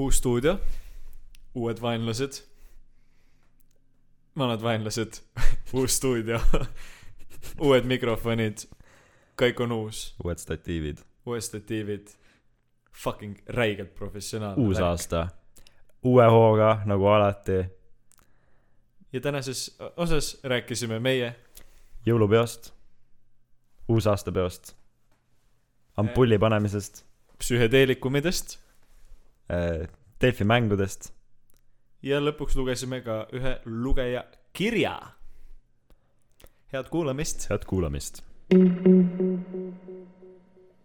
[0.00, 0.60] uus stuudio,
[1.54, 2.42] uued vaenlased,
[4.38, 5.20] vanad vaenlased,
[5.76, 6.40] uus stuudio,
[7.66, 8.64] uued mikrofonid,
[9.40, 11.02] kõik on uus, uued statiivid.
[11.26, 12.14] uued statiivid,
[12.92, 14.64] fucking räigelt professionaalne.
[14.64, 14.80] uus.
[14.80, 15.28] aasta.
[16.02, 17.60] uue hooga, nagu alati.
[19.12, 21.34] ja tänases osas rääkisime meie
[22.06, 22.72] jõulupeost,
[23.88, 24.74] uusaastapeost,
[25.96, 27.04] ampulli panemisest,
[27.38, 28.69] psühhedeelikumidest
[30.20, 31.12] Delfi mängudest.
[32.02, 34.98] ja lõpuks lugesime ka ühe lugeja kirja.
[36.72, 37.48] head kuulamist.
[37.50, 38.22] head kuulamist.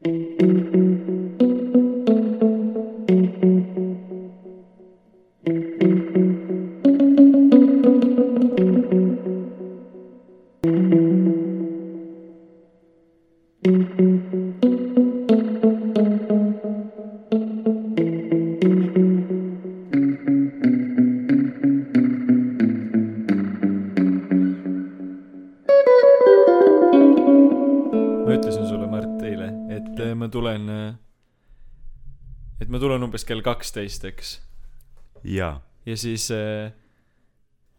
[0.06, 0.85] ma
[33.46, 34.40] kaksteist, eks.
[35.24, 35.60] jaa.
[35.86, 36.72] ja siis äh,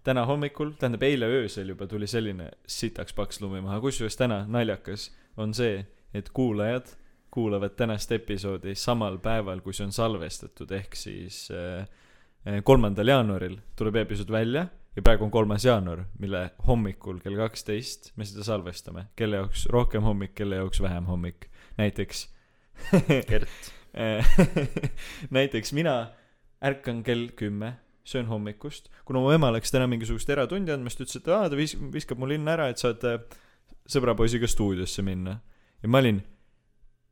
[0.06, 5.10] täna hommikul, tähendab eile öösel juba tuli selline sitaks paks lumi maha, kusjuures täna naljakas
[5.36, 5.82] on see,
[6.14, 6.94] et kuulajad
[7.36, 11.82] kuulavad tänast episoodi samal päeval, kui see on salvestatud, ehk siis äh,
[12.48, 14.62] äh, kolmandal jaanuaril tuleb episood välja
[14.96, 20.06] ja praegu on kolmas jaanuar, mille hommikul kell kaksteist me seda salvestame, kelle jaoks rohkem
[20.06, 21.50] hommik, kelle jaoks vähem hommik.
[21.76, 22.28] näiteks
[23.28, 23.72] Gert.
[25.36, 25.96] näiteks mina
[26.64, 27.72] ärkan kell kümme,
[28.06, 31.50] söön hommikust, kuna mu ema läks täna mingisugust eratundi andma, siis ta ütles, et aa,
[31.50, 33.18] ta vis-, viskab mul linna ära, et saad äh,
[33.90, 35.38] sõbrapoisiga stuudiosse minna.
[35.82, 36.20] ja ma olin,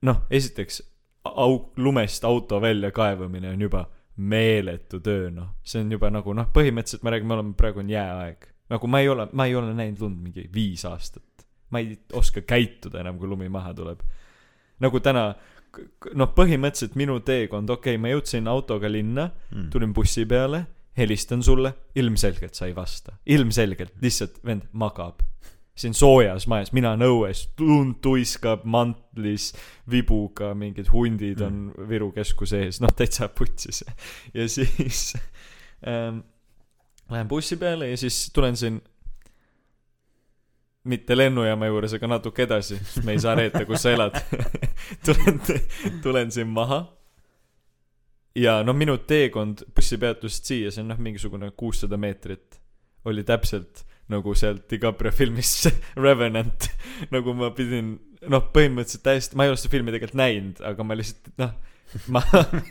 [0.06, 0.82] noh, esiteks
[1.24, 3.84] au-, lumest auto väljakaevamine on juba
[4.16, 5.56] meeletu töö, noh.
[5.66, 8.50] see on juba nagu noh, põhimõtteliselt me oleme, praegu on jääaeg.
[8.70, 11.46] nagu ma ei ole, ma ei ole näinud lund mingi viis aastat.
[11.70, 14.04] ma ei oska käituda enam, kui lumi maha tuleb.
[14.80, 15.32] nagu täna,
[16.14, 19.70] noh, põhimõtteliselt minu teekond, okei okay,, ma jõudsin autoga linna, Mm.
[19.70, 23.12] tulin bussi peale, helistan sulle, ilmselgelt sa ei vasta.
[23.26, 25.22] ilmselgelt, lihtsalt vend magab.
[25.76, 29.48] siin soojas majas, mina olen õues, lund tuiskab mantlis,
[29.90, 33.82] vibuga, mingid hundid on Viru keskuse ees, noh täitsa putsis.
[34.34, 35.16] ja siis
[35.86, 36.20] ähm,
[37.10, 38.80] lähen bussi peale ja siis tulen siin
[40.84, 44.18] mitte lennujaama juures, aga natuke edasi, sest me ei saa reeta, kus sa elad.
[45.06, 45.40] tulen,
[46.02, 46.84] tulen siin maha.
[48.34, 52.58] Ja no minu teekond bussipeatusest siia, see on noh, mingisugune kuussada meetrit,
[53.06, 55.68] oli täpselt nagu sealt DiCaprio filmist
[56.04, 56.66] Revenant,
[57.14, 57.94] nagu ma pidin,
[58.28, 61.54] noh, põhimõtteliselt täiesti, ma ei ole seda filmi tegelikult näinud, aga ma lihtsalt noh,
[62.14, 62.22] ma,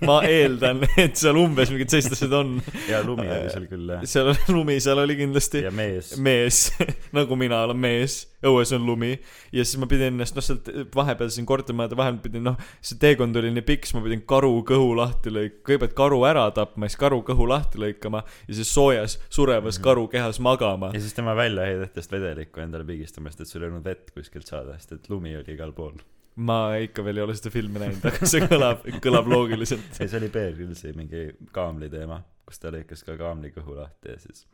[0.06, 2.54] ma eeldan, et seal umbes mingid sellised asjad on.
[2.90, 4.04] ja lumi oli seal küll jah.
[4.10, 6.14] seal oli lumi, seal oli kindlasti ja mees.
[6.18, 6.62] mees,
[7.18, 11.32] nagu mina olen mees, õues on lumi ja siis ma pidin ennast noh, sealt vahepeal
[11.34, 14.90] siin kortermajade vahel pidin noh, see teekond oli nii pikk, siis ma pidin karu kõhu
[15.00, 19.78] lahti lõik-, kõigepealt karu ära tapma, siis karu kõhu lahti lõikama ja siis soojas surevas
[19.80, 19.84] Mhm.
[19.88, 21.00] karu kehas magama ja.
[21.02, 24.92] siis tema väljaheidetest vedelikku endale pigistama, sest et sul ei olnud vett kuskilt saada, sest
[25.00, 25.96] et lumi oli igal pool.
[26.36, 30.00] Ma ikka veel ei ole seda filmi näinud, aga see kõlab, kõlab loogiliselt.
[30.00, 34.14] ei, see oli Bear Grillsi mingi kaamli teema, kus ta lõikas ka kaamli kõhu lahti
[34.16, 34.46] ja siis,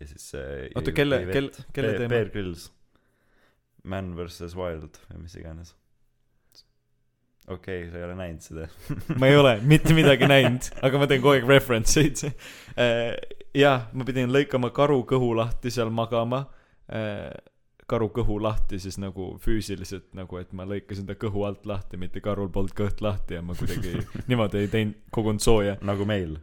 [0.00, 2.12] ja siis äh, oota, kelle, kelle, kelle teema?
[2.16, 2.70] Bear Grylls.
[3.86, 5.76] Man versus Wild või mis iganes.
[7.46, 8.66] okei okay,, sa ei ole näinud seda.
[9.20, 12.24] ma ei ole mitte midagi näinud, aga ma teen kogu aeg reference eid.
[13.54, 16.48] jah, ma pidin lõikama karu kõhu lahti seal magama.
[17.86, 22.20] Karu kõhu lahti siis nagu füüsiliselt nagu, et ma lõikasin ta kõhu alt lahti, mitte
[22.24, 25.76] karul polnud kõht lahti ja ma kuidagi niimoodi ei teinud, kogunud sooja.
[25.86, 26.36] nagu meil,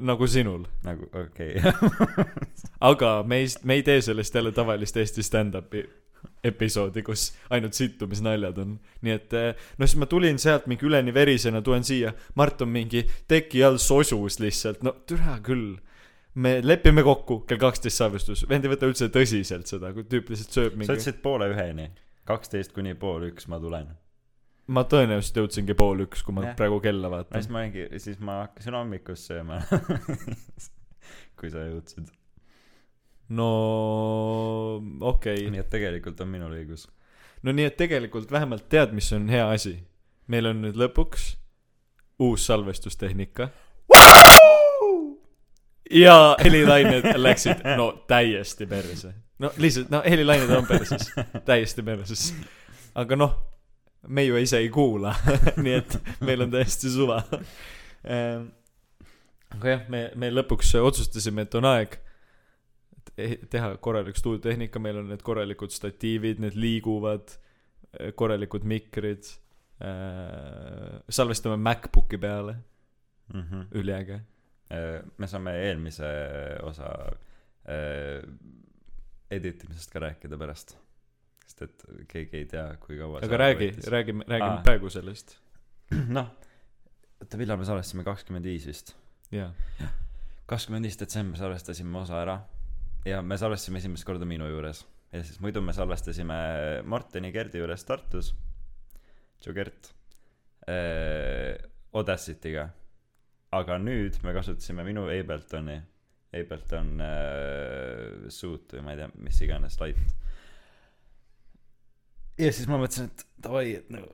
[0.00, 0.64] nagu sinul.
[0.82, 2.24] nagu okei okay.
[2.90, 5.84] aga me ei, me ei tee sellest jälle tavalist Eesti stand-up'i
[6.44, 8.74] episoodi, kus ainult sittumisnaljad on.
[9.04, 12.72] nii et eh, no siis ma tulin sealt mingi üleni verisena, tulen siia, Mart on
[12.72, 15.76] mingi teki all sosus lihtsalt, no türa küll.
[16.34, 20.54] Me lepime kokku kell kaksteist salvestus, vend ei võta üldse tõsiselt seda, kui tüüp lihtsalt
[20.54, 20.92] sööb sa mingi.
[20.92, 21.88] ütlesid poole üheni,
[22.28, 23.90] kaksteist kuni pool üks ma tulen.
[24.70, 26.54] ma tõenäoliselt jõudsingi pool üks, kui ma Jah.
[26.58, 27.52] praegu kella no siis vaatan.
[27.52, 29.60] ma olingi, siis ma hakkasin hommikust sööma.
[31.40, 32.12] kui sa jõudsid.
[33.34, 33.50] no
[35.00, 36.86] okei okay., nii et tegelikult on minul õigus.
[37.42, 39.80] no nii et tegelikult vähemalt tead, mis on hea asi.
[40.30, 41.34] meil on nüüd lõpuks
[42.20, 43.50] uus salvestustehnika.
[45.90, 49.14] Ja helilained läksid no täiesti perse.
[49.38, 51.10] no lihtsalt, no helilained on perses,
[51.44, 52.34] täiesti perses.
[52.94, 53.34] aga noh,
[54.08, 55.14] me ju ise ei kuula,
[55.64, 57.22] nii et meil on täiesti suva.
[58.04, 58.46] Ehm,
[59.56, 61.98] aga jah, me, me lõpuks otsustasime, et on aeg
[63.14, 67.34] te- teha korralik stuudiotehnika, meil on need korralikud statiivid, need liiguvad,
[68.16, 69.26] korralikud mikrid,
[71.10, 72.56] salvestame MacBooki peale,
[73.34, 73.60] Mhm.
[73.72, 74.20] üliäge.
[74.70, 76.10] Äh, me saame eelmise
[76.62, 76.92] osa
[77.66, 78.22] äh,
[79.30, 80.76] editimisest ka rääkida pärast.
[81.46, 83.90] Sest et keegi ei tea kui kaua aga räägi, võttis.
[83.90, 84.62] räägime, räägime Aa.
[84.66, 85.34] praegu sellest.
[86.16, 86.30] noh
[87.20, 88.04] oota millal me salvestasime?
[88.06, 88.94] kakskümmend viis vist.
[89.34, 89.50] Jaa,
[90.50, 92.38] kakskümmend viis detsember salvestasime osa ära.
[93.08, 94.84] Ja me salvestasime esimest korda minu juures.
[95.12, 96.36] Ja siis muidu me salvestasime
[96.86, 98.32] Martini Gerdi juures Tartus.
[99.40, 99.92] Tšau Gert.
[100.68, 101.56] Äh,
[101.96, 102.68] Audacity'ga
[103.56, 105.80] aga nüüd me kasutasime minu Abletoni.
[106.30, 110.12] Ableton äh, suit või ma ei tea mis iganes light
[112.38, 114.12] ja siis ma mõtlesin et davai et nagu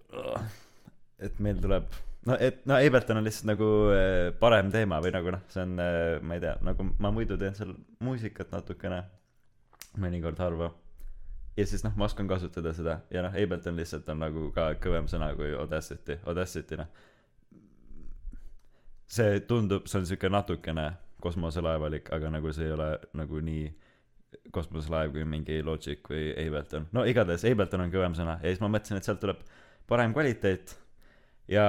[1.21, 1.91] et meil tuleb
[2.27, 5.77] no et no Ableton on lihtsalt nagu äh, parem teema või nagu noh see on
[5.83, 9.05] äh, ma ei tea nagu ma muidu teen seal muusikat natukene
[10.01, 10.73] mõnikord harva.
[11.57, 12.99] Ja siis noh ma oskan kasutada seda.
[13.13, 16.19] Ja noh Ableton lihtsalt on nagu ka kõvem sõna kui Audacity.
[16.29, 16.91] Audacity noh
[19.07, 20.87] see tundub see on siuke natukene
[21.23, 23.67] kosmoselaevalik aga nagu see ei ole nagu nii
[24.55, 26.89] kosmoselaev kui mingi Logic või Ableton.
[26.95, 28.37] No igatahes Ableton on kõvem sõna.
[28.43, 29.41] Ja siis ma mõtlesin et sealt tuleb
[29.89, 30.75] parem kvaliteet.
[31.51, 31.65] Ja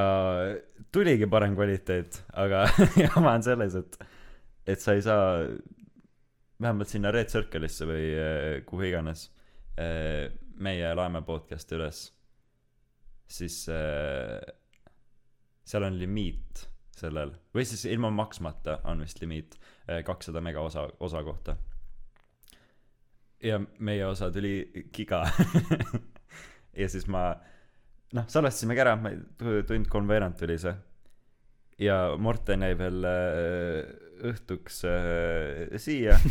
[0.94, 2.66] tuligi parem kvaliteet aga
[3.04, 4.00] jama on selles et
[4.68, 5.46] et sa ei saa
[6.60, 9.28] vähemalt sinna Red Circle'isse või eh, kuhu iganes
[9.78, 12.02] eh, meie laeme podcast'i üles
[13.30, 14.42] siis eh,
[15.68, 16.66] seal on limiit
[16.98, 17.34] sellel.
[17.56, 19.58] Või siis ilma maksmata on vist limiit
[20.06, 21.58] kakssada mega osa osa kohta.
[23.44, 25.24] Ja meie osa tuli giga
[26.82, 27.30] ja siis ma
[28.16, 30.74] noh salvestasimegi ära ma ei tund kolmveerand tuli see.
[31.82, 33.92] Ja Morten jäi veel äh,
[34.32, 36.18] õhtuks äh, siia.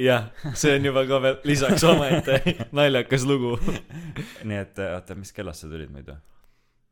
[0.00, 2.38] Jah, see on juba ka veel lisaks omaette
[2.78, 3.56] naljakas lugu.
[4.46, 6.14] nii et oota mis kellast sa tulid muidu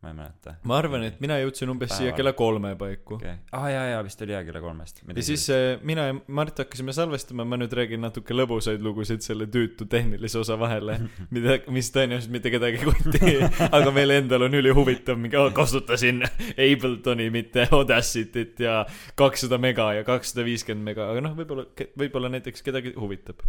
[0.03, 2.17] ma ei mäleta ma arvan, et mina jõudsin umbes siia Päeval.
[2.21, 3.17] kella kolme paiku.
[3.17, 3.41] okay.
[3.57, 6.95] aa jaa jaa vist oli jaa kella kolmest ja siis äh, mina ja Mart hakkasime
[6.95, 11.01] salvestama, ma nüüd räägin natuke lõbusaid lugusid selle tüütu tehnilise osa vahele,
[11.35, 13.33] mida, mis tõenäoliselt mitte kedagi ei koti,
[13.81, 16.23] aga meil endal on ülihuvitav, mingi oh, kasutasin
[16.55, 18.79] Abletoni, mitte Audacity't ja
[19.19, 21.67] kakssada mega ja kakssada viiskümmend mega, aga noh, võib-olla,
[21.99, 23.43] võib-olla näiteks kedagi huvitab.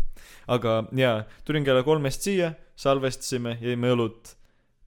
[0.49, 4.38] aga jaa, tulin kella kolmest siia, salvestasime, jõime õlut,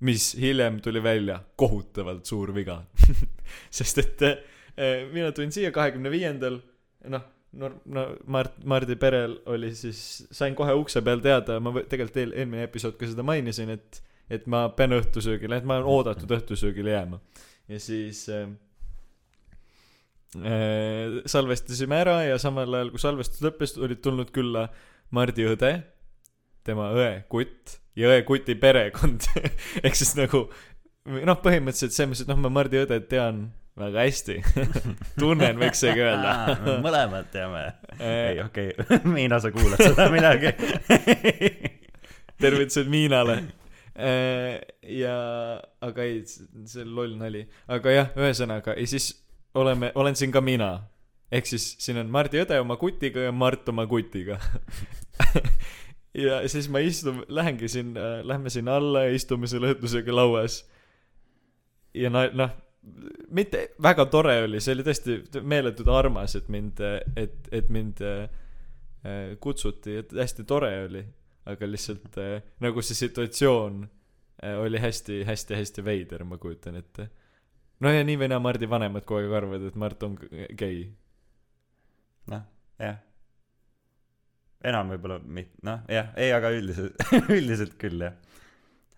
[0.02, 2.80] mis hiljem tuli välja kohutavalt suur viga.
[3.76, 6.58] sest et eh, mina tulin siia kahekümne viiendal,
[7.12, 7.26] noh,
[7.58, 10.00] no, no Mart, Mardi perel oli siis,
[10.32, 14.02] sain kohe ukse peal teada, ma tegelikult eel-, eelmine episood ka seda mainisin, et
[14.32, 17.18] et ma pean õhtusöögile, et ma olen oodatud õhtusöögile jääma.
[17.68, 18.46] ja siis äh,
[20.40, 24.68] äh, salvestasime ära ja samal ajal, kui salvestus lõppes, olid tulnud külla
[25.12, 25.74] Mardi õde,
[26.64, 29.26] tema õe kutt ja õe kuti perekond.
[29.84, 30.46] ehk siis nagu
[31.04, 33.46] noh, põhimõtteliselt selles mõttes, et noh, ma Mardi õde tean
[33.78, 34.36] väga hästi.
[35.20, 36.34] tunnen, võiks isegi öelda.
[36.86, 37.64] mõlemad teame
[37.98, 39.00] ei Eh, okei okay.
[39.08, 40.52] Miina sa kuulad seda midagi
[42.42, 43.42] tervitused Miinale.
[44.88, 45.16] ja,
[45.84, 47.44] aga ei, see on loll nali.
[47.68, 49.12] aga jah, ühesõnaga ja siis
[49.54, 50.72] oleme, olen siin ka mina.
[51.32, 54.40] ehk siis siin on Mardi õde oma kutiga ja Mart oma kutiga.
[56.14, 60.62] Ja siis ma istun, lähengi sinna, lähme sinna alla ja istume seal õhtusöögi lauas.
[61.94, 62.52] ja noh,
[63.30, 66.80] mitte väga tore oli, see oli tõesti meeletult armas, et mind,
[67.16, 68.28] et, et mind äh,
[69.40, 71.04] kutsuti, et hästi tore oli
[71.50, 73.82] aga lihtsalt äh, nagu see situatsioon
[74.44, 77.08] äh, oli hästi, hästi, hästi veider, ma kujutan ette.
[77.80, 80.18] no ja nii või naa Mardi vanemad kogu aeg arvavad, et Mart on
[80.58, 80.84] gei.
[82.30, 82.46] noh
[82.78, 83.00] jah
[84.68, 87.00] enam võib-olla mit- noh jah ei aga üldiselt
[87.38, 88.18] üldiselt küll jah.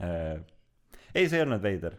[0.03, 0.41] Äh,
[1.15, 1.97] ei see ei olnud veider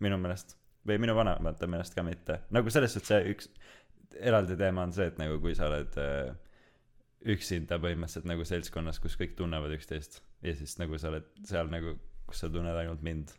[0.00, 0.56] minu meelest.
[0.86, 2.40] Või minu vanemate meelest ka mitte.
[2.54, 3.48] Nagu selles suhtes see üks
[4.22, 6.30] eraldi teema on see et nagu kui sa oled äh,
[7.32, 11.96] üksinda põhimõtteliselt nagu seltskonnas kus kõik tunnevad üksteist ja siis nagu sa oled seal nagu
[12.28, 13.32] kus sa tunned ainult mind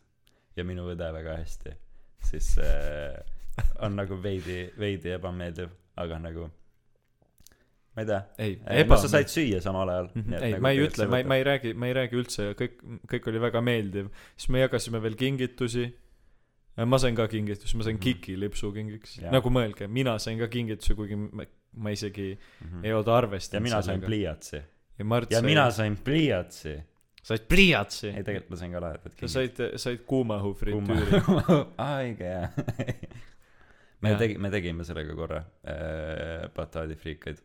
[0.58, 1.74] ja minu õde väga hästi
[2.28, 3.16] siis äh,
[3.84, 5.72] on nagu veidi veidi ebameeldiv
[6.02, 6.48] aga nagu
[7.98, 8.18] ma ei tea.
[8.46, 11.18] Ei, no sa said süüa samal ajal nii et ei nagu ma ei ütle ma
[11.18, 12.76] ei ma ei räägi ma ei räägi üldse kõik
[13.10, 14.12] kõik oli väga meeldiv.
[14.36, 15.88] Siis me jagasime veel kingitusi.
[16.86, 18.02] Ma sain ka kingitusi ma sain Mhm.
[18.04, 19.16] Kiki lipsukingiks.
[19.24, 19.32] Jaa.
[19.34, 21.42] nagu mõelge mina sain ka kingituse kuigi ma,
[21.74, 22.84] ma isegi Mhm.
[22.84, 24.60] ei olnud arvestanud ja mina sain pliiatsi.
[24.98, 26.76] Ja Mart ja sai mina sain pliiatsi.
[27.28, 28.12] Said pliiatsi?
[28.14, 31.18] Ei tegelikult ma sain ka lahedat sa said said kuumaõhu fritüüri.
[31.78, 32.54] Aa õige jah
[34.02, 34.18] me Jaa.
[34.20, 37.40] tegi- me tegime sellega korra äh, bataadifriikaid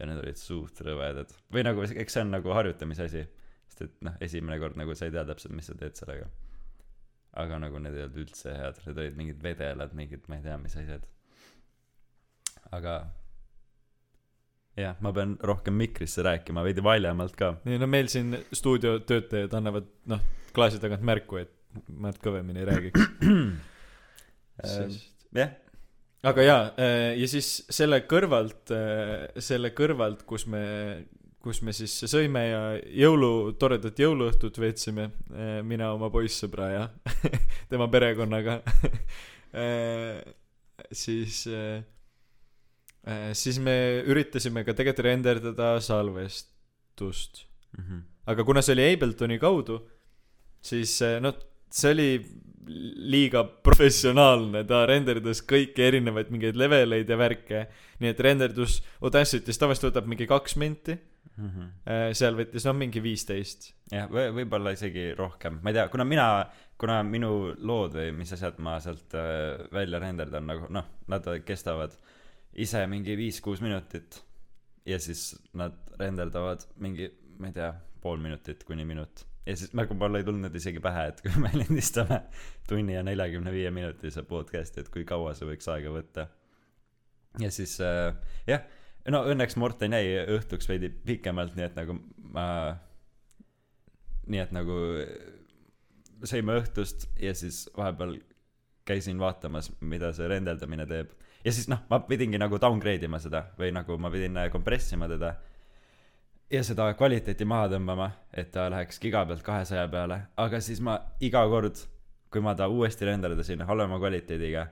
[0.00, 1.32] ja need olid suht rõvedad.
[1.52, 3.24] Või nagu eks see on nagu harjutamise asi
[3.70, 6.26] sest et noh esimene kord nagu sa ei tea täpselt mis sa teed sellega.
[7.40, 8.80] Aga nagu need ei olnud üldse head.
[8.86, 11.06] Need olid mingid vedelad mingid ma ei tea mis asjad.
[12.74, 12.96] Aga
[14.80, 17.54] jah ma pean rohkem mikrisse rääkima veidi valjemalt ka.
[17.68, 23.04] Nii no meil siin stuudiotöötajad annavad noh klaasi tagant märku et Märt kõvemini räägiks.
[25.38, 25.52] Jah
[26.26, 26.86] aga jaa
[27.16, 28.72] ja siis selle kõrvalt
[29.40, 30.62] selle kõrvalt kus me
[31.40, 32.60] kus me siis sõime ja
[33.00, 35.08] jõulu toredat jõuluõhtut veetsime
[35.64, 36.82] mina oma poissõbra ja
[37.72, 38.58] tema perekonnaga
[41.02, 41.46] siis
[43.40, 47.46] siis me üritasime ka tegelikult renderdada salvestust
[47.78, 48.04] mhm.
[48.28, 49.80] aga kuna see oli Abletoni kaudu
[50.60, 52.10] siis noh see oli
[52.66, 57.66] liiga professionaalne ta renderdas kõiki erinevaid mingeid leveleid ja värke.
[58.00, 60.98] nii et renderdus Audacity's tavaliselt võtab mingi kaks minti.
[61.40, 61.68] Mhm.
[61.86, 63.72] eh, seal võttis noh mingi viisteist.
[63.92, 65.60] Jah või võib-olla isegi rohkem.
[65.62, 66.26] Ma ei tea kuna mina
[66.80, 71.96] kuna minu lood või mis asjad ma sealt äh, välja renderdan nagu noh nad kestavad
[72.52, 74.22] ise mingi viis-kuus minutit
[74.88, 79.94] ja siis nad renderdavad mingi ma ei tea pool minutit kuni minut ja siis nagu
[79.98, 82.22] mul ei tulnud isegi pähe et kui me lindistame
[82.68, 86.28] tunni ja neljakümne viie minutise podcast'i et kui kaua see võiks aega võtta.
[87.38, 88.14] Ja siis äh,
[88.50, 88.64] jah
[89.10, 91.96] no õnneks Morten jäi õhtuks veidi pikemalt nii et nagu
[92.34, 92.46] ma
[94.30, 94.76] nii et nagu
[96.28, 98.18] sõime õhtust ja siis vahepeal
[98.86, 101.12] käisin vaatamas mida see rendeldamine teeb.
[101.44, 105.08] Ja siis noh ma pidingi nagu downgrade ima seda või nagu ma pidin äh, kompressima
[105.08, 105.34] teda
[106.50, 110.20] ja seda kvaliteeti maha tõmbama et ta läheks giga pealt kahesaja peale.
[110.36, 111.78] Aga siis ma iga kord
[112.30, 114.66] kui ma ta uuesti renderdasin halvema kvaliteediga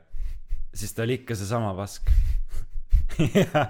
[0.75, 2.11] siis ta oli ikka seesama pask.
[3.19, 3.63] Ja,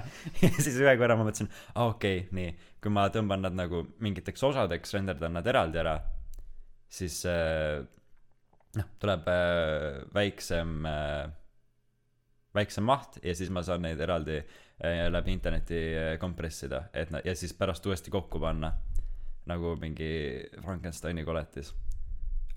[0.43, 2.49] ja siis ühe korra ma mõtlesin aa okei okay, nii.
[2.83, 5.95] Kui ma tõmban nad nagu mingiteks osadeks renderdan nad eraldi ära
[6.93, 7.79] siis äh,
[8.77, 11.31] noh tuleb äh, väiksem äh,
[12.59, 14.68] väiksem maht ja siis ma saan neid eraldi äh,
[15.11, 18.73] läbi interneti äh, kompressida et na- ja siis pärast uuesti kokku panna
[19.47, 21.75] nagu mingi Frankensteini koletis.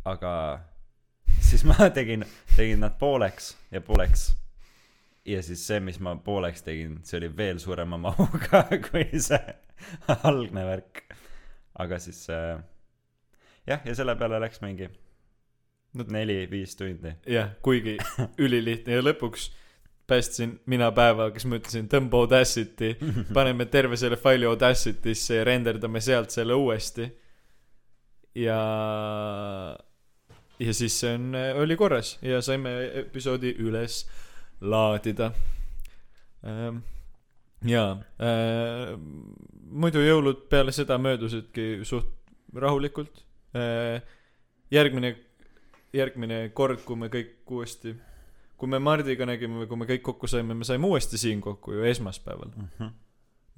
[0.05, 0.59] Aga
[1.49, 2.25] siis ma tegin
[2.55, 4.31] tegin nad pooleks ja pooleks.
[5.25, 9.55] Ja siis see mis ma pooleks tegin see oli veel suurema mahuga kui see
[10.23, 11.03] algne värk.
[11.79, 12.59] Aga siis äh,
[13.67, 14.89] jah ja selle peale läks mingi
[15.93, 17.11] No- neli-viis tundi.
[17.27, 17.97] Jah kuigi
[18.39, 18.93] ülilihtne.
[18.95, 19.49] Ja lõpuks
[20.11, 22.95] päästsin mina päeva kes ma ütlesin tõmba Audacity.
[23.35, 27.07] Paneme terve selle faili Audacity'sse ja renderdame sealt selle uuesti.
[28.35, 28.59] Ja
[30.61, 34.03] ja siis see on oli korras ja saime episoodi üles
[34.61, 35.31] laadida.
[36.45, 36.81] Ähm,
[37.65, 37.91] jaa
[38.21, 38.93] äh,
[39.71, 42.09] muidu jõulud peale seda möödusidki suht
[42.55, 43.25] rahulikult.
[43.57, 44.01] Äh,
[44.71, 45.15] järgmine
[45.93, 47.95] järgmine kord kui me kõik uuesti
[48.61, 51.85] kui me Mardiga nägime kui me kõik kokku saime me saime uuesti siin kokku ju
[51.89, 52.51] esmaspäeval.
[52.55, 52.91] Mhm.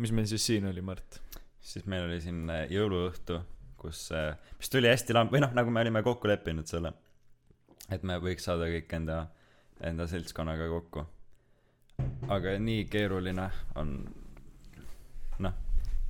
[0.03, 1.19] mis meil siis siin oli Mart?
[1.63, 3.41] Siis meil oli siin äh, jõuluõhtu
[3.83, 6.93] kus äh, mis tuli hästi lamp- või noh nagu me olime kokku leppinud selle
[7.91, 9.25] et me võiks saada kõik enda
[9.83, 11.01] enda seltskonnaga kokku.
[12.31, 13.89] Aga nii keeruline on
[15.43, 15.53] noh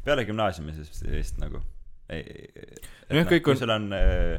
[0.06, 1.62] peale gümnaasiumi siis vist nagu
[2.14, 2.22] ei
[3.10, 4.38] Nojah, kõik kui on- sul on äh,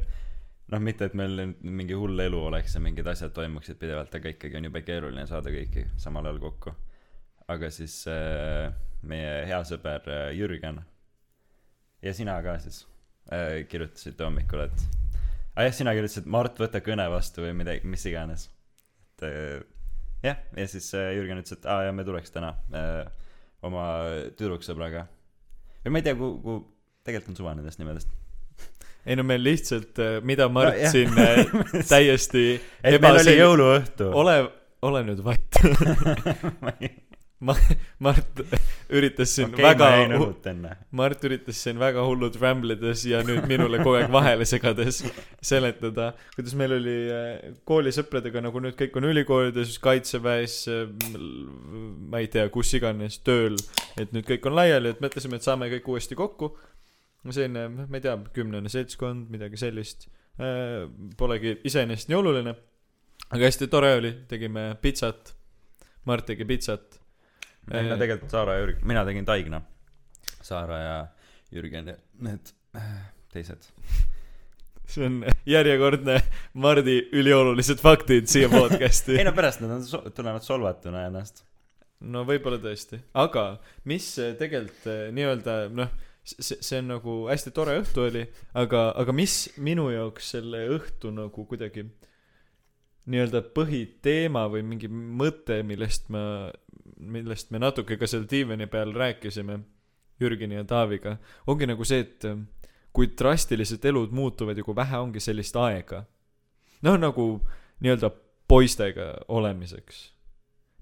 [0.73, 4.59] noh mitte et meil mingi hull elu oleks ja mingid asjad toimuksid pidevalt aga ikkagi
[4.59, 6.73] on jube keeruline saada kõiki samal ajal kokku.
[7.53, 8.73] Aga siis äh,
[9.05, 10.81] meie hea sõber äh, Jürgen
[12.05, 12.87] ja sina ka siis
[13.29, 14.87] äh, kirjutasite hommikul et
[15.55, 18.49] aa jah sina kirjutasid Mart võta kõne vastu või midagi mis iganes.
[19.13, 19.61] Et äh,
[20.25, 23.05] jah ja siis äh, Jürgen ütles et aa jah me tuleks täna äh,
[23.65, 23.85] oma
[24.41, 25.05] tüdruksõbraga.
[25.85, 26.61] Või ma ei tea kuhu kuhu
[27.05, 28.24] tegelikult on suva nendest nimedest
[29.07, 30.93] ei no meil lihtsalt äh, mida Mart No, jah.
[31.19, 32.45] äh, täiesti
[32.83, 34.11] et meil oli jõuluõhtu.
[34.17, 34.39] Ole
[34.85, 35.61] ole nüüd vait.
[37.45, 37.53] Ma
[38.01, 38.39] Mart
[38.95, 39.89] üritas siin okei väga
[40.97, 45.03] Mart üritas siin väga hullult rämblides ja nüüd minule kogu aeg vahele segades
[45.45, 50.57] seletada kuidas meil oli äh, koolisõpradega nagu nüüd kõik on ülikoolides kaitseväes
[51.19, 53.59] ma ei tea kus iganes tööl
[54.01, 56.55] et nüüd kõik on laiali et mõtlesime et saame kõik uuesti kokku
[57.33, 60.09] selline ma ei tea kümnene seltskond midagi sellist.
[60.35, 60.85] Äh,
[61.19, 62.55] polegi iseenesest nii oluline.
[63.31, 65.33] Aga hästi tore oli tegime pitsat.
[66.05, 66.99] Mart tegi pitsat.
[67.73, 69.63] Ei no tegelikult Saara ja Jürgen mina tegin Taigna.
[70.45, 70.99] Saara ja
[71.55, 72.91] Jürgen ja need äh,
[73.33, 73.71] teised.
[74.85, 76.19] See on järjekordne
[76.61, 79.17] Mardi üliolulised faktid siia podcast'i.
[79.21, 81.41] Ei no pärast nad on tunnevad solvatuna ennast.
[82.05, 82.99] No võib-olla tõesti.
[83.17, 83.55] Aga
[83.89, 84.85] mis tegelikult
[85.17, 88.25] nii-öelda noh see see on nagu hästi tore õhtu oli
[88.61, 91.85] aga aga mis minu jaoks selle õhtu nagu kuidagi
[93.13, 96.51] nii-öelda põhiteema või mingi mõte millest ma
[96.97, 99.61] millest me natuke ka seal diivani peal rääkisime
[100.23, 101.19] Jürgeni ja Taaviga
[101.51, 102.25] ongi nagu see et
[102.95, 106.05] kui drastiliselt elud muutuvad ja kui vähe ongi sellist aega.
[106.83, 107.27] noh nagu
[107.83, 108.11] nii-öelda
[108.49, 110.14] poistega olemiseks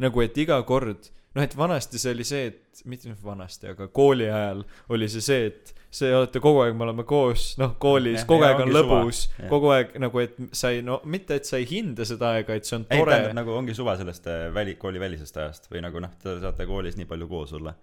[0.02, 4.28] nagu et iga kord noh et vanasti see oli see et mitte vanasti aga kooli
[4.28, 8.46] ajal oli see see et see olete kogu aeg me oleme koos noh koolis kogu
[8.46, 12.06] aeg on lõbus kogu aeg nagu et sa ei no mitte et sa ei hinda
[12.08, 13.18] seda aega et see on tore.
[13.36, 17.00] nagu ongi suva sellest äh, väli kooli välisest ajast või nagu noh te saate koolis
[17.00, 17.74] nii palju koos olla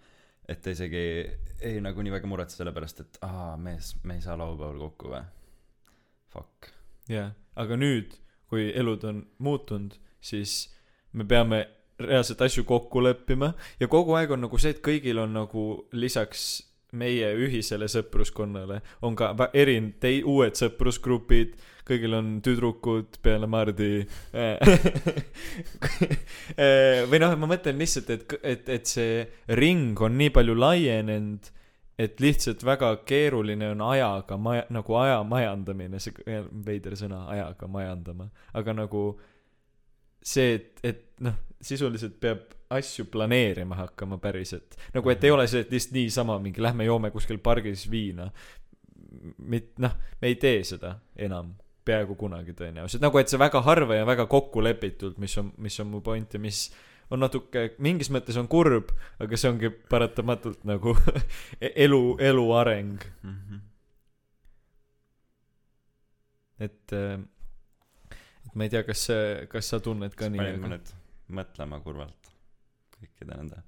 [0.50, 1.04] et te isegi
[1.66, 5.13] ei nagu nii väga muretse selle pärast et aa mees me ei saa laupäeval kokku
[5.13, 5.25] või?
[6.30, 6.74] Fuck.
[7.10, 8.16] Jah aga nüüd
[8.50, 10.70] kui elud on muutunud siis
[11.13, 11.66] me peame
[12.00, 13.53] reaalselt asju kokku leppima.
[13.79, 16.48] Ja kogu aeg on nagu see et kõigil on nagu lisaks
[16.98, 21.53] meie ühisele sõpruskonnale on ka erin- tei- uued sõprusgrupid
[21.86, 24.58] kõigil on tüdrukud peale Mardi Eh,
[27.10, 29.24] või noh ma mõtlen lihtsalt et et et see
[29.60, 31.50] ring on nii palju laienenud
[32.00, 36.13] et lihtsalt väga keeruline on ajaga maja- nagu aja majandamine see
[36.65, 38.29] veider sõna ajaga majandama.
[38.56, 39.03] Aga nagu
[40.24, 44.78] see et et noh sisuliselt peab asju planeerima hakkama päriselt.
[44.94, 48.30] Nagu et ei ole see et lihtsalt niisama mingi lähme joome kuskil pargis viina.
[49.38, 53.01] Mit- noh me ei tee seda enam peaaegu kunagi tõenäoliselt.
[53.01, 56.39] Nagu et see väga harva ja väga kokkulepitult mis on mis on mu point ja
[56.39, 56.68] mis
[57.10, 60.94] on natuke mingis mõttes on kurb aga see ongi paratamatult nagu
[61.86, 63.01] elu elu areng.
[63.24, 63.60] Mm -hmm.
[66.60, 67.20] et äh,
[68.46, 69.08] et ma ei tea kas
[69.50, 70.99] kas sa tunned ka nii aga nüüd
[71.36, 72.31] mõtlema kurvalt
[73.00, 73.62] kõikide nende.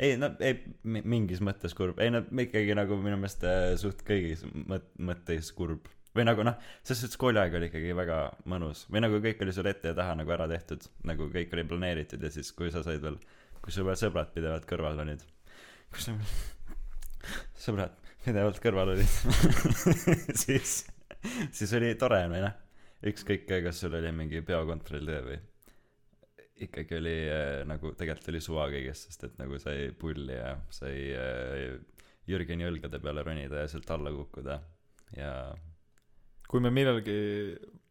[0.00, 0.56] Ei no ei
[0.88, 1.98] mi- mingis mõttes kurb.
[2.02, 5.90] Ei no ikkagi nagu minu meelest äh, suht kõigis mõt- mõttes kurb.
[6.14, 6.54] Või nagu noh
[6.86, 8.18] selles suhtes kooliaeg oli ikkagi väga
[8.50, 8.84] mõnus.
[8.90, 12.22] Või nagu kõik oli sul ette ja taha nagu ära tehtud nagu kõik oli planeeritud
[12.22, 13.18] ja siis kui sa said veel
[13.64, 15.24] kui sul veel sõbrad pidevalt kõrval olid.
[15.90, 16.20] Kui sul
[17.66, 19.10] sõbrad pidevalt kõrval olid
[20.44, 20.84] siis
[21.52, 22.54] siis oli tore või noh
[23.10, 25.40] ükskõik kas sul oli mingi peokontroll või
[26.66, 30.96] ikkagi oli äh, nagu tegelikult oli suva kõigest sest et nagu sai pulli ja sai
[31.12, 31.76] äh,
[32.28, 34.58] Jürgeni õlgade peale ronida ja sealt alla kukkuda.
[35.16, 35.32] Ja
[36.48, 37.18] kui me millalgi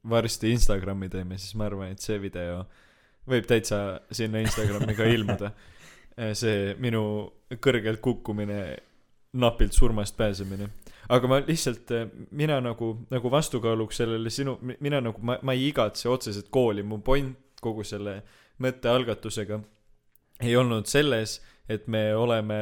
[0.09, 2.63] varsti Instagrami teeme siis ma arvan et see video
[3.29, 5.53] võib täitsa sinna Instagrami ka ilmuda.
[6.37, 6.99] See minu
[7.57, 8.57] kõrgelt kukkumine
[9.41, 10.67] napilt surmast pääsemine.
[11.09, 11.89] Aga ma lihtsalt
[12.37, 16.83] mina nagu nagu vastukaaluks sellele sinu mina nagu ma ma ei igatse otseselt kooli.
[16.85, 17.33] Mu point
[17.63, 18.19] kogu selle
[18.61, 19.59] mõttealgatusega
[20.43, 21.39] ei olnud selles
[21.69, 22.59] et me oleme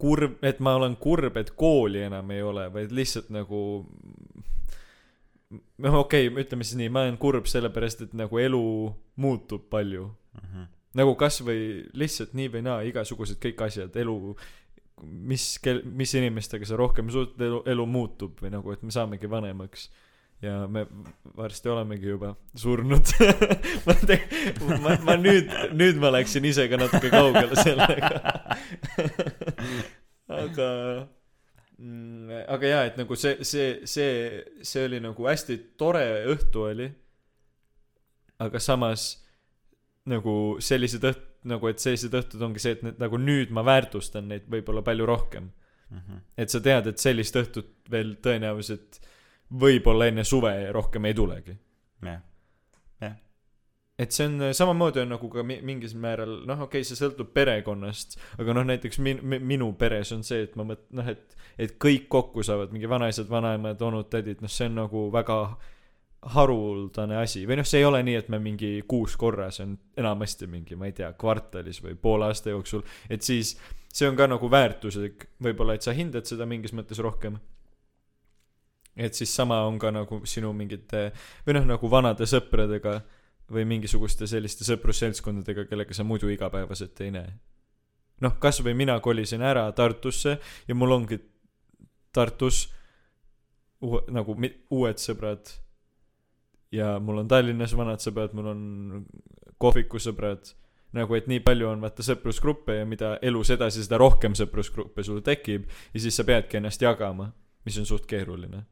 [0.00, 3.60] kurb et ma olen kurb et kooli enam ei ole vaid lihtsalt nagu
[5.50, 8.62] noh okei okay, ütleme siis nii ma olen kurb sellepärast et nagu elu
[9.20, 10.66] muutub palju mm -hmm.
[11.00, 14.36] nagu kasvõi lihtsalt nii või naa igasugused kõik asjad elu
[15.02, 15.44] mis
[15.84, 19.90] mis inimestega sa rohkem suhtled elu elu muutub või nagu et me saamegi vanemaks
[20.42, 20.86] ja me
[21.36, 23.06] varsti olemegi juba surnud.
[23.86, 24.20] Ma te-
[24.82, 28.20] ma ma nüüd nüüd ma läksin ise ka natuke kaugele sellega.
[30.30, 30.68] Aga
[31.78, 34.12] mm, aga jaa et nagu see see see
[34.62, 36.86] see oli nagu hästi tore õhtu oli.
[38.40, 39.10] Aga samas
[40.08, 44.30] nagu sellised õht- nagu et sellised õhtud ongi see et need nagu nüüd ma väärtustan
[44.30, 45.50] neid võib-olla palju rohkem.
[45.90, 46.18] Mm -hmm.
[46.38, 49.00] et sa tead et sellist õhtut veel tõenäoliselt
[49.50, 51.56] võib-olla enne suve rohkem ei tulegi.
[52.06, 52.20] Jah.
[54.00, 57.34] Et see on samamoodi on nagu ka mi- mingis määral noh okei okay, see sõltub
[57.36, 61.36] perekonnast aga noh näiteks min- mi- minu peres on see et ma mõt- noh et
[61.58, 65.36] et kõik kokku saavad mingi vanaisad vanaemad onud tädid noh see on nagu väga
[66.32, 67.44] haruldane asi.
[67.48, 70.76] Või noh see ei ole nii et me mingi kuus korra see on enamasti mingi
[70.76, 72.82] ma ei tea kvartalis või poole aasta jooksul.
[73.10, 73.58] Et siis
[73.92, 77.36] see on ka nagu väärtuslik võib-olla et sa hindad seda mingis mõttes rohkem
[79.00, 81.10] et siis sama on ka nagu sinu mingite
[81.46, 83.00] või noh nagu vanade sõpradega
[83.50, 87.32] või mingisuguste selliste sõprusseltskondadega kellega sa muidu igapäevaselt ei näe.
[88.20, 90.36] Noh kasvõi mina kolisin ära Tartusse
[90.68, 91.18] ja mul ongi
[92.12, 92.66] Tartus
[93.80, 94.36] uue, nagu
[94.70, 95.50] uued sõbrad.
[96.70, 98.62] Ja mul on Tallinnas vanad sõbrad mul on
[99.58, 100.52] kohvikusõbrad
[100.96, 105.22] nagu et nii palju on vaata sõprusgruppe ja mida elus edasi seda rohkem sõprusgruppe sul
[105.26, 107.30] tekib ja siis sa peadki ennast jagama
[107.66, 108.64] mis on suht keeruline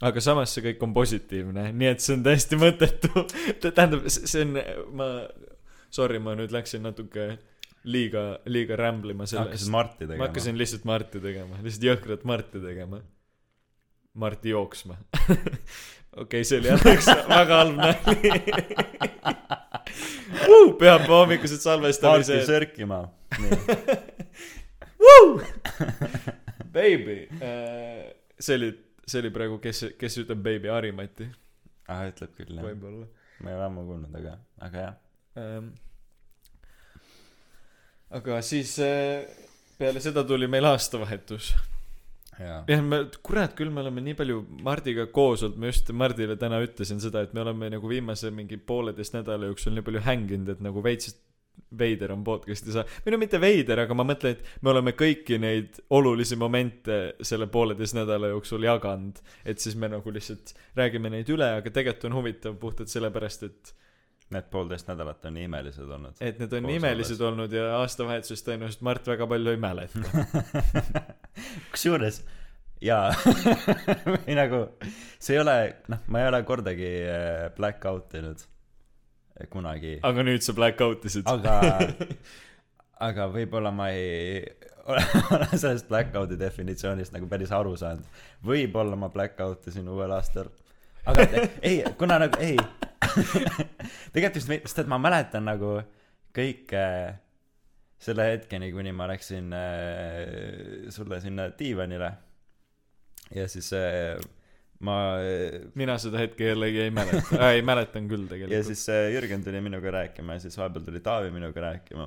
[0.00, 3.26] aga samas see kõik on positiivne nii et see on täiesti mõttetu.
[3.66, 4.58] Tähendab see on
[4.96, 5.08] ma
[5.92, 7.30] sorry ma nüüd läksin natuke
[7.84, 12.62] liiga liiga rämblima hakkasid sellest Marti ma tegema hakkasin lihtsalt Marti tegema lihtsalt jõhkrat Marti
[12.62, 13.02] tegema.
[14.20, 14.96] Marti jooksma.
[16.20, 18.32] Okei see oli jälle üks väga halb nali.
[20.50, 23.00] Uh, pühapäeva hommikused Marti salvestamised sörkima
[26.74, 28.70] baby uh, see oli
[29.06, 31.28] see oli praegu kes kes ütleb baby Harimati.
[31.90, 32.66] Ah ütleb küll jah.
[32.66, 33.06] Võib-olla.
[33.40, 34.36] Ma ei ole ammu kuulnud aga
[34.66, 34.98] aga jah.
[35.40, 35.72] Ähm,
[38.20, 39.24] aga siis äh,
[39.78, 41.52] peale seda tuli meil aastavahetus.
[42.40, 45.58] Jah me kurat küll me oleme nii palju Mardiga koos olnud.
[45.60, 49.74] Ma just Mardile täna ütlesin seda et me oleme nagu viimase mingi pooleteist nädala jooksul
[49.76, 51.12] nii palju hänginud et nagu veits
[51.78, 55.38] veider on podcast'i saa- või no mitte veider aga ma mõtlen et me oleme kõiki
[55.38, 59.20] neid olulisi momente selle pooleteist nädala jooksul jaganud.
[59.44, 63.72] Et siis me nagu lihtsalt räägime neid üle aga tegelikult on huvitav puhtalt sellepärast et
[64.30, 66.18] need poolteist nädalat on nii imelised olnud.
[66.22, 70.02] Et need on nii imelised olnud ja aastavahetusest tõenäoliselt Mart väga palju ei mäleta.
[71.72, 72.22] Kusjuures
[72.80, 73.10] jaa
[74.14, 74.62] või nagu
[75.20, 75.56] see ei ole
[75.92, 78.46] noh ma ei ole kordagi äh, black out inud
[79.50, 79.98] kunagi.
[80.06, 81.56] Aga nüüd sa black out isid aga
[83.08, 84.42] aga võib-olla ma ei
[84.90, 88.06] ole sellest black out'i definitsioonist nagu päris aru saanud.
[88.46, 90.50] Võib-olla ma black out isin uuel aastal.
[91.08, 91.26] Aga
[91.68, 92.58] ei kuna nagu ei.
[94.12, 95.78] Tegelikult just sest et ma mäletan nagu
[96.36, 96.84] kõike
[98.00, 102.12] selle hetkeni kuni ma läksin äh, sulle sinna diivanile.
[103.34, 104.20] Ja siis äh,
[104.80, 104.94] ma
[105.76, 107.36] mina seda hetke jällegi ei mäleta.
[107.36, 110.86] Äh, ei mäletan küll ja tegelikult siis äh, Jürgen tuli minuga rääkima ja siis vahepeal
[110.86, 112.06] tuli Taavi minuga rääkima.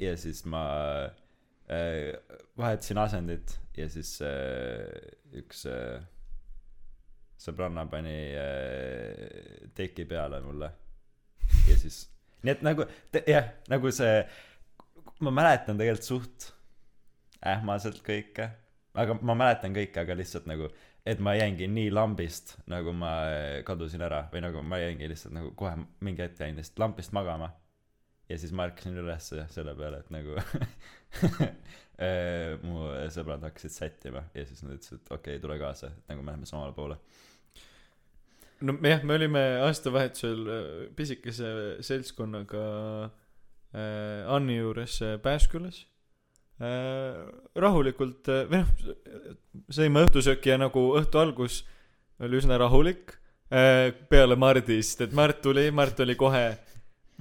[0.00, 0.62] Ja siis ma
[1.68, 2.16] äh,
[2.58, 4.88] vahetasin asendit ja siis äh,
[5.36, 6.00] üks äh,
[7.40, 10.72] sõbranna pani äh, teki peale mulle.
[11.68, 12.06] Ja siis
[12.44, 14.20] nii et nagu te- jah nagu see
[15.24, 16.50] ma mäletan tegelikult suht
[17.46, 18.50] ähmaselt kõike
[18.96, 20.68] aga ma mäletan kõike aga lihtsalt nagu
[21.06, 25.36] et ma jäingi nii lambist nagu ma äh, kadusin ära või nagu ma jäingi lihtsalt
[25.36, 27.52] nagu kohe mingi hetk jäin lihtsalt lambist magama.
[28.26, 30.66] Ja siis ma ärkasin üles selle peale et nagu äh,
[32.66, 36.24] mu sõbrad hakkasid sättima ja siis nad ütlesid et okei okay, tule kaasa et nagu
[36.24, 36.98] me läheme samale poole.
[38.66, 40.64] No jah me olime aastavahetusel äh,
[40.98, 41.48] pisikese
[41.86, 42.64] seltskonnaga
[43.06, 45.84] äh, Anni juures Pääskülas
[46.58, 51.64] rahulikult äh, või noh sõime õhtusööki ja nagu õhtu algus
[52.22, 53.16] oli üsna rahulik.
[53.52, 56.46] Äh, peale Mardist et Mart tuli Mart oli kohe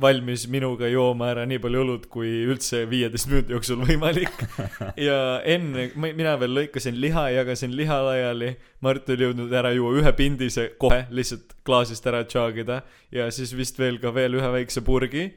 [0.01, 4.33] valmis minuga jooma ära nii palju õlut kui üldse viieteist minuti jooksul võimalik.
[5.07, 8.53] Ja enne mina veel lõikasin liha jagasin liha laiali.
[8.83, 12.81] Mart oli jõudnud ära juua ühe pindise kohe lihtsalt klaasist ära tšaagida.
[13.11, 15.29] Ja siis vist veel ka veel ühe väikse purgi.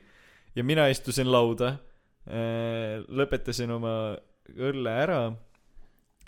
[0.54, 1.76] Ja mina istusin lauda.
[1.76, 1.87] äh,
[2.28, 3.92] lõpetasin oma
[4.56, 5.20] õlle ära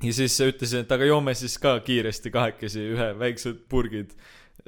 [0.01, 4.15] ja siis ütlesin et aga joome siis ka kiiresti kahekesi ühe väiksed purgid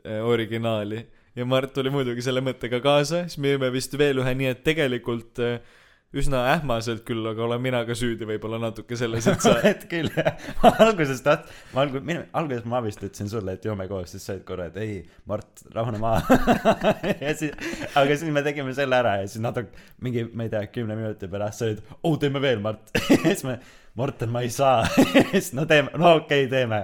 [0.05, 1.07] äh, originaali.
[1.37, 4.65] Ja Mart tuli muidugi selle mõttega kaasa siis me jõime vist veel ühe nii et
[4.67, 5.79] tegelikult äh,
[6.13, 10.11] üsna ähmaselt küll aga olen mina ka süüdi võib-olla natuke selles et sa et küll
[10.13, 10.35] jah.
[10.63, 14.27] Ma alguses taht- ma algu- minu alguses ma vist ütlesin sulle et joome koos siis
[14.29, 14.99] sa olid korra et ei
[15.31, 16.37] Mart rahune maha
[17.25, 17.57] ja siis
[17.97, 19.73] aga siis me tegime selle ära ja siis natuke
[20.05, 22.93] mingi ma ei tea kümne minuti pärast sa olid oh teeme veel Mart.
[23.23, 23.59] Siis me
[23.97, 24.87] Morten ma ei saa.
[25.33, 26.79] Siis no teeme no okei okay, teeme.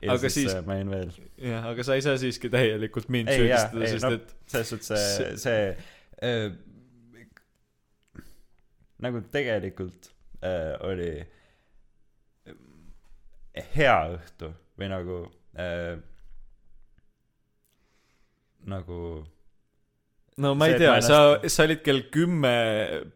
[0.00, 0.64] Ja Aga siis, siis- siis...
[0.68, 1.10] ma jäin veel.
[1.42, 5.02] jah aga sa ei saa siiski täielikult mind süüdistada sest no et selles suhtes see
[5.16, 5.62] see- see
[6.22, 6.52] äh,
[9.04, 10.10] nagu tegelikult
[10.42, 12.54] äh, oli äh,
[13.74, 15.18] hea õhtu või nagu
[15.58, 15.98] äh,
[18.68, 19.00] nagu
[20.38, 22.52] no ma ei tea sa sa olid kell kümme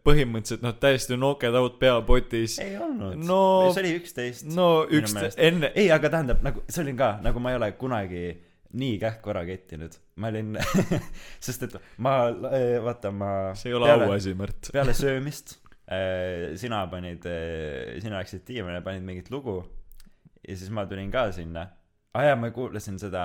[0.05, 2.57] põhimõtteliselt noh täiesti knocked out peapotis.
[2.63, 3.19] Ei olnud.
[3.23, 5.39] No- see oli üksteist no minu üks meelest.
[5.39, 8.25] enne ei aga tähendab nagu see oli ka nagu ma ei ole kunagi
[8.73, 9.95] nii kähku ära kettinud.
[10.19, 10.57] Ma olin
[11.45, 15.59] sest et ma äh, vaata ma see ei ole auasi Mart peale söömist
[16.57, 19.57] sina panid äh, sina läksid diivanile panid mingit lugu
[20.47, 21.67] ja siis ma tulin ka sinna.
[22.13, 23.23] Aa jaa ma kuulasin seda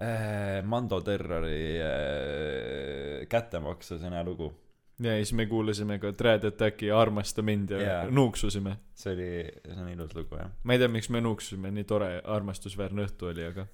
[0.00, 4.52] äh, Mando Terrori äh, kättemaksu sõna lugu.
[5.00, 8.10] Ja siis me kuulasime ka Dread Attacki Armasta mind ja Jaa.
[8.12, 8.76] nuuksusime.
[8.94, 9.30] See oli
[9.64, 10.50] see on ilus lugu jah.
[10.64, 13.64] Ma ei tea miks me nuuksusime nii tore armastusväärne õhtu oli aga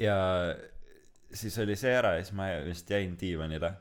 [0.00, 0.16] ja
[1.34, 3.72] siis oli see ära ja siis ma vist jäin diivanile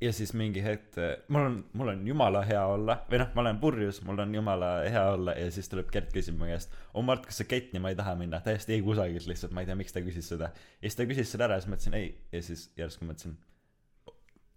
[0.00, 0.94] ja siis mingi hetk
[1.28, 2.98] mul on mul on jumala hea olla.
[3.10, 6.38] Või noh ma olen purjus mul on jumala hea olla ja siis tuleb Gert küsib
[6.38, 8.40] mu käest oh Mart kas sa kettima ei taha minna.
[8.44, 10.52] Täiesti ei kusagilt lihtsalt ma ei tea miks ta küsis seda.
[10.78, 12.12] Ja siis ta küsis selle ära ja siis ma ütlesin ei.
[12.32, 13.36] Ja siis järsku mõtlesin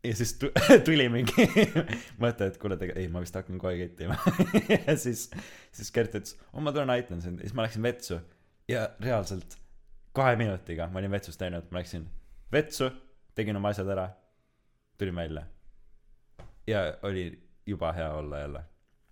[0.03, 0.53] ja siis tu-
[0.87, 1.47] tuli mingi
[2.23, 4.17] mõte et kuule ei ma vist hakkan kohe kettima.
[4.87, 5.27] Ja siis
[5.73, 7.41] siis Gert ütles oh ma tulen aitan sind.
[7.41, 8.21] Ja siis ma läksin vetsu.
[8.69, 9.57] Ja reaalselt
[10.13, 12.05] kahe minutiga ma olin vetsus käinud ma läksin
[12.53, 12.91] vetsu
[13.35, 14.09] tegin oma asjad ära
[15.01, 15.45] tulin välja
[16.67, 17.25] ja oli
[17.67, 18.63] juba hea olla jälle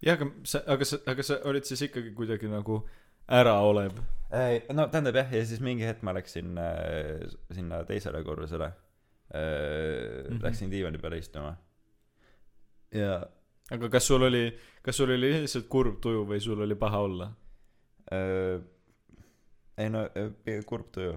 [0.06, 2.82] jah, aga sa, aga sa, aga sa olid siis ikkagi kuidagi nagu
[3.30, 3.98] äraolev.
[4.74, 8.80] no tähendab jah ja siis mingi hetk ma läksin äh, sinna teisele korrusele äh,
[9.34, 10.38] Mhm.
[10.38, 10.44] -hmm.
[10.44, 11.56] läksin diivani peale istuma
[12.92, 13.26] ja
[13.72, 17.32] aga kas sul oli, kas sul oli lihtsalt kurb tuju või sul oli paha olla?
[18.14, 18.62] äh,
[19.78, 21.14] ei no äh, kurb tuju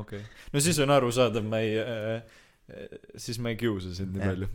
[0.00, 0.20] okei.
[0.52, 2.22] no siis on arusaadav, ma ei äh,,
[3.16, 4.48] siis ma ei kiusa sind nii palju.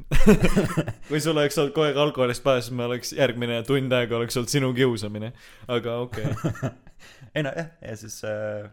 [1.10, 4.38] kui sul oleks olnud kogu aeg alkoholist pahas, siis ma oleks järgmine tund aega oleks
[4.40, 5.32] olnud sinu kiusamine.
[5.68, 6.74] aga okei okay.
[7.36, 8.68] ei no jah ja siis äh,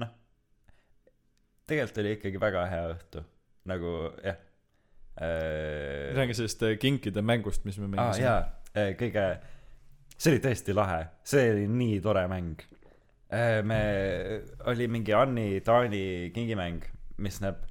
[0.00, 0.12] noh
[1.66, 3.24] tegelikult oli ikkagi väga hea õhtu
[3.70, 4.38] nagu jah
[5.20, 8.40] äh, räägi sellest äh, kinkide mängust, mis me mängisime jaa,
[9.00, 9.28] kõige,
[10.16, 12.60] see oli tõesti lahe, see oli nii tore mäng.
[13.66, 13.78] me,
[14.70, 16.84] oli mingi Anni Taani kingimäng,
[17.24, 17.64] mis näeb,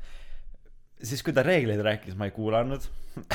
[1.05, 2.85] siis kui ta reegleid rääkis, ma ei kuulanud.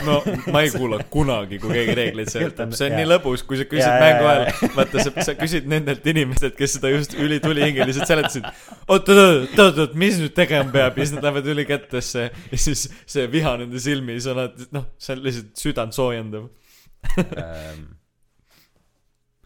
[0.05, 0.19] no
[0.53, 3.11] ma ei kuula kunagi, kui keegi reegleid seletab, see on nii Jaa.
[3.15, 6.93] lõbus, kui sa küsid jaa, mängu ajal, vaata sa, sa küsid nendelt inimestelt, kes seda
[6.93, 8.49] just ülitulihingeliselt seletasid.
[8.87, 12.61] oot, oot, oot, oot, oot, mis nüüd tegema peab ja siis nad lähevad ülikättesse ja
[12.67, 14.43] siis see viha nende silmis on
[14.77, 16.51] noh, see on lihtsalt südant soojendav.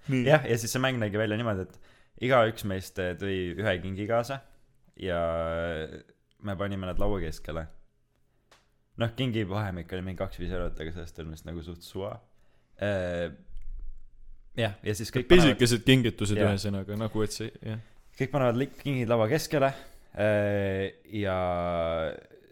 [0.08, 0.24] nii.
[0.26, 4.40] jah, ja siis see mäng nägi välja niimoodi, et igaüks meist tõi ühe kingi kaasa
[5.00, 5.20] ja
[6.44, 7.66] me panime nad laua keskele.
[9.02, 12.14] noh, kingi vahemik oli mingi kaks-viis eurot, aga sellest oli vist nagu suht suva.
[14.54, 16.52] jah, ja siis kõik panevad, pisikesed kingitused Jaa.
[16.52, 17.82] ühesõnaga nagu, et see, jah.
[18.18, 21.36] kõik panevad kingid laua keskele äh, ja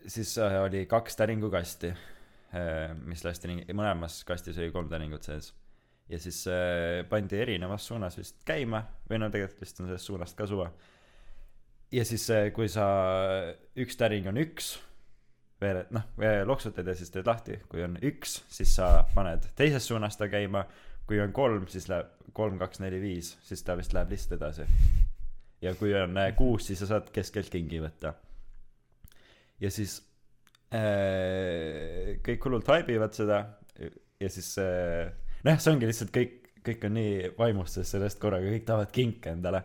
[0.06, 1.92] siis äh, oli kaks täringukasti,
[3.08, 5.54] mis lasti mõlemas kastis oli kolm täringut sees.
[6.12, 10.36] ja siis äh, pandi erinevas suunas vist käima või no tegelikult vist on sellest suunast
[10.36, 10.68] ka suva.
[11.92, 12.86] ja siis, kui sa,
[13.78, 14.74] üks täring on üks,
[15.62, 16.08] veered, noh,
[16.48, 20.66] loksutad ja siis teed lahti, kui on üks, siis sa paned teisest suunast ta käima,
[21.06, 24.68] kui on kolm, siis läheb kolm, kaks, neli, viis, siis ta vist läheb lihtsalt edasi
[25.62, 28.14] ja kui on äh, kuus, siis sa saad keskelt kingi võtta.
[29.62, 30.00] ja siis
[30.74, 33.44] äh, kõik hullult haibivad seda
[34.20, 35.12] ja siis äh,
[35.46, 39.64] noh, see ongi lihtsalt kõik, kõik on nii vaimustuses sellest korraga, kõik tahavad kinke endale.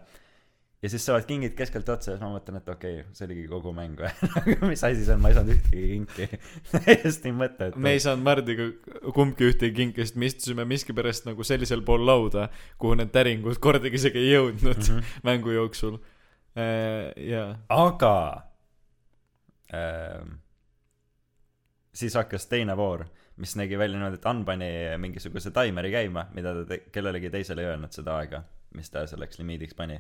[0.83, 3.45] Ja siis saavad kingid keskelt otsa ja siis ma mõtlen, et okei okay,, see oligi
[3.49, 4.09] kogu mäng või
[4.41, 6.41] aga mis asi see on, ma ei saanud ühtegi kinki.
[6.85, 7.81] täiesti mõttetu.
[7.81, 8.67] me ei saanud Mardiga
[9.15, 12.49] kumbki ühtegi kinki, sest me istusime miskipärast nagu sellisel pool lauda,
[12.81, 14.89] kuhu need täringud kordagi isegi ei jõudnud mm.
[14.89, 15.15] -hmm.
[15.29, 15.97] mängu jooksul.
[16.57, 18.13] jaa, aga
[19.73, 20.37] ähm,
[21.93, 23.05] siis hakkas teine voor,
[23.41, 27.65] mis nägi välja niimoodi, et Ann pani mingisuguse taimeri käima, mida ta te- kellelegi teisele
[27.65, 28.43] ei öelnud seda aega,
[28.77, 29.99] mis ta selleks limiidiks pani.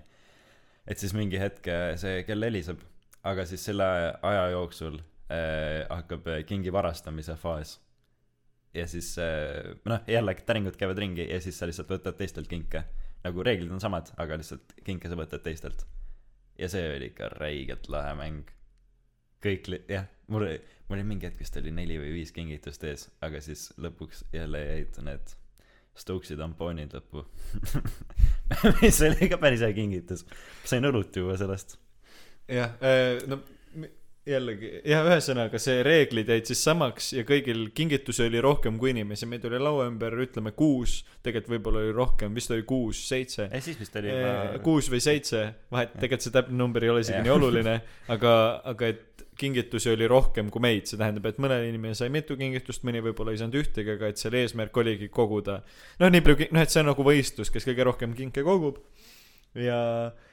[0.87, 2.81] Et siis mingi hetk äh, see kell heliseb,
[3.27, 3.87] aga siis selle
[4.21, 7.77] aja jooksul äh, hakkab äh, kingi varastamise faas.
[8.73, 12.83] ja siis äh, noh, jälle täringud käivad ringi ja siis sa lihtsalt võtad teistelt kinke.
[13.23, 15.85] nagu reeglid on samad, aga lihtsalt kinke sa võtad teistelt
[16.59, 18.53] ja see oli ikka räigelt lahe mäng.
[19.43, 20.47] kõik li-, jah, mul
[20.87, 24.63] mul oli mingi hetk vist oli neli või viis kingitust ees, aga siis lõpuks jälle
[24.63, 25.35] jäid need
[25.97, 27.25] Stokesi tampoonid lõppu.
[28.81, 30.25] mis oli ka päris hea kingitus.
[30.67, 31.77] sain õlut juua sellest.
[32.47, 32.75] jah,
[33.27, 33.39] no
[33.75, 33.89] m-
[34.27, 39.27] jällegi, jah, ühesõnaga see reeglid jäid siis samaks ja kõigil kingitusi oli rohkem kui inimesi,
[39.29, 43.47] meid oli laua ümber, ütleme kuus, tegelikult võib-olla oli rohkem, vist oli kuus, seitse.
[43.51, 46.91] ei, siis vist oli Eh, juba kuus või seitse, vahet, tegelikult see täpne number ei
[46.93, 47.27] ole isegi Jah.
[47.27, 47.77] nii oluline,
[48.15, 48.33] aga,
[48.75, 49.06] aga et
[49.39, 53.33] kingitusi oli rohkem kui meid, see tähendab, et mõne inimene sai mitu kingitust, mõni võib-olla
[53.33, 55.61] ei saanud ühtegi, aga et selle eesmärk oligi koguda.
[56.01, 58.81] noh, nii palju, noh, et see on nagu võistlus, kes kõige rohkem kinke kogub.
[59.57, 59.79] ja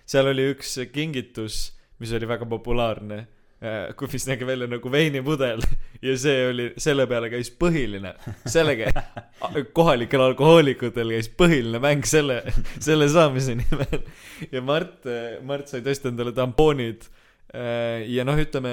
[0.09, 3.25] seal oli üks kingitus, mis oli väga populaarne,
[4.13, 5.63] mis nägi välja nagu veinipudel
[6.07, 8.13] ja see oli, selle peale käis põhiline,
[8.51, 8.91] sellega,
[9.79, 12.43] kohalikel alkohoolikutel käis põhiline mäng selle,
[12.87, 14.03] selle saamise nimel.
[14.53, 15.07] ja Mart,
[15.47, 17.09] Mart sai tõesti endale tampoonid
[17.55, 18.73] ja noh, ütleme,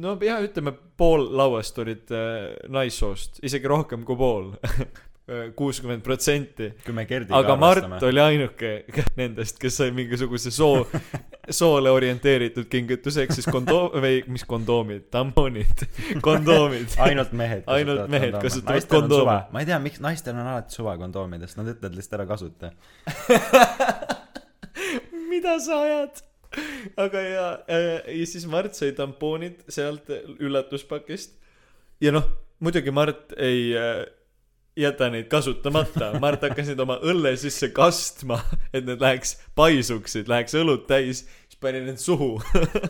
[0.00, 4.52] no jah, ütleme pool lauast olid äh, naissoost, isegi rohkem kui pool,
[5.58, 6.74] kuuskümmend protsenti.
[6.84, 8.72] kui me Gerdiga aga Mart oli ainuke
[9.20, 10.82] nendest, kes sai mingisuguse soo
[11.48, 15.08] soole orienteeritud kingitus ehk siis kondoom või mis kondoomid?
[15.12, 15.86] Tamponid.
[16.26, 16.96] Kondoomid.
[17.04, 19.38] Ainult mehed Ainult mehed kasutavad kondoome.
[19.52, 21.60] ma ei tea miks naistel on alati suva kondoomidest.
[21.60, 22.72] Nad ütlevad lihtsalt ära kasuta
[25.34, 26.22] mida sa ajad?
[27.00, 31.34] Aga ja ja siis Mart sai tampoonid sealt üllatuspakist
[32.02, 32.28] ja noh
[32.62, 34.04] muidugi Mart ei äh,
[34.76, 36.12] jäta neid kasutamata.
[36.22, 38.40] Mart hakkas neid oma õlle sisse kastma
[38.72, 41.24] et need läheks paisuksid läheks õlut täis.
[41.48, 42.36] Siis pani need suhu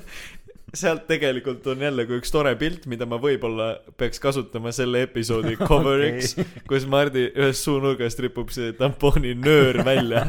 [0.74, 5.56] sealt tegelikult on jälle kui üks tore pilt mida ma võib-olla peaks kasutama selle episoodi
[5.70, 6.64] cover'iks okay.
[6.70, 10.26] kus Mardi ühest suunurgast ripub see tampooni nöör välja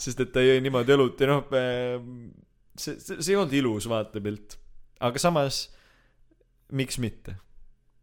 [0.00, 1.50] sest et ta jõi niimoodi õlut ja noh
[2.78, 4.58] see see see ei olnud ilus vaatepilt
[5.04, 5.66] aga samas
[6.72, 7.38] miks mitte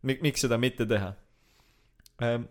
[0.05, 1.15] Mik- miks seda mitte teha
[2.21, 2.45] ähm,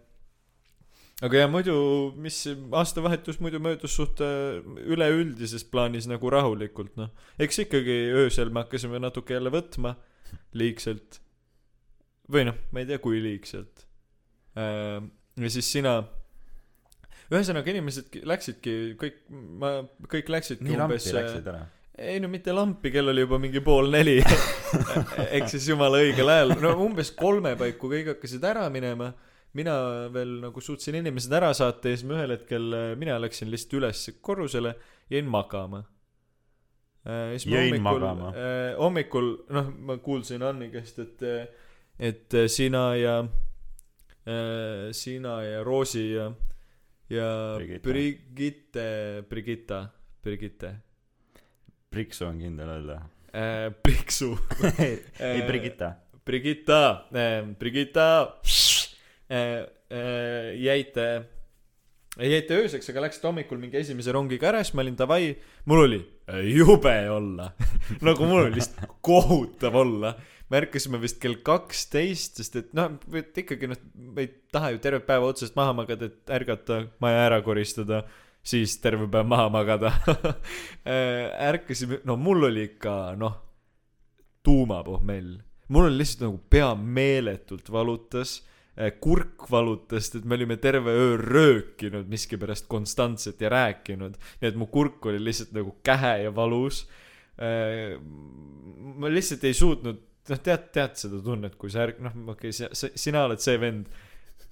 [1.24, 1.74] aga ja muidu
[2.20, 2.38] mis
[2.76, 7.12] aastavahetus muidu möödus suht äh, üleüldises plaanis nagu rahulikult noh.
[7.40, 9.94] Eks ikkagi öösel me hakkasime natuke jälle võtma
[10.58, 11.20] liigselt.
[12.32, 13.86] Või noh ma ei tea kui liigselt.
[14.60, 15.10] Ähm,
[15.40, 15.98] ja siis sina
[17.32, 19.78] ühesõnaga inimesed ki- läksidki kõik ma
[20.10, 21.64] kõik läksidki nii lampi umbes äh, läksid ära?
[22.04, 24.16] ei no mitte lampi kell oli juba mingi pool neli.
[25.34, 26.56] Ehk siis jumala õigel ajal.
[26.62, 29.12] No umbes kolme paiku kõik hakkasid ära minema
[29.54, 29.74] mina
[30.14, 33.78] veel nagu suutsin inimesed ära saata ja siis ma ühel hetkel äh, mina läksin lihtsalt
[33.78, 34.74] üles korrusele
[35.12, 35.84] jäin magama.
[37.04, 38.32] Äh, siis ma Jäin hommikul magama.
[38.34, 41.26] äh, hommikul noh ma kuulsin Anni käest et
[41.98, 43.18] et sina ja
[44.96, 46.30] sina ja Roosi ja
[47.12, 47.28] ja
[47.82, 49.24] Brigitte.
[49.28, 49.82] Brigitta
[50.24, 50.74] Brigitte.
[51.90, 53.02] Priksu on kindel öelda.
[53.84, 54.32] Priksu.
[55.20, 55.92] Ei Brigitta.
[56.24, 57.06] Brigitta
[57.58, 58.40] Brigitta
[59.30, 61.06] jäite
[62.22, 65.32] jäite ööseks aga läksite hommikul mingi esimese rongiga ära siis ma olin davai
[65.66, 65.98] mul oli
[66.30, 67.50] äh, jube olla.
[68.06, 70.14] Nagu mul oli lihtsalt kohutav olla.
[70.50, 75.02] Me ärkasime vist kell kaksteist sest et noh ikkagi noh me ei taha ju terve
[75.06, 78.04] päeva otsast maha magada et ärgata maja ära koristada
[78.44, 79.94] siis terve päev maha magada.
[80.84, 83.38] Äh, ärkasime no mul oli ikka noh
[84.44, 85.38] tuumapohmell
[85.72, 88.42] mul oli lihtsalt nagu pea meeletult valutas.
[88.42, 88.53] äh,
[89.00, 94.16] kurk valutas et me olime terve öö röökinud miskipärast konstantselt ja rääkinud.
[94.40, 96.84] Nii et mu kurk oli lihtsalt nagu kähe ja valus.
[97.38, 97.94] Äh,
[98.98, 102.68] ma lihtsalt ei suutnud noh tead tead seda tunnet kui sa ärk- noh okei okay,
[102.72, 103.90] sa sina oled see vend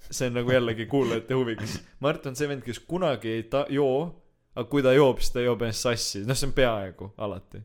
[0.09, 4.23] see on nagu jällegi kuulajate huviks Mart on see vend kes kunagi ei ta- joo
[4.53, 6.23] aga kui ta joob siis ta joob ennast sassi.
[6.27, 7.63] Noh see on peaaegu alati.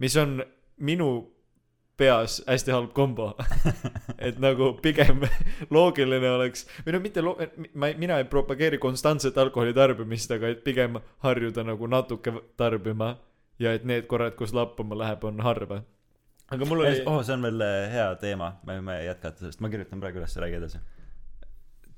[0.00, 0.40] Mis on
[0.86, 1.10] minu
[2.00, 3.30] peas hästi halb kombo.
[4.26, 5.22] Et nagu pigem
[5.72, 7.36] loogiline oleks või no mitte loo-
[7.74, 13.14] ma ei mina ei propageeri konstantset alkoholi tarbimist aga et pigem harjuda nagu natuke tarbima
[13.60, 15.82] ja et need korrad kus lappama läheb on harva.
[16.50, 18.54] Aga mul oli oh see on veel äh, hea teema.
[18.66, 20.80] Me võime jätkata sellest ma kirjutan praegu üles räägi edasi.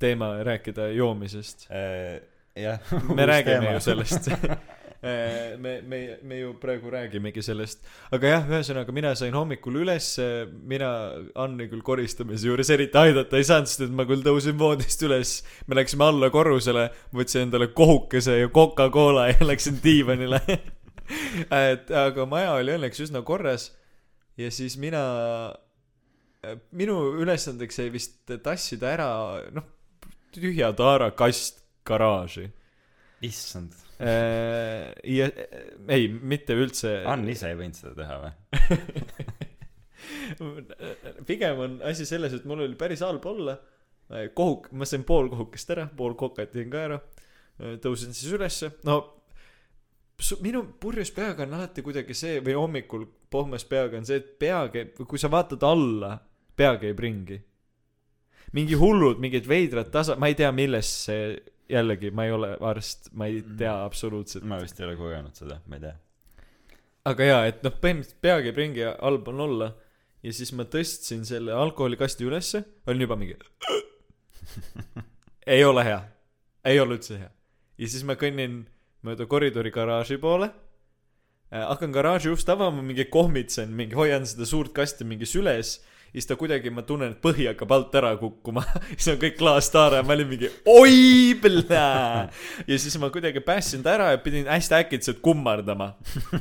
[0.03, 1.69] Teema rääkida joomisest.
[1.71, 2.21] Äh,
[2.59, 2.81] jah.
[3.15, 4.29] Me räägime ju sellest
[5.03, 7.81] me me me ju praegu räägimegi sellest.
[8.15, 10.12] Aga jah ühesõnaga mina sain hommikul üles
[10.69, 10.91] mina
[11.43, 15.41] Anni küll koristamise juures eriti aidata ei saanud sest et ma küll tõusin voodist üles.
[15.67, 20.43] Me läksime alla korrusele võtsin endale kohukese ja Coca-Cola ja läksin diivanile.
[21.51, 23.73] Et aga maja oli õnneks üsna korras.
[24.38, 25.03] Ja siis mina
[26.75, 29.09] minu ülesandeks jäi vist tassida ära
[29.55, 29.67] noh
[30.33, 32.49] tühja taara kast garaaži.
[33.23, 33.73] Issand.
[33.73, 35.29] Äh, ja
[35.95, 36.88] ei mitte üldse.
[37.09, 38.33] Ann ise ei võinud seda teha või?
[41.29, 43.55] Pigem on asi selles et mul oli päris halb olla.
[44.35, 46.99] Kohuk ma sain pool kohukest ära pool kokat jõin ka ära.
[47.83, 48.67] Tõusin siis ülesse.
[48.88, 48.95] No
[50.43, 54.61] minu purjus peaga on alati kuidagi see või hommikul pohmas peaga on see et pea
[54.73, 56.12] käib kui sa vaatad alla
[56.57, 57.38] pea käib ringi
[58.57, 61.23] mingi hullud mingid veidrad tasa ma ei tea millest see
[61.70, 64.44] jällegi ma ei ole arst ma ei tea absoluutselt.
[64.48, 65.94] Ma vist ei ole kogenud seda ma ei tea.
[67.11, 69.72] Aga jaa et noh põhimõtteliselt pea käib ringi ja halb on olla
[70.22, 73.38] ja siis ma tõstsin selle alkoholikasti ülesse olin juba mingi
[75.55, 76.03] ei ole hea.
[76.64, 77.30] Ei ole üldse hea.
[77.78, 78.62] Ja siis ma kõnnin
[79.03, 84.74] mööda koridori garaaži poole äh, hakkan garaaži ust avama mingi kohmitsen mingi hoian seda suurt
[84.76, 85.80] kasti mingi süles
[86.13, 88.65] siis ta kuidagi ma tunnen et põhi hakkab alt ära kukkuma.
[88.93, 92.29] Siis on kõik klaastaara ja ma olin mingi oi plää
[92.69, 95.93] ja siis ma kuidagi päästsin ta ära ja pidin hästi äkitselt kummardama.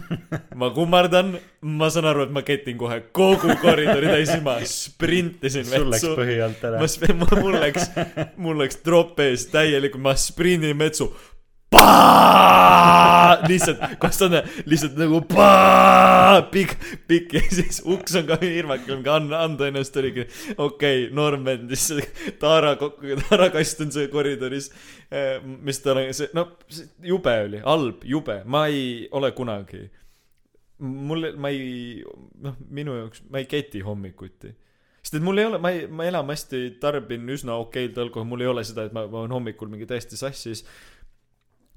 [0.60, 5.66] Ma kummardan ma saan aru et ma ketin kohe kogu koridori täis ja ma sprintisin
[5.66, 6.82] sul läks põhi alt ära.
[7.42, 7.92] Mul läks
[8.42, 11.41] mul läks tropp ees täielikult ma sprindin vetsu paa,
[13.48, 15.22] lihtsalt, kostan lihtsalt nagu
[16.52, 16.76] pikk,
[17.08, 20.26] pikk ja siis uks on ka hirmakal, ka anda, anda ennast oligi,
[20.58, 22.04] okei okay,, noorm vend, siis
[22.42, 24.72] Taara, Taara kast on see koridoris,
[25.62, 26.48] mis tal on, see, no
[27.06, 29.86] jube oli, halb, jube, ma ei ole kunagi,
[30.82, 32.02] mul, ma ei,
[32.42, 34.56] noh, minu jaoks, ma ei keti hommikuti.
[35.02, 38.50] Sest et mul ei ole, ma ei, ma enamasti tarbin üsna okeilt alkoholi, mul ei
[38.52, 40.62] ole seda, et ma, ma olen hommikul mingi täiesti sassis.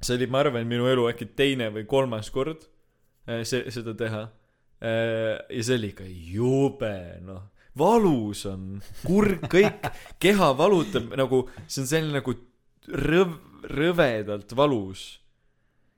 [0.04, 2.66] See oli, ma arvan, minu elu äkki teine või kolmas kord
[3.28, 4.24] äh, see, seda teha.
[4.84, 6.94] ja see oli ikka jube,
[7.24, 7.46] noh,
[7.78, 8.66] valus on,
[9.06, 9.86] kurg, kõik,
[10.22, 12.34] keha valutab nagu, see on selline nagu
[12.92, 13.38] rõv-,
[13.70, 15.06] rõvedalt valus.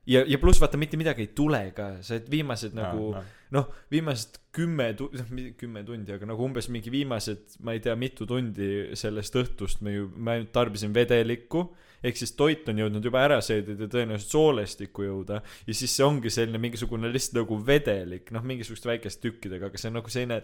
[0.07, 3.69] ja, ja pluss vaata mitte midagi ei tule ka, sa oled viimased nagu Aa, noh,
[3.93, 8.27] viimased kümme tu-, noh, kümme tundi, aga nagu umbes mingi viimased, ma ei tea, mitu
[8.29, 11.69] tundi sellest õhtust me ju, ma ainult tarbisin vedelikku,
[12.07, 15.41] ehk siis toit on jõudnud juba ära seedida tõenäoliselt soolestikku jõuda.
[15.67, 19.91] Ja siis see ongi selline mingisugune lihtsalt nagu vedelik, noh, mingisuguste väikeste tükkidega, aga see
[19.91, 20.41] on nagu selline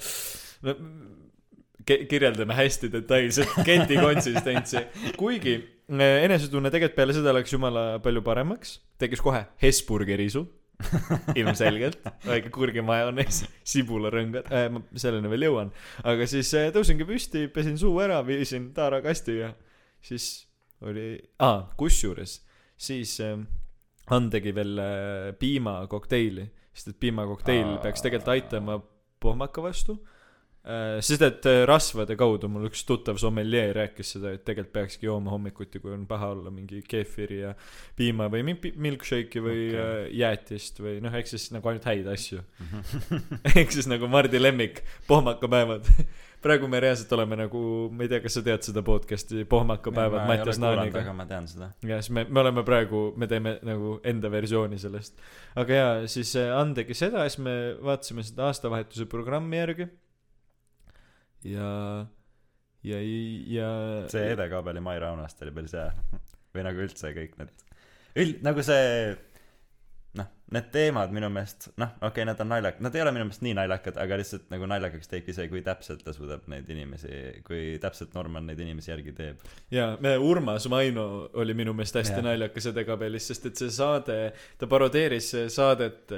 [0.66, 0.76] no,
[1.86, 4.84] kirjeldame hästi detailselt keti konsistentsi,
[5.18, 10.44] kuigi eh, enesetunne tegelikult peale seda läks jumala palju paremaks, tekkis kohe Hesburgerisu
[11.38, 13.44] ilmselgelt, väike kurgimajonees,
[13.74, 14.48] sibularõngad.
[14.50, 15.74] Äh,, ma selleni veel jõuan.
[16.02, 19.52] aga siis äh, tõusingi püsti, pesin suu ära, viisin taara kasti ja
[20.02, 20.32] siis
[20.82, 21.06] oli,
[21.38, 22.40] aa, kusjuures
[22.82, 23.38] siis äh,
[24.10, 28.80] Han tegi veel äh, piimakokteili, sest et piimakokteil peaks tegelikult aitama
[29.22, 30.00] pohmaka vastu.
[31.02, 35.32] Sest et äh, rasvade kaudu mul üks tuttav sommeljee rääkis seda, et tegelikult peakski jooma
[35.34, 37.54] hommikuti, kui on paha olla, mingi keefiri ja
[37.98, 40.10] piima või mi- milkshake'i või okay.
[40.20, 42.44] jäätist või noh, ehk siis nagu ainult häid asju.
[43.56, 45.90] ehk siis nagu Mardi lemmik, pohmakapäevad.
[46.42, 47.62] praegu me reaalselt oleme nagu,
[47.94, 51.02] ma ei tea, kas sa tead seda podcast'i, pohmakapäevad Mattias Naaniga.
[51.02, 51.70] aga ma tean seda.
[51.86, 55.18] ja siis me, me oleme praegu, me teeme nagu enda versiooni sellest.
[55.58, 59.90] aga jaa, siis äh, Ann tegi seda siis me vaatasime seda aastavahetuse programmi järgi.
[61.48, 61.70] ja,
[62.86, 63.00] ja,
[63.56, 63.70] ja.
[64.12, 65.90] see edekaabeli Mai Raunast oli päris hea.
[66.54, 67.52] või nagu üldse kõik need,
[68.20, 69.12] üld-, nagu see,
[70.20, 73.26] noh, need teemad minu meelest, noh, okei okay,, nad on naljakad, nad ei ole minu
[73.26, 77.12] meelest nii naljakad, aga lihtsalt nagu naljakaks teebki see, kui täpselt ta suudab neid inimesi,
[77.46, 79.46] kui täpselt Norman neid inimesi järgi teeb.
[79.72, 81.06] jaa, me Urmas Vaino
[81.40, 82.26] oli minu meelest hästi Jah.
[82.28, 84.18] naljakas edekabelis, sest et see saade,
[84.58, 86.12] ta parodeeris saadet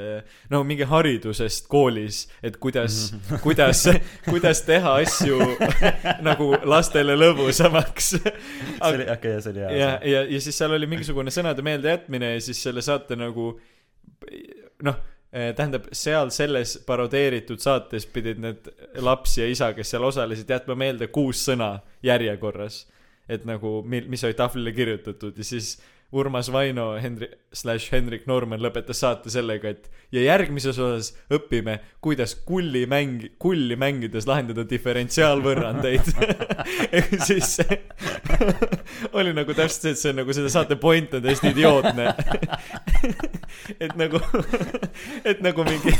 [0.51, 3.12] no mingi haridusest koolis, et kuidas,
[3.45, 3.85] kuidas,
[4.28, 5.39] kuidas teha asju
[6.28, 8.11] nagu lastele lõbusamaks.
[8.14, 8.35] see
[8.80, 9.95] oli, okei okay,, see oli ja hea,.
[10.11, 13.53] ja, ja siis seal oli mingisugune sõnade meeldejätmine ja siis selle saate nagu
[14.84, 15.00] noh,
[15.30, 18.68] tähendab, seal selles parodeeritud saates pidid need
[19.02, 22.84] laps ja isa, kes seal osalesid, jätma meelde kuus sõna järjekorras.
[23.28, 25.78] et nagu, mis olid tahvlile kirjutatud ja siis
[26.14, 32.36] Urmas Vaino, Henri, slaš Henrik Noorman lõpetas saate sellega, et ja järgmises osas õpime, kuidas
[32.46, 36.12] kulli mäng, kulli mängides lahendada diferentsiaalvõrrandeid.
[37.00, 37.56] ehk siis
[39.18, 42.12] oli nagu täpselt see, et see on nagu selle saate point on täiesti idiootne.
[43.80, 44.20] et nagu,
[45.30, 45.94] et nagu mingi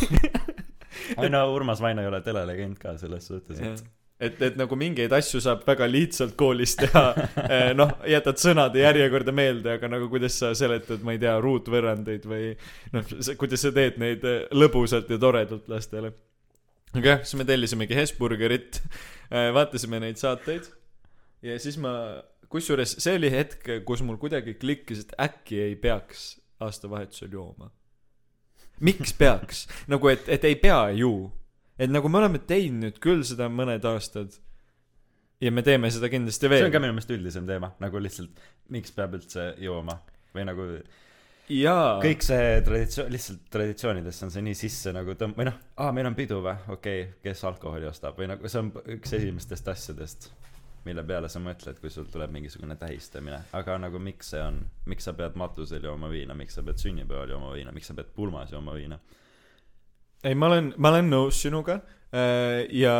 [1.23, 3.85] ei no Urmas Vaino ei ole telelegend ka selles suhtes, et
[4.23, 7.03] et, et nagu mingeid asju saab väga lihtsalt koolis teha,
[7.81, 12.53] noh, jätad sõnade järjekorda meelde, aga nagu kuidas sa seletad, ma ei tea, ruutvõrrandeid või
[12.95, 13.11] noh,
[13.41, 16.15] kuidas sa teed neid eh, lõbusalt ja toredalt lastele.
[16.95, 18.81] aga jah, siis me tellisimegi Hesburgerit,
[19.31, 20.69] vaatasime neid saateid.
[21.45, 21.91] Ja siis ma,
[22.49, 26.37] kusjuures see oli hetk, kus mul kuidagi klikkis, et äkki ei peaks
[26.67, 27.71] aastavahetusel jooma.
[28.81, 31.31] miks peaks, nagu et, et ei pea ju.
[31.79, 34.35] Et nagu me oleme teinud nüüd küll seda mõned aastad
[35.43, 38.43] ja me teeme seda kindlasti see veel on ka minu meelest üldisem teema, nagu lihtsalt
[38.75, 39.97] miks peab üldse jooma
[40.35, 40.69] või nagu
[41.53, 41.99] jaa.
[42.03, 46.09] kõik see traditsioon, lihtsalt traditsioonidesse on see nii sisse nagu tõmb-, või noh, aa, meil
[46.11, 50.31] on pidu või, okei okay,, kes alkoholi ostab või nagu see on üks esimestest asjadest,
[50.85, 54.61] mille peale sa mõtled, kui sul tuleb mingisugune tähistamine, aga nagu miks see on,
[54.91, 58.13] miks sa pead matusel jooma viina, miks sa pead sünnipäeval jooma viina, miks sa pead
[58.17, 58.99] pulmas jooma viina?
[60.25, 62.95] ei ma olen ma olen nõus sinuga äh, ja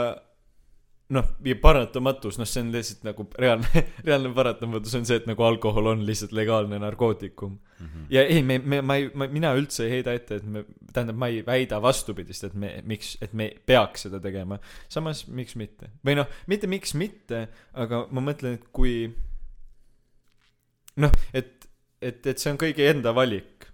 [1.13, 5.45] noh ja paratamatus noh see on lihtsalt nagu reaalne reaalne paratamatus on see et nagu
[5.45, 7.59] alkohol on lihtsalt legaalne narkootikum.
[8.09, 11.19] Ja ei me me ma ei ma mina üldse ei heida ette et me tähendab
[11.21, 14.59] ma ei väida vastupidist et me miks et me peaks seda tegema.
[14.89, 15.91] Samas miks mitte?
[16.07, 19.11] Või noh mitte miks mitte aga ma mõtlen et kui
[21.05, 21.69] noh et
[22.01, 23.69] et et see on kõigi enda valik.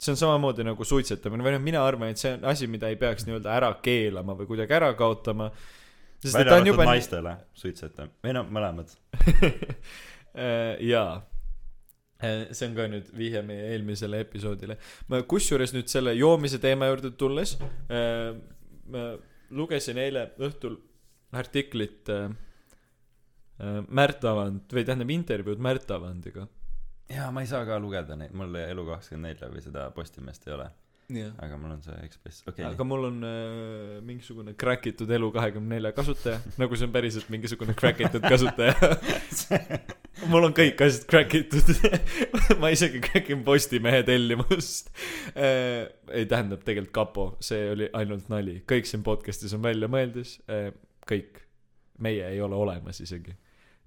[0.00, 1.44] See on samamoodi nagu suitsetamine.
[1.44, 4.48] Või noh mina arvan et see on asi mida ei peaks nii-öelda ära keelama või
[4.48, 5.50] kuidagi ära kaotama.
[5.50, 5.79] et
[6.24, 8.94] välja arvatud juba naistele suitsetamine, või no mõlemad.
[10.30, 11.16] Äh, jaa.
[12.22, 14.76] Äh, see on ka nüüd vihje meie eelmisele episoodile.
[15.10, 17.56] Ma kusjuures nüüd selle joomise teema juurde tulles
[17.90, 18.36] äh,
[18.94, 19.02] ma
[19.50, 20.76] lugesin eile õhtul
[21.34, 22.06] artiklit
[23.90, 26.46] Märt Avand või tähendab intervjuud Märt Avandiga.
[27.10, 30.70] Jaa ma ei saa ka lugeda neid mul Elu24 või seda Postimeest ei ole
[31.16, 31.32] jah.
[31.42, 36.40] Aga mul on see Ekspress okei aga mul on äh, mingisugune crack itud Elu24 kasutaja
[36.60, 38.74] nagu see on päriselt mingisugune crack itud kasutaja.
[40.30, 41.70] Mul on kõik asjad crack itud
[42.60, 44.90] ma isegi crack in Postimehe tellimust.
[45.32, 48.58] Äh, ei tähendab tegelikult kapo see oli ainult nali.
[48.68, 50.68] Kõik siin podcast'is on väljamõeldis äh,
[51.08, 51.40] kõik.
[52.00, 53.32] Meie ei ole olemas isegi.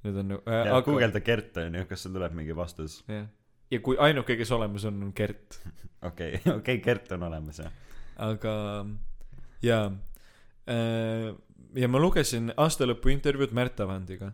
[0.05, 3.01] Need on äh, ja guugelda Gert onju kas sul tuleb mingi vastus?
[3.11, 3.29] Jah
[3.73, 5.59] ja kui ainuke kes olemas on on Gert
[6.09, 7.71] okei okei Gert on olemas jah.
[8.21, 8.53] Aga
[9.65, 9.89] jaa.
[10.69, 11.33] Äh,
[11.75, 14.33] ja ma lugesin aastalõpu intervjuud Märt Avandiga.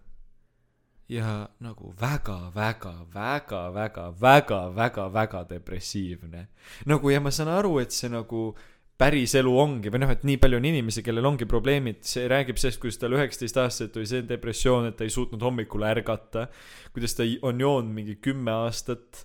[1.09, 6.47] Ja nagu väga väga väga väga väga väga väga depressiivne.
[6.85, 8.51] Nagu ja ma saan aru et see nagu
[8.99, 12.59] päris elu ongi või noh et nii palju on inimesi kellel ongi probleemid see räägib
[12.59, 16.49] sellest kuidas tal üheksateistaastaselt oli see depressioon et ta ei suutnud hommikul ärgata
[16.95, 19.23] kuidas ta on joonud mingi kümme aastat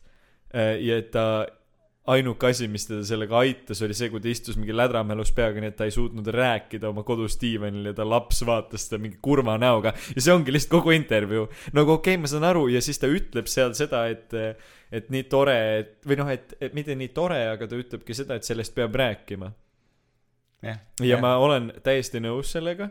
[0.55, 1.27] äh, ja et ta
[2.13, 5.71] ainuke asi, mis teda sellega aitas, oli see, kui ta istus mingi lädramälus peaga, nii
[5.73, 9.57] et ta ei suutnud rääkida oma kodus diivanil ja ta laps vaatas teda mingi kurva
[9.61, 9.95] näoga.
[10.13, 11.47] ja see ongi lihtsalt kogu intervjuu.
[11.73, 14.37] nagu okei okay,, ma saan aru ja siis ta ütleb seal seda, et,
[14.93, 18.37] et nii tore, et või noh, et, et mitte nii tore, aga ta ütlebki seda,
[18.37, 19.49] et sellest peab rääkima.
[20.65, 21.21] Ja yeah.
[21.23, 22.91] ma olen täiesti nõus sellega,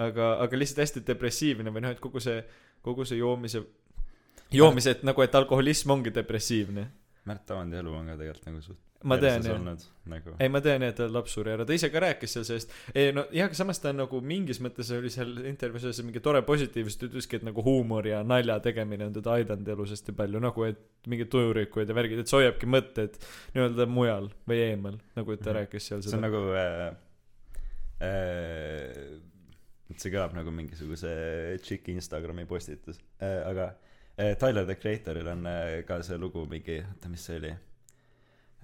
[0.00, 2.42] aga, aga lihtsalt hästi depressiivne või noh, et kogu see,
[2.82, 3.64] kogu see joomise,
[4.54, 6.88] joomise, et nagu, et alkoholism ongi depressiivne.
[7.28, 9.60] Märt Avandi elu on ka tegelikult nagu suht ma tean jah.
[10.04, 10.34] nagu.
[10.40, 11.64] Ei ma tean jah ta laps suri ära.
[11.66, 12.74] Ta ise ka rääkis seal sellest.
[12.92, 16.42] Ei no jah aga samas ta nagu mingis mõttes oli seal intervjuus see mingi tore
[16.46, 20.42] positiivsust ütleski et nagu huumor ja nalja tegemine on teda aidanud elus hästi palju.
[20.44, 23.16] Nagu et mingid tujurikkuid ja värgid et see hoiabki mõtted
[23.54, 25.60] nii-öelda mujal või eemal nagu et ta Mhm.
[25.62, 26.26] rääkis seal see on seda.
[26.28, 26.90] nagu äh,
[30.00, 31.10] see kõlab nagu mingisuguse
[31.60, 33.00] tšiki Instagrami postitus.
[33.20, 33.72] Äh, aga
[34.16, 37.52] äh, Tyler the Creatoril on äh, ka see lugu mingi oota mis see oli?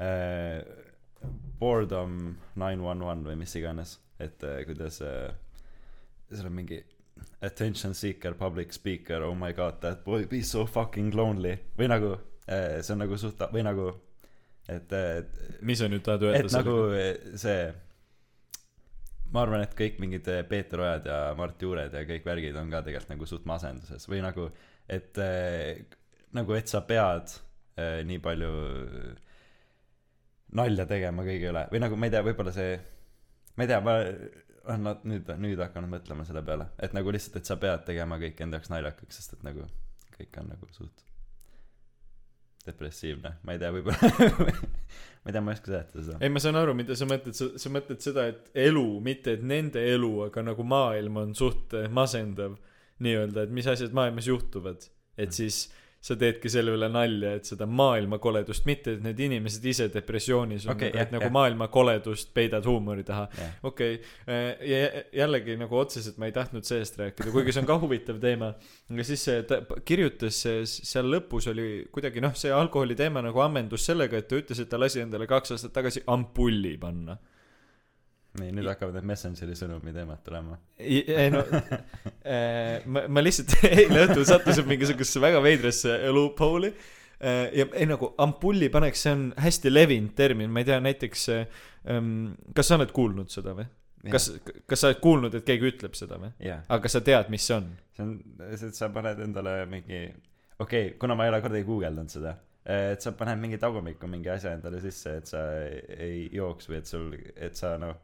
[0.00, 0.60] Äh,
[1.60, 5.32] Boredom nine one one või mis iganes et äh, kuidas äh,
[6.30, 6.82] seal on mingi
[7.44, 11.56] attention seeker public speaker oh my god that boy be so fucking lonely.
[11.78, 12.14] Või nagu
[12.48, 13.90] äh, see on nagu suht või nagu
[14.68, 16.76] et, et mis sa nüüd tahad öelda et nagu
[17.38, 17.60] see
[19.34, 22.72] ma arvan et kõik mingid eh, Peeter Ojad ja Mart Juured ja kõik värgid on
[22.72, 24.48] ka tegelikult nagu suht masenduses või nagu
[24.88, 25.82] et äh,
[26.36, 27.34] nagu et sa pead
[27.80, 28.50] äh, nii palju
[30.56, 31.64] nalja tegema kõige üle.
[31.72, 32.76] Või nagu ma ei tea võib-olla see
[33.56, 33.96] ma ei tea ma
[34.66, 36.70] olen nad nüüd nüüd hakanud mõtlema selle peale.
[36.82, 39.66] Et nagu lihtsalt et sa pead tegema kõik enda jaoks naljakaks sest et nagu
[40.16, 41.04] kõik on nagu suht
[42.66, 43.36] depressiivne.
[43.46, 44.10] Ma ei tea võib-olla
[45.22, 46.18] ma ei tea ma ei oska seletada seda.
[46.20, 49.44] Ei ma saan aru mida sa mõtled sa, sa mõtled seda et elu mitte et
[49.46, 52.58] nende elu aga nagu maailm on suht masendav
[53.04, 54.88] nii-öelda et mis asjad maailmas juhtuvad.
[55.16, 55.32] Et Mm.
[55.32, 55.72] siis
[56.06, 60.68] sa teedki selle üle nalja et seda maailma koledust mitte et need inimesed ise depressioonis
[60.68, 61.34] on Okei, aga jah, et nagu jah.
[61.34, 63.26] maailma koledust peidad huumori taha
[63.66, 64.70] okei okay.
[64.70, 68.52] ja jällegi nagu otseselt ma ei tahtnud sellest rääkida kuigi see on ka huvitav teema
[68.92, 73.88] aga siis see ta kirjutas seal lõpus oli kuidagi noh see alkoholi teema nagu ammendus
[73.90, 77.18] sellega et ta ütles et ta lasi endale kaks aastat tagasi ampulli panna
[78.40, 80.58] nii nüüd hakkavad need Messengeri sõnumi teemad tulema.
[80.78, 87.68] Ei no äh, ma ma lihtsalt eile õhtul sattusin mingisugusesse väga veidrasse loophole'i äh, ja
[87.72, 92.14] ei nagu ampulli paneks see on hästi levinud termin ma ei tea näiteks ähm,
[92.56, 93.68] kas sa oled kuulnud seda või?
[94.12, 94.30] Kas
[94.70, 96.30] kas sa oled kuulnud et keegi ütleb seda või?
[96.46, 97.70] Aga sa tead mis see on?
[97.96, 98.16] See on
[98.54, 102.36] see et sa paned endale mingi okei okay, kuna ma ei ole kordagi guugeldanud seda
[102.66, 106.80] et sa paned mingi tagumikku mingi asja endale sisse et sa ei, ei jooks või
[106.80, 107.94] et sul et sa noh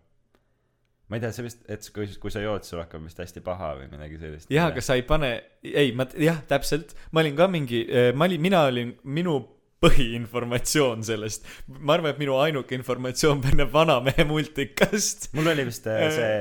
[1.13, 3.75] ma ei tea see vist et kui kui sa jood sul hakkab vist hästi paha
[3.83, 4.49] või midagi sellist.
[4.53, 6.97] Jah aga sa ei pane ei ma jah täpselt.
[7.13, 7.85] Ma olin ka mingi
[8.17, 9.43] ma olin mina olin minu
[9.83, 11.47] põhiinformatsioon sellest.
[11.81, 15.31] Ma arvan et minu ainuke informatsioon pärineb vanamehe multikast.
[15.37, 16.35] Mul oli vist äh, see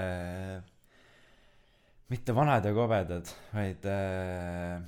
[0.00, 0.54] äh,
[2.12, 4.78] mitte vanad ja kobedad vaid äh,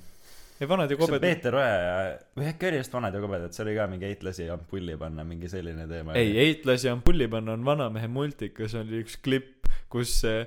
[0.61, 1.99] ei vanad ja kobedad Peeter Oja ja
[2.37, 5.49] või äkki oli just vanad ja kobedad see oli ka mingi eitlasi ampulli panna mingi
[5.51, 10.45] selline teema ei eitlasi ampulli panna on vanamehe multikas oli üks klipp kus äh,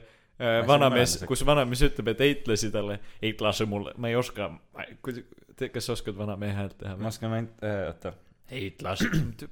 [0.69, 4.53] vanamees kus vanamees ütleb et eitlasi talle eitlase mulle ma ei oska
[5.03, 8.15] kas sa oskad vanamehe häält teha ma oskan ainult äh, oota
[8.55, 9.11] eitlase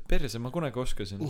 [0.08, 1.22] perse ma kunagi oskasin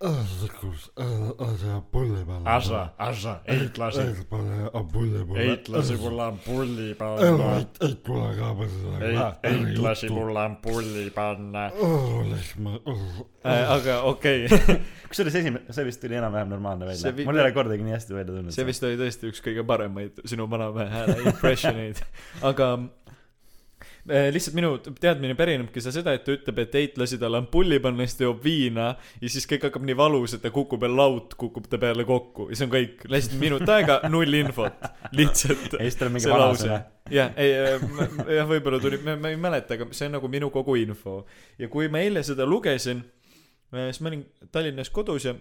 [0.00, 2.44] õhkus asa pulli peale.
[2.48, 5.42] Asa, asa, eitlasi, pane ampulli peale.
[5.52, 7.50] eitlasi mulle ampulli panna.
[7.58, 9.26] ei, ei tule ka panna.
[9.50, 11.66] eitlasi mulle ampulli panna.
[13.44, 14.78] aga okei okay.
[15.10, 18.16] kusjuures esimene, see vist tuli enam-vähem normaalne See välja mul ei ole kordagi nii hästi
[18.16, 18.56] välja tulnud.
[18.56, 22.00] see vist oli tõesti üks kõige paremaid sinu vanamehe hääle impressioneid,
[22.52, 22.72] aga
[24.34, 28.18] lihtsalt minu teadmine pärinebki seda, et ta ütleb, et Eit lasi talle ampulli panna, siis
[28.18, 28.88] ta joob viina
[29.20, 32.48] ja siis kõik hakkab nii valus, et ta kukub ja laut kukub ta peale kokku.
[32.50, 34.88] Ja see on kõik, lasid minut aega, null infot,
[35.18, 36.68] lihtsalt ja siis tuleb mingi see lause.
[36.68, 37.08] Vanasõna..
[37.14, 37.54] jah, ei,
[38.36, 41.22] jah, võib-olla tuli, ma, ei mäleta, aga see on nagu minu kogu info.
[41.60, 43.04] ja kui ma eile seda lugesin,
[43.74, 45.36] siis ma olin Tallinnas kodus ja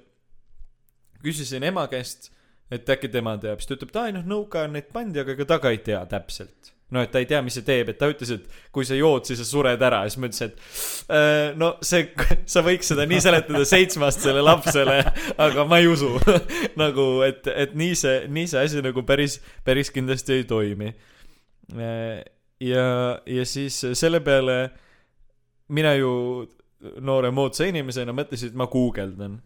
[1.24, 2.32] küsisin ema käest,
[2.72, 5.22] et äkki tema teab, siis ta ütleb, et aa ei noh, nõuka on neid pandi,
[5.24, 6.74] aga ega ta ka ei tea täpselt.
[6.96, 9.28] No et ta ei tea, mis see teeb, et ta ütles, et kui sa jood,
[9.28, 12.08] siis sa sured ära ja siis ma ütlesin, et äh, no see,
[12.54, 14.98] sa võiks seda nii seletada seitsmeaastasele lapsele,
[15.46, 16.16] aga ma ei usu
[16.82, 20.94] nagu, et, et nii see, nii see asi nagu päris, päris kindlasti ei toimi.
[22.66, 22.86] ja,
[23.30, 24.58] ja siis selle peale
[25.70, 26.12] mina ju
[27.06, 29.38] noore moodsa inimesena mõtlesin, et ma guugeldan.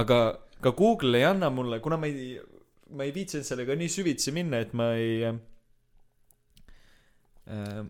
[0.00, 0.18] aga
[0.64, 2.34] ka Google ei anna mulle, kuna ma ei,
[2.90, 5.36] ma ei viitsinud sellega nii süvitsi minna, et ma ei äh,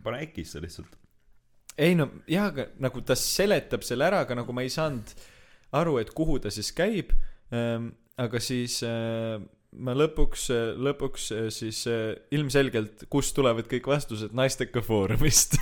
[0.03, 0.97] pane äkisse lihtsalt.
[1.79, 5.15] ei no jah, aga nagu ta seletab selle ära, aga nagu ma ei saanud
[5.75, 7.13] aru, et kuhu ta siis käib
[7.53, 7.93] ähm,.
[8.17, 9.41] aga siis äh,
[9.75, 10.49] ma lõpuks,
[10.79, 15.59] lõpuks äh, siis äh, ilmselgelt, kust tulevad kõik vastused naisteka foorumist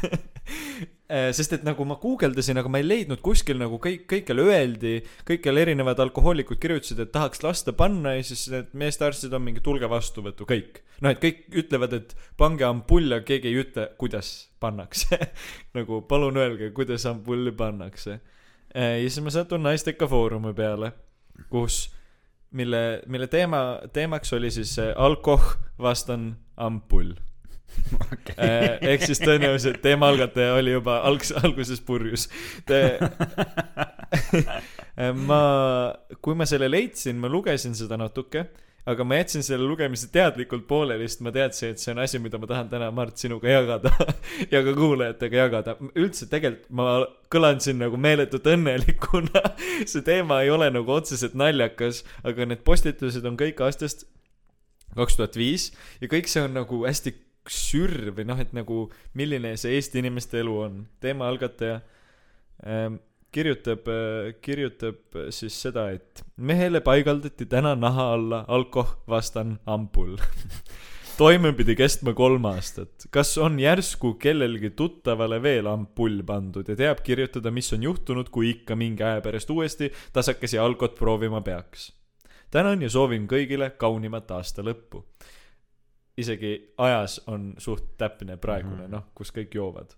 [1.12, 4.94] Äh, sest et nagu ma guugeldasin, aga ma ei leidnud kuskil nagu kõik, kõikjal öeldi,
[5.28, 9.90] kõikjal erinevad alkohoolikud kirjutasid, et tahaks lasta panna ja siis need meestearstid on mingi tulge
[9.90, 10.82] vastuvõttu, kõik.
[11.04, 14.32] noh, et kõik ütlevad, et pange ampull, aga keegi ei ütle, kuidas
[14.62, 15.18] pannakse.
[15.78, 18.18] nagu palun öelge, kuidas ampulli pannakse.
[18.74, 20.94] ja siis ma satun naisteka foorumi peale,
[21.52, 21.84] kus,
[22.52, 27.14] mille, mille teema, teemaks oli siis äh, alkoh vastan ampull.
[28.36, 32.28] ehk siis tõenäoliselt teema algataja oli juba algs-, alguses purjus.
[32.68, 32.98] Te
[35.28, 35.40] ma,
[36.22, 38.46] kui ma selle leidsin, ma lugesin seda natuke,
[38.88, 42.40] aga ma jätsin selle lugemise teadlikult pooleli, sest ma teadsin, et see on asi, mida
[42.42, 43.92] ma tahan täna, Mart, sinuga jagada
[44.52, 45.76] ja ka kuulajatega jagada.
[45.94, 46.88] üldse tegelikult ma
[47.32, 49.44] kõlan siin nagu meeletult õnnelikuna.
[49.90, 54.08] see teema ei ole nagu otseselt naljakas, aga need postitused on kõik aastast
[54.96, 55.70] kaks tuhat viis
[56.02, 57.14] ja kõik see on nagu hästi
[57.50, 58.84] sürr või noh, et nagu
[59.18, 60.76] milline see Eesti inimeste elu on.
[61.02, 61.80] teema algataja
[62.66, 63.00] ähm,
[63.32, 63.86] kirjutab,
[64.44, 70.16] kirjutab siis seda, et mehele paigaldati täna naha alla alkoh vastan ampull.
[71.16, 73.06] toime pidi kestma kolm aastat.
[73.10, 78.50] kas on järsku kellelgi tuttavale veel ampull pandud ja teab kirjutada, mis on juhtunud, kui
[78.50, 81.92] ikka mingi aja pärast uuesti tasakesi alkot proovima peaks?
[82.50, 85.04] tänan ja soovin kõigile kaunimat aasta lõppu.
[86.16, 88.90] isegi ajas on suht täpne praegune, Mhm.
[88.90, 89.94] noh, kus kõik joovad.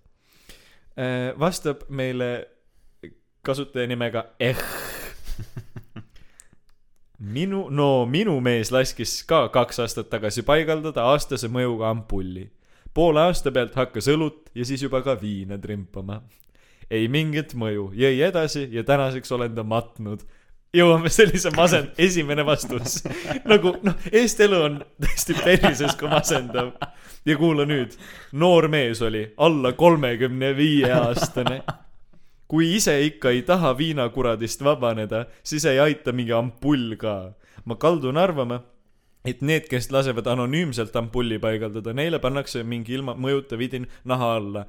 [1.39, 2.54] vastab meile
[3.45, 4.57] kasutaja nimega Eh.
[7.19, 12.51] minu, no minu mees laskis ka kaks aastat tagasi paigaldada aastase mõjuga ampulli.
[12.95, 16.23] poole aasta pealt hakkas õlut ja siis juba ka viina trimpama.
[16.91, 20.25] ei mingit mõju, jõi edasi ja tänaseks olen ta matnud.
[20.75, 23.05] jõuame sellise masend, esimene vastus.
[23.45, 26.75] nagu noh, Eesti elu on tõesti perses kui masendav.
[27.25, 27.97] ja kuula nüüd,
[28.33, 31.63] noor mees oli alla kolmekümne viie aastane
[32.49, 37.35] kui ise ikka ei taha viinakuradist vabaneda, siis ei aita mingi ampull ka.
[37.65, 38.59] ma kaldun arvama,
[39.25, 44.65] et need, kes lasevad anonüümselt ampulli paigaldada, neile pannakse mingi ilma mõjuta vidin naha alla.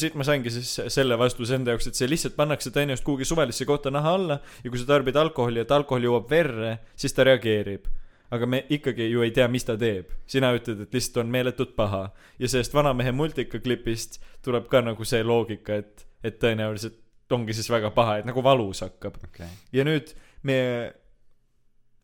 [0.00, 3.68] siit ma saingi siis selle vastuse enda jaoks, et see lihtsalt pannakse tõenäoliselt kuhugi suvalisse
[3.68, 7.90] kohta naha alla ja kui sa tarbid alkoholi, et alkohol jõuab verre, siis ta reageerib
[8.30, 10.14] aga me ikkagi ju ei tea, mis ta teeb.
[10.26, 12.08] sina ütled, et lihtsalt on meeletult paha
[12.38, 16.96] ja sellest vanamehe multikaklipist tuleb ka nagu see loogika, et, et tõenäoliselt
[17.32, 19.18] ongi siis väga paha, et nagu valus hakkab.
[19.24, 19.48] okei.
[19.72, 20.92] ja nüüd meie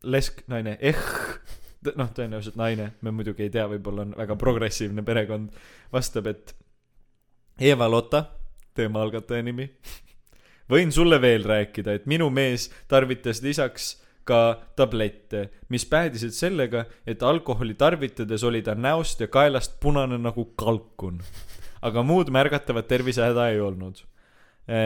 [0.03, 0.97] lesknaine Eh,
[1.95, 5.53] noh, tõenäoliselt naine, me muidugi ei tea, võib-olla on väga progressiivne perekond,
[5.93, 6.53] vastab, et
[7.59, 8.25] Eva-Lotta,
[8.77, 9.69] teema algataja nimi,
[10.73, 13.95] võin sulle veel rääkida, et minu mees tarvitas lisaks
[14.27, 20.49] ka tablette, mis päädisid sellega, et alkoholi tarvitades oli ta näost ja kaelast punane nagu
[20.59, 21.21] kalkun.
[21.81, 24.01] aga muud märgatavat tervisehäda ei olnud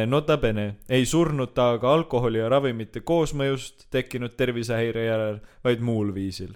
[0.05, 6.13] Nota bene, ei surnud ta aga alkoholi ja ravimite koosmõjust tekkinud tervisehäire järel, vaid muul
[6.13, 6.51] viisil.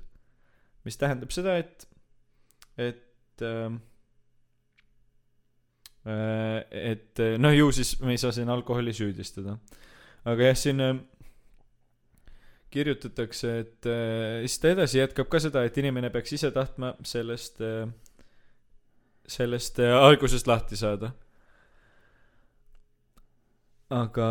[0.86, 1.88] mis tähendab seda, et,
[2.78, 3.73] et äh,
[6.05, 9.57] et äh, noh, ju siis me ei saa siin alkoholi süüdistada.
[10.26, 10.95] aga jah, siin äh,
[12.69, 17.61] kirjutatakse, et äh, siis ta edasi jätkab ka seda, et inimene peaks ise tahtma sellest
[19.26, 21.09] sellest algusest lahti saada.
[23.93, 24.27] Aga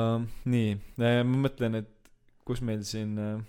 [0.51, 1.91] nii äh,, ma mõtlen, et
[2.45, 3.43] kus meil siin äh,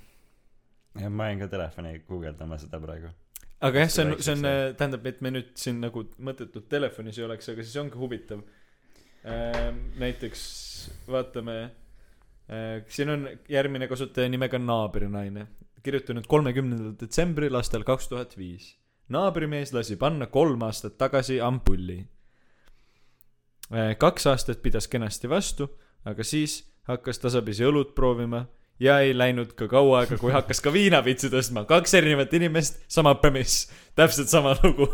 [1.01, 3.09] ja ma jäin ka telefoni guugeldama seda praegu.
[3.65, 7.19] aga jah, see on, see on väikseks,, tähendab, et me nüüd siin nagu mõttetult telefonis
[7.19, 8.45] ei oleks, aga siis ongi huvitav.
[9.97, 10.41] näiteks
[11.09, 11.53] vaatame,
[12.93, 15.47] siin on järgmine kasutaja nimega naabrinaine,
[15.81, 18.75] kirjutanud kolmekümnendal detsembril aastal kaks tuhat viis.
[19.09, 22.05] naabrimees lasi panna kolm aastat tagasi ampulli.
[23.97, 25.71] kaks aastat pidas kenasti vastu,
[26.05, 28.45] aga siis hakkas tasapisi õlut proovima
[28.79, 31.65] ja ei läinud ka kaua aega, kui hakkas ka viinapitsi tõstma.
[31.67, 34.87] kaks erinevat inimest, sama premiss, täpselt sama lugu.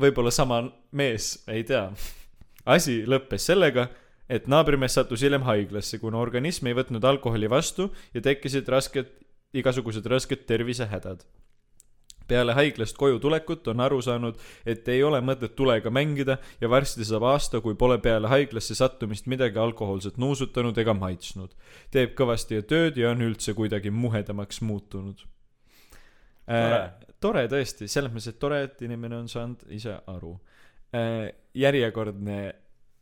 [0.00, 0.62] võib-olla sama
[0.92, 1.90] mees, ei tea.
[2.66, 3.88] asi lõppes sellega,
[4.28, 9.10] et naabrimees sattus hiljem haiglasse, kuna organism ei võtnud alkoholi vastu ja tekkisid rasked,
[9.54, 11.24] igasugused rasked tervisehädad.
[12.28, 17.04] Peale haiglast koju tulekut on aru saanud, et ei ole mõtet tulega mängida ja varsti
[17.04, 21.54] saab aasta, kui pole peale haiglasse sattumist midagi alkohoolset nuusutanud ega maitsnud.
[21.90, 25.24] teeb kõvasti tööd ja on üldse kuidagi muhedamaks muutunud.
[26.44, 26.80] Tore.
[27.20, 30.36] tore tõesti, selles mõttes, et tore, et inimene on saanud ise aru.
[31.54, 32.52] järjekordne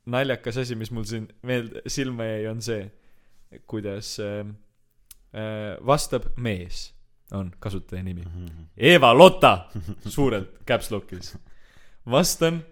[0.07, 2.87] naljakas asi, mis mul siin meelde, silma jäi, on see,
[3.71, 4.41] kuidas äh,
[5.35, 6.91] äh, vastab mees,
[7.33, 8.23] on kasutaja nimi.
[8.77, 9.67] Eva Lotta,
[10.09, 11.35] suurelt caps lock'is.
[12.11, 12.63] vastan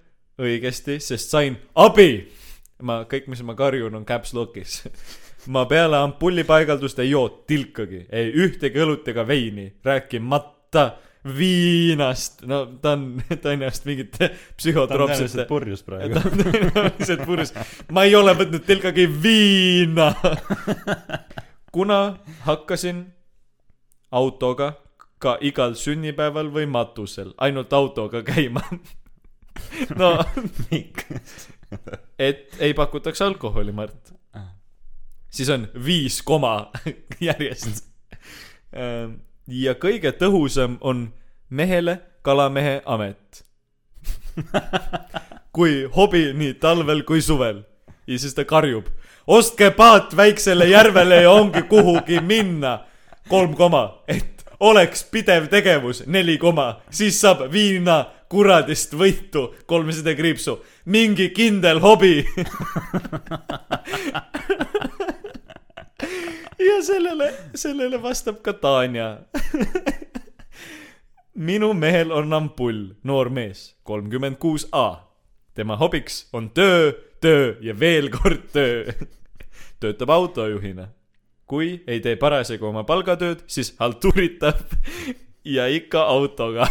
[0.40, 2.28] õigesti, sest sain abi.
[2.82, 4.82] ma, kõik, mis ma karjun, on caps lock'is.
[5.46, 10.90] ma peale ampulli paigaldust ei joonud tilkagi, ei ühtegi õlut ega veini, rääkimata
[11.36, 12.42] viinast.
[12.48, 16.22] no ta on, ta on ennast mingite ta on psühhotroopsete tõenäoliselt purjus praegu ta.
[16.24, 17.54] on tõenäoliselt purjus.
[17.92, 20.12] ma ei ole võtnud tilkagi viina.
[21.76, 22.00] kuna
[22.48, 23.04] hakkasin
[24.10, 24.72] autoga
[25.20, 28.62] ka igal sünnipäeval või matusel ainult autoga käima.
[29.96, 30.16] no,
[32.28, 34.12] et ei pakutaks alkoholi, Mart.
[35.30, 36.70] siis on viis koma
[37.28, 37.84] järjest.
[39.46, 41.10] ja kõige tõhusam on
[41.50, 43.44] mehele kalamehe amet.
[45.52, 47.64] kui hobi nii talvel kui suvel.
[48.06, 48.86] ja siis ta karjub,
[49.26, 52.78] ostke paat väiksele järvele ja ongi kuhugi minna.
[53.28, 60.60] Kolm koma, et oleks pidev tegevus, neli koma, siis saab viina kuradist võitu, kolmesada kriipsu,
[60.86, 62.24] mingi kindel hobi.
[66.68, 69.18] ja sellele, sellele vastab ka Tanja.
[71.34, 75.08] minu mehel on ampull, noor mees, kolmkümmend kuus A.
[75.54, 78.92] tema hobiks on töö, töö ja veel kord töö.
[79.80, 80.88] töötab autojuhina.
[81.50, 84.62] Kui ei tee parasjagu oma palgatööd, siis haltuuritab
[85.44, 86.68] ja ikka autoga.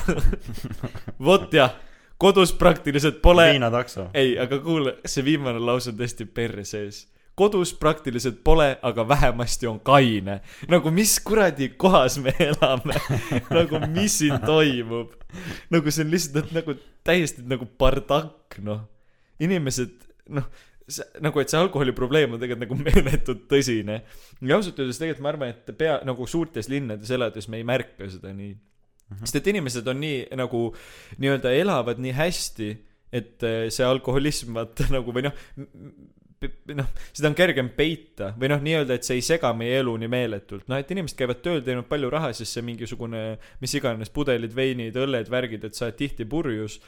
[1.27, 1.75] vot jah,
[2.19, 4.09] kodus praktiliselt pole viinatakso.
[4.13, 7.07] ei, aga kuule, see viimane lause on tõesti perre sees.
[7.39, 10.39] kodus praktiliselt pole, aga vähemasti on kaine.
[10.67, 12.95] nagu mis kuradi kohas me elame?
[13.59, 15.15] nagu mis siin toimub?
[15.69, 18.85] nagu see on lihtsalt nagu täiesti nagu bardakk, noh.
[19.39, 19.95] inimesed,
[20.29, 20.47] noh,
[21.21, 24.01] nagu, et see alkoholiprobleem on tegelikult nagu meeletult tõsine.
[24.41, 28.09] ja ausalt öeldes tegelikult ma arvan, et pea, nagu suurtes linnades elades me ei märka
[28.09, 28.55] seda nii
[29.23, 30.69] sest et inimesed on nii nagu
[31.17, 32.69] nii-öelda elavad nii hästi,
[33.15, 35.39] et eh, see alkoholism vaata nagu või noh,
[36.77, 40.11] noh, seda on kergem peita või noh, nii-öelda, et see ei sega meie elu nii
[40.11, 43.23] meeletult, noh, et inimesed käivad tööl, teenivad palju raha, siis see mingisugune
[43.63, 46.79] mis iganes pudelid, veinid, õlled, värgid, et sa oled tihti purjus.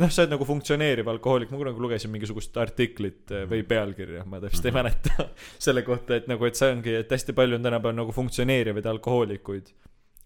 [0.00, 4.40] noh, sa oled nagu funktsioneeriv alkohoolik, ma kunagi lugesin mingisugust artiklit eh, või pealkirja, ma
[4.42, 5.28] täpselt ei mäleta,
[5.66, 9.72] selle kohta, et nagu, et see ongi, et hästi palju on tänapäeval nagu funktsioneerivaid alkohoolikuid.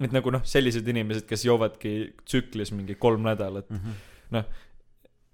[0.03, 1.95] et nagu noh, sellised inimesed, kes joovadki
[2.25, 3.70] tsüklis mingi kolm nädalat,
[4.35, 4.49] noh,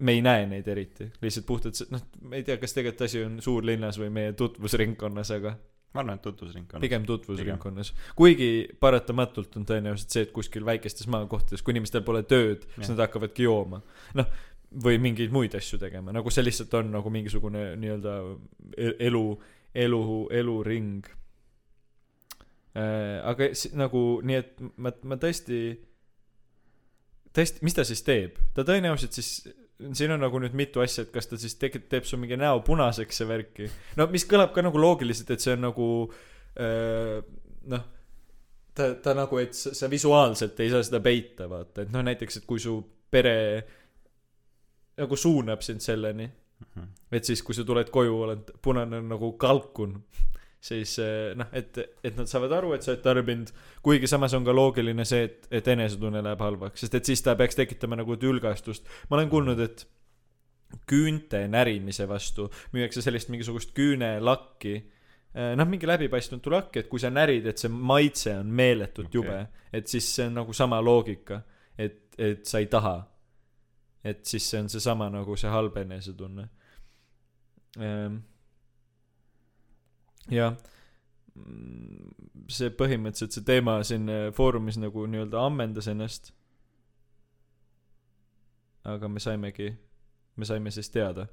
[0.01, 3.41] me ei näe neid eriti, lihtsalt puhtalt noh, ma ei tea, kas tegelikult asi on
[3.41, 5.55] suurlinnas või meie tutvusringkonnas, aga
[5.93, 6.81] ma arvan, et tutvusringkond.
[6.81, 7.93] pigem tutvusringkonnas.
[8.15, 13.03] kuigi paratamatult on tõenäoliselt see, et kuskil väikestes maakohtades, kui inimestel pole tööd, siis nad
[13.07, 13.81] hakkavadki jooma.
[14.15, 14.25] noh,
[14.71, 18.13] või mingeid muid asju tegema, nagu see lihtsalt on nagu mingisugune nii-öelda
[18.77, 19.25] e- elu,
[19.75, 21.05] elu, eluring.
[22.73, 25.57] aga s- nagu nii, et ma, ma tõesti,
[27.35, 28.37] tõesti, mis ta siis teeb?
[28.55, 29.31] ta tõenäoliselt siis,
[29.97, 32.59] siin on nagu nüüd mitu asja, et kas ta siis tegi, teeb su mingi näo
[32.65, 33.69] punaseks ja värki.
[33.99, 35.87] no mis kõlab ka nagu loogiliselt, et see on nagu
[36.59, 37.21] öö,
[37.71, 37.85] noh,
[38.77, 42.41] ta, ta nagu, et sa, sa visuaalselt ei saa seda peita, vaata, et noh, näiteks,
[42.41, 42.77] et kui su
[43.11, 43.35] pere
[45.01, 46.27] nagu suunab sind selleni,
[47.11, 49.95] et siis, kui sa tuled koju, oled punane nagu kalkun,
[50.61, 53.49] siis eh, noh, et, et nad saavad aru, et sa oled tarbinud,
[53.83, 57.35] kuigi samas on ka loogiline see, et, et enesetunne läheb halvaks, sest et siis ta
[57.39, 58.85] peaks tekitama nagu tülgastust.
[59.09, 59.87] ma olen kuulnud, et
[60.87, 64.75] küünte närimise vastu müüakse sellist mingisugust küünelakki,
[65.57, 69.17] noh, mingi läbipaistmatu lakk, et kui sa närid, et see maitse on meeletult okay.
[69.17, 71.41] jube, et siis see on nagu sama loogika,
[71.79, 72.99] et, et sa ei taha.
[74.03, 76.47] et siis see on seesama nagu see halb enesetunne.
[80.29, 80.57] jah,
[82.51, 86.33] see põhimõtteliselt see teema siin äh, foorumis nagu nii-öelda ammendas ennast.
[88.83, 89.69] aga me saimegi,
[90.35, 91.27] me saime siis teada,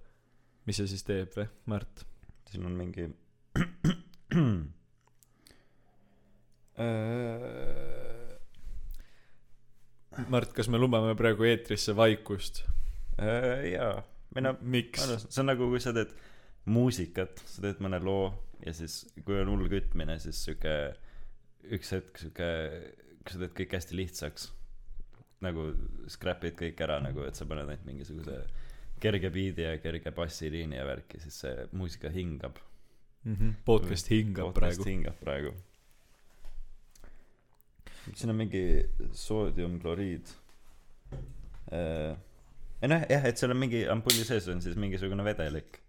[0.68, 2.04] mis see siis teeb või, Mart?
[2.48, 3.08] siin on mingi
[10.28, 12.62] Mart, kas me lubame praegu eetrisse vaikust?
[13.18, 15.02] Äh, jaa, või noh, miks?
[15.24, 16.10] see on nagu, kui sa teed
[16.66, 18.32] muusikat, sa teed mõne loo
[18.64, 20.74] ja siis, kui on hull kütmine, siis sihuke
[21.74, 22.48] üks hetk sihuke,
[23.28, 24.48] sa teed kõik hästi lihtsaks,
[25.44, 25.68] nagu
[26.10, 28.40] scrap'id kõik ära nagu, et sa paned ainult mingisuguse
[29.02, 32.58] kerge biidi ja kerge bassiliini ja värki, siis see muusika hingab.
[33.64, 34.88] podcast hingab Podcast praegu.
[34.88, 35.52] hingab praegu.
[38.14, 38.62] siin on mingi
[39.12, 40.30] soodiumkloriid.
[41.70, 45.82] ei noh, jah, et seal on mingi ampulli sees on siis mingisugune vedelik.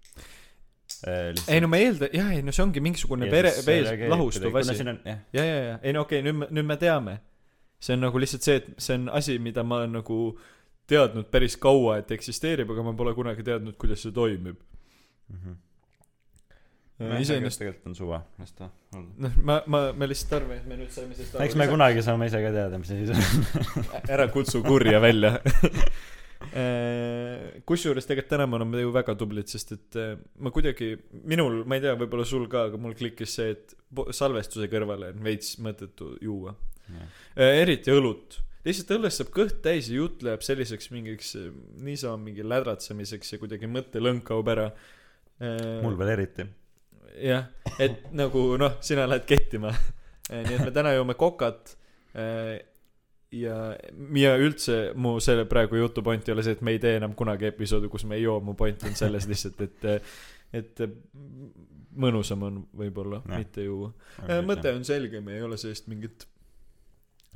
[1.07, 4.75] Ei no ma eeldan, jah, ei no see ongi mingisugune vere, vees lahustuv asi.
[4.83, 7.19] ja, ja, ja, ei no okei okay,, nüüd me, nüüd me teame.
[7.79, 10.19] see on nagu lihtsalt see, et see on asi, mida ma olen nagu
[10.89, 14.59] teadnud päris kaua, et eksisteerib, aga ma pole kunagi teadnud, kuidas see toimib.
[16.99, 19.07] nojah, iseenesest, tegelikult on suva, las ta olla.
[19.23, 22.27] noh, ma, ma, me lihtsalt arvame, et me nüüd saime sellest eks me kunagi saame
[22.27, 24.01] ise ka teada, mis asi see on.
[24.17, 25.37] ära kutsu kurja välja.
[26.39, 30.93] kusjuures tegelikult täna me oleme ju väga tublid, sest et eh, ma kuidagi,
[31.27, 33.75] minul, ma ei tea, võib-olla sul ka, aga mul klikkis see, et
[34.15, 36.55] salvestuse kõrvale on veits mõttetu juua.
[37.35, 38.39] eriti õlut.
[38.65, 41.35] lihtsalt õllest saab kõht täis ja jutt läheb selliseks mingiks
[41.83, 44.71] niisama mingi lädratsemiseks ja kuidagi mõttelõng kaob ära.
[45.83, 46.47] mul veel eriti.
[47.19, 49.75] jah, et nagu noh, sina lähed kettima.
[50.31, 51.75] nii et me täna joome kokat.
[53.31, 53.57] ja,
[54.17, 57.13] ja üldse mu selle praegu jutu point ei ole see, et me ei tee enam
[57.17, 60.09] kunagi episoodi, kus me ei joo, mu point on selles lihtsalt, et,
[60.61, 60.83] et
[61.99, 63.37] mõnusam on võib-olla Jah.
[63.37, 63.93] mitte juua.
[64.45, 66.25] mõte on selge, me ei ole sellest mingit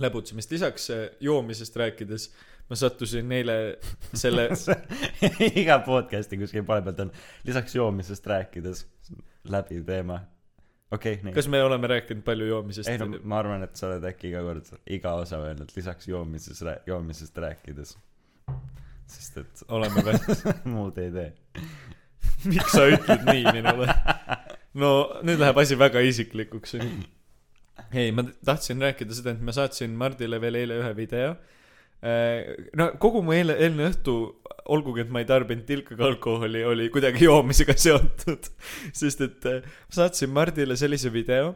[0.02, 2.32] läbutsemist, lisaks eh, joomisest rääkides
[2.70, 3.56] ma sattusin eile
[4.16, 4.48] selle
[5.62, 7.12] iga podcast'i kuskil poole pealt on
[7.48, 8.86] lisaks joomisest rääkides
[9.52, 10.22] läbiv teema.
[10.94, 11.34] Okei okay,, nii.
[11.36, 14.44] kas me oleme rääkinud palju joomisest ei no ma arvan, et sa oled äkki iga
[14.46, 17.96] kord iga osa öelnud lisaks joomises, joomisest rääkides.
[19.16, 20.54] sest et oleme või?
[20.76, 21.30] muud ei tee.
[22.46, 23.90] miks sa ütled nii minule?
[24.84, 24.94] no
[25.26, 26.78] nüüd läheb asi väga isiklikuks.
[27.94, 31.36] ei, ma tahtsin rääkida seda, et ma saatsin Mardile veel eile ühe video.
[32.04, 34.16] No kogu mu eile, eilne õhtu,
[34.74, 38.50] olgugi et ma ei tarbinud tilkaga alkoholi, oli kuidagi joomisega seotud.
[38.92, 41.54] sest et eh, ma saatsin Mardile sellise video,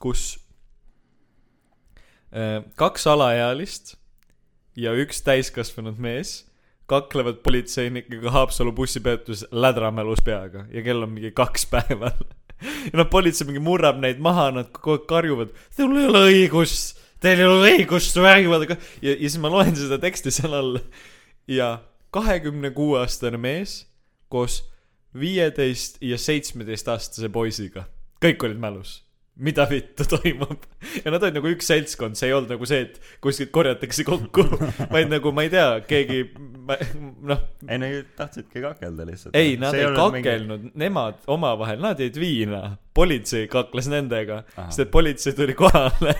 [0.00, 0.34] kus
[2.32, 3.96] eh, kaks alaealist
[4.76, 6.42] ja üks täiskasvanud mees
[6.86, 12.20] kaklevad politseinikega Haapsalu bussipeatuses lädramälus peaga ja kell on mingi kaks päeval.
[12.62, 17.00] ja noh, politsei mingi murrab neid maha, nad kogu aeg karjuvad, teil ei ole õigust,
[17.20, 18.76] teil ei ole õigust vägivaldaga.
[19.02, 20.78] ja, ja siis ma loen seda teksti seal all
[21.48, 21.78] ja
[22.14, 23.84] kahekümne kuue aastane mees
[24.28, 24.62] koos
[25.16, 27.86] viieteist ja seitsmeteistaastase poisiga,
[28.20, 29.05] kõik olid mälus
[29.36, 30.64] mida vittu toimub.
[31.04, 34.46] Ja nad olid nagu üks seltskond, see ei olnud nagu see, et kuskilt korjatakse kokku,
[34.94, 36.22] vaid nagu ma ei tea, keegi,
[37.28, 39.36] noh, ei no tahtsidki kakelda lihtsalt.
[39.36, 42.62] ei, nad ei kakelnud mingi..., nemad omavahel, nad jõid viina,
[42.96, 46.16] politsei kakles nendega, sest et politsei tuli kohale,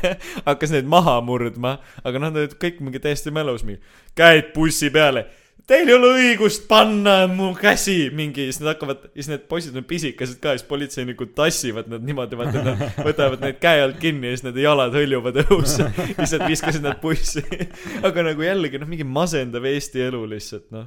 [0.49, 3.81] hakkas neid maha murdma, aga nad olid kõik mingi täiesti mälus, mingi
[4.17, 5.27] käed bussi peale.
[5.67, 9.87] Teil ei ole õigust panna mu käsi mingi, siis nad hakkavad, siis need poisid on
[9.89, 14.37] pisikesed ka, siis politseinikud tassivad nad niimoodi, vaata nad võtavad neid käe alt kinni ja
[14.37, 15.75] siis nende jalad hõljuvad õhus.
[16.21, 17.43] siis nad viskasid nad bussi.
[18.07, 20.87] aga nagu jällegi noh, mingi masendav Eesti elu lihtsalt noh.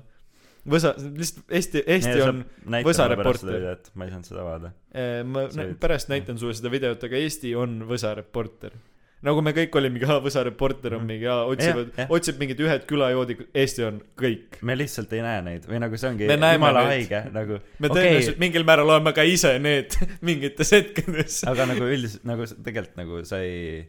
[0.69, 2.41] Võsa, lihtsalt Eesti, Eesti on
[2.86, 3.84] võsareporter..
[3.99, 5.03] ma ei saanud seda vaadata.
[5.27, 8.80] ma See pärast näitan sulle seda videot, aga Eesti on võsareporter.
[9.26, 13.86] Nagu me kõik olime, aa, võsareporter on mingi, aa, otsivad otsib mingid ühed külajoodikud, Eesti
[13.88, 14.59] on kõik.
[14.65, 18.67] me lihtsalt ei näe neid või nagu see ongi jumala haige nagu me tõenäoliselt mingil
[18.67, 19.97] määral oleme ka ise need
[20.30, 21.41] mingites hetkedes.
[21.51, 23.84] aga nagu üldiselt nagu tegelikult nagu sa ei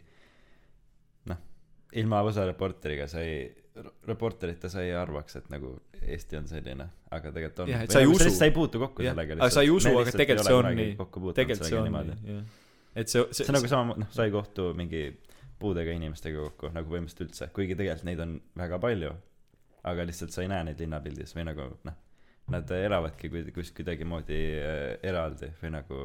[1.30, 1.40] noh
[2.02, 3.48] ilma võsareporteriga sa ei
[4.06, 7.72] reporterita sa ei arvaks, et nagu Eesti on selline, aga tegelikult on.
[7.92, 8.30] Sa ei usu.
[8.34, 10.94] sa ei puutu kokku Jah, sellega aga sa ei usu, aga tegelikult see on nii.
[11.36, 12.42] tegelikult see on nii, jah.
[13.00, 15.04] Et see, see, see on nagu sama, noh, sa ei kohtu mingi
[15.60, 19.16] puudega inimestega kokku nagu põhimõtteliselt üldse, kuigi tegelikult neid on väga palju.
[19.80, 21.94] aga lihtsalt sa ei näe neid linnapildis või nagu noh,
[22.52, 26.00] nad elavadki kuid- kus kuidagimoodi äh, eraldi või nagu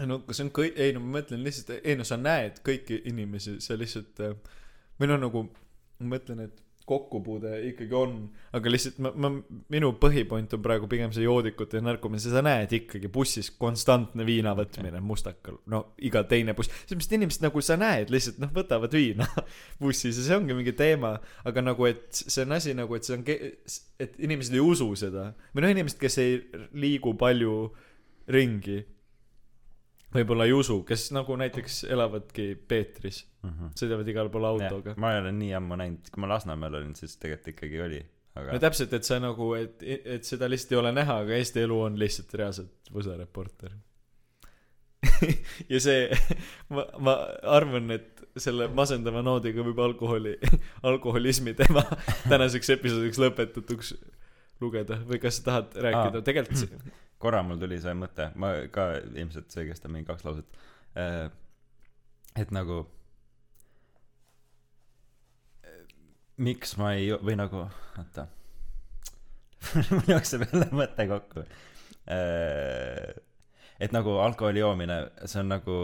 [0.00, 3.02] ei no see on kõik, ei no ma mõtlen lihtsalt, ei no sa näed kõiki
[3.10, 4.34] inimesi, sa lihtsalt äh,
[4.98, 5.44] või no nagu
[6.00, 8.16] ma mõtlen, et kokkupuude ikkagi on,
[8.56, 9.30] aga lihtsalt ma, ma,
[9.72, 14.54] minu põhipoint on praegu pigem see joodikute ja narkomaania, sa näed ikkagi bussis konstantne viina
[14.58, 19.28] võtmine mustakal, no iga teine buss, sellepärast inimesed nagu sa näed lihtsalt noh, võtavad viina
[19.82, 21.16] bussis ja see ongi mingi teema,
[21.46, 23.26] aga nagu, et see on asi nagu, et see on,
[24.00, 25.30] et inimesed ei usu seda.
[25.54, 26.40] Või noh, inimesed, kes ei
[26.80, 27.54] liigu palju
[28.30, 28.80] ringi
[30.14, 33.50] võib-olla ei usu, kes nagu näiteks elavadki Peetris, mm.
[33.50, 33.74] -hmm.
[33.80, 34.94] sõidavad igal pool autoga.
[34.96, 38.00] ma ei ole nii ammu näinud, kui ma Lasnamäel olin, siis tegelikult ikkagi oli,
[38.38, 41.64] aga no täpselt, et sa nagu, et, et seda lihtsalt ei ole näha, aga Eesti
[41.66, 43.76] elu on lihtsalt reaalselt võsareporter.
[45.72, 46.08] ja see,
[46.74, 47.16] ma, ma
[47.56, 50.36] arvan, et selle masendava noodiga võib alkoholi,
[50.86, 51.82] alkoholismi teema
[52.30, 53.94] tänaseks episoodiks lõpetatuks
[54.60, 56.26] lugeda või kas sa tahad rääkida Aa.
[56.26, 60.60] tegelikult korra mul tuli see mõte, ma ka ilmselt see kestab mingi kaks lauset.
[62.40, 62.84] et nagu
[66.40, 67.64] miks ma ei, või nagu,
[68.00, 68.26] oota.
[69.92, 71.44] mul jookseb jälle mõte kokku.
[73.80, 75.76] et nagu alkoholi joomine, see on nagu,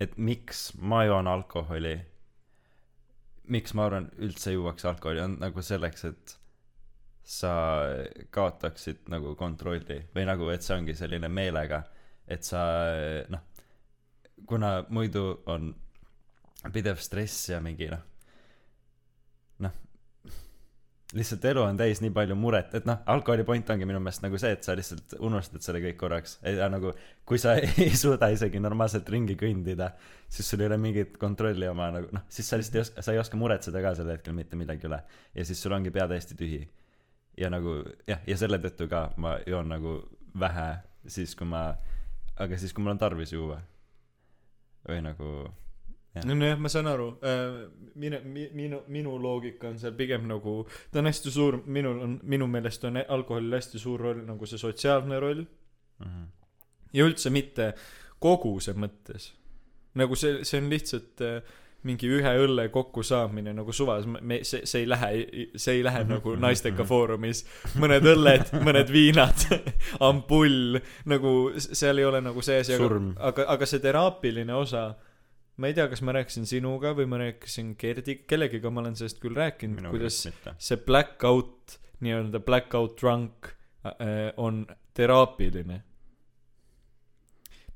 [0.00, 1.96] et miks ma joon alkoholi,
[3.50, 6.36] miks ma arvan üldse juuakse alkoholi, on nagu selleks, et
[7.30, 7.52] sa
[8.34, 11.82] kaotaksid nagu kontrolli või nagu, et see ongi selline meelega,
[12.30, 12.62] et sa
[13.30, 13.42] noh,
[14.48, 15.72] kuna muidu on
[16.72, 18.02] pidev stress ja mingi noh,
[21.16, 24.38] lihtsalt elu on täis nii palju muret, et noh, alkoholi point ongi minu meelest nagu
[24.38, 26.92] see, et sa lihtsalt unustad selle kõik korraks, ja nagu
[27.26, 29.90] kui sa ei suuda isegi normaalselt ringi kõndida,
[30.30, 33.16] siis sul ei ole mingit kontrolli oma nagu noh, siis sa lihtsalt ei oska, sa
[33.16, 35.02] ei oska muretseda ka sel hetkel mitte millegi üle
[35.34, 36.62] ja siis sul ongi pea täiesti tühi
[37.40, 39.98] ja nagu jah, ja selle tõttu ka ma joon nagu
[40.38, 40.70] vähe
[41.08, 41.70] siis, kui ma,
[42.40, 43.60] aga siis, kui mul on tarvis juua.
[44.88, 45.30] või nagu.
[46.14, 47.08] nojah, ma saan aru,
[48.02, 48.18] minu,
[48.56, 52.84] minu, minu loogika on seal pigem nagu, ta on hästi suur, minul on, minu meelest
[52.88, 55.44] on alkoholil hästi suur roll nagu see sotsiaalne roll.
[56.00, 56.28] Mhm.
[56.96, 57.74] ja üldse mitte
[58.18, 59.32] koguse mõttes.
[59.94, 61.42] nagu see, see on lihtsalt äh,
[61.88, 65.10] mingi ühe õlle kokkusaamine nagu suvas, me, see, see ei lähe,
[65.56, 67.44] see ei lähe nagu naisteka foorumis,
[67.80, 69.46] mõned õlled, mõned viinad,
[70.08, 70.76] ampull,
[71.08, 73.00] nagu seal ei ole nagu see asi, aga
[73.30, 74.90] aga, aga see teraapiline osa,
[75.60, 79.20] ma ei tea, kas ma rääkisin sinuga või ma rääkisin Gerdi, kellegiga ma olen sellest
[79.20, 80.22] küll rääkinud, kuidas
[80.56, 83.50] see blackout, nii-öelda blackout drunk
[83.84, 84.64] äh, on
[84.96, 85.82] teraapiline.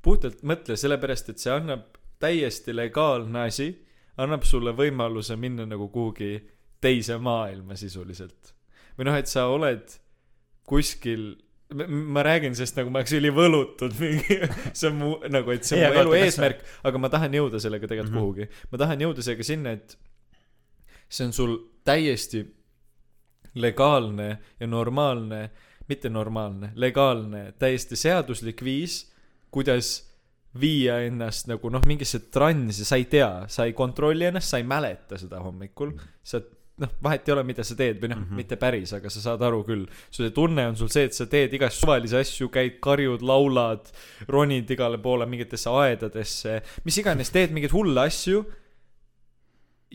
[0.01, 3.69] puhtalt mõtle, sellepärast et see annab täiesti legaalne asi,
[4.21, 6.39] annab sulle võimaluse minna nagu kuhugi
[6.81, 8.53] teise maailma sisuliselt.
[8.97, 9.97] või noh, et sa oled
[10.65, 11.35] kuskil
[11.73, 14.37] ma räägin sellest nagu ma oleks ülivõlutud mingi
[14.71, 17.89] see on mu nagu et see on mu elu eesmärk aga ma tahan jõuda sellega
[17.89, 18.49] tegelikult mm -hmm.
[18.49, 19.97] kuhugi ma tahan jõuda sellega sinna et
[21.09, 22.43] see on sul täiesti
[23.55, 25.49] legaalne ja normaalne
[25.89, 29.11] mitte normaalne legaalne täiesti seaduslik viis
[29.51, 30.11] kuidas
[30.59, 34.67] viia ennast nagu noh mingisse transi sa ei tea sa ei kontrolli ennast sa ei
[34.67, 36.41] mäleta seda hommikul sa
[36.81, 38.25] noh vahet ei ole mida sa teed või noh mm.
[38.29, 38.35] -hmm.
[38.41, 41.53] mitte päris aga sa saad aru küll see tunne on sul see et sa teed
[41.55, 43.91] igast suvalisi asju käid karjud laulad
[44.27, 48.43] ronid igale poole mingitesse aedadesse mis iganes teed mingeid hulle asju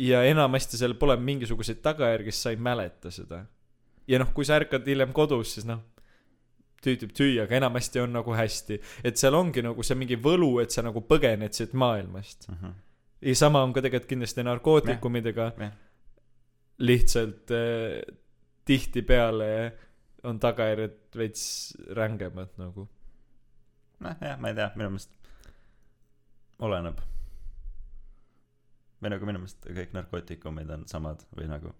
[0.01, 3.45] ja enamasti seal pole mingisuguseid tagajärgi sest sa ei mäleta seda
[4.09, 5.83] ja noh kui sa ärkad hiljem kodus siis noh
[6.81, 10.73] tüütib tüü aga enamasti on nagu hästi et seal ongi nagu see mingi võlu et
[10.73, 12.73] sa nagu põgened siit maailmast Mhm.
[13.21, 15.73] ja sama on ka tegelikult kindlasti narkootikumidega jah.
[16.81, 18.01] Lihtsalt äh,
[18.65, 19.53] tihtipeale
[20.25, 21.45] on tagajärjed veits
[21.97, 22.87] rängemad nagu
[24.01, 25.17] noh jah, ma ei tea, minu meelest
[26.61, 27.01] oleneb.
[29.01, 31.73] või nagu minu meelest kõik narkootikumid on samad või nagu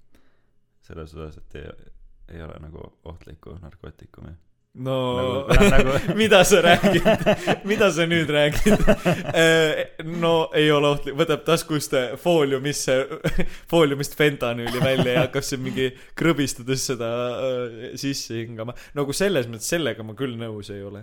[0.85, 1.91] selles osas, et ei,
[2.37, 4.33] ei ole nagu ohtlikku narkootikumi.
[4.75, 4.97] No
[5.49, 7.03] nagu, nagu mida sa räägid,
[7.71, 8.79] mida sa nüüd räägid?
[10.21, 13.01] no ei ole ohtlik, võtab taskust fooliumisse,
[13.73, 18.77] fooliumist fentanüüli välja ja hakkab siin mingi krõbistades seda äh, sisse hingama.
[18.95, 21.03] nagu selles mõttes, sellega ma küll nõus ei ole.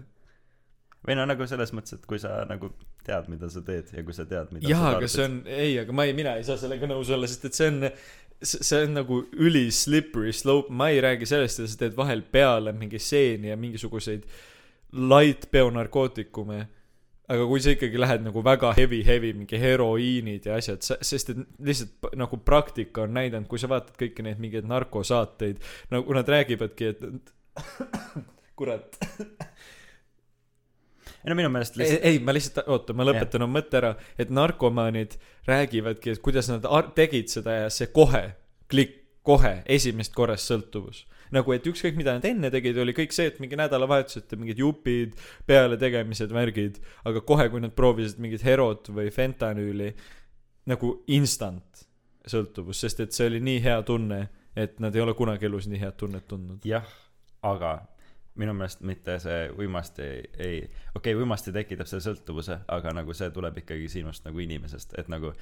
[1.08, 2.72] või no nagu selles mõttes, et kui sa nagu
[3.08, 5.96] tead, mida sa teed ja kui sa tead, mida jaa, aga see on, ei, aga
[5.96, 7.92] ma ei, mina ei saa sellega nõus olla, sest et see on,
[8.44, 12.74] see on nagu üli slippery slope, ma ei räägi sellest, et sa teed vahel peale
[12.78, 14.28] mingi seeni ja mingisuguseid
[14.94, 16.60] light peonarkootikume,
[17.28, 21.42] aga kui sa ikkagi lähed nagu väga heavy, heavy, mingi heroiinid ja asjad, sest et
[21.70, 25.60] lihtsalt nagu praktika on näidanud, kui sa vaatad kõiki neid mingeid narkosaateid,
[25.92, 27.34] nagu nad räägivadki, et
[28.58, 29.02] kurat,
[31.28, 33.92] ei no minu meelest ei lihtsalt, ei, ma lihtsalt, oota, ma lõpetan oma mõtte ära,
[34.16, 35.18] et narkomaanid
[35.48, 38.24] räägivadki, et kuidas nad tegid seda ja see kohe,
[38.72, 41.04] klikk, kohe, esimest korrast sõltuvus.
[41.36, 45.18] nagu, et ükskõik, mida nad enne tegid, oli kõik see, et mingi nädalavahetuseti mingid jupid,
[45.50, 49.90] pealetegemised, värgid, aga kohe, kui nad proovisid mingit herot või fentanüüli,
[50.72, 51.84] nagu instant
[52.24, 54.22] sõltuvus, sest et see oli nii hea tunne,
[54.56, 56.64] et nad ei ole kunagi elus nii head tunnet tundnud.
[56.64, 56.88] jah,
[57.44, 57.76] aga
[58.38, 60.60] minu meelest mitte see uimasti ei, ei,
[60.96, 65.10] okei okay,, uimasti tekitab selle sõltuvuse, aga nagu see tuleb ikkagi sinust nagu inimesest, et
[65.12, 65.34] nagu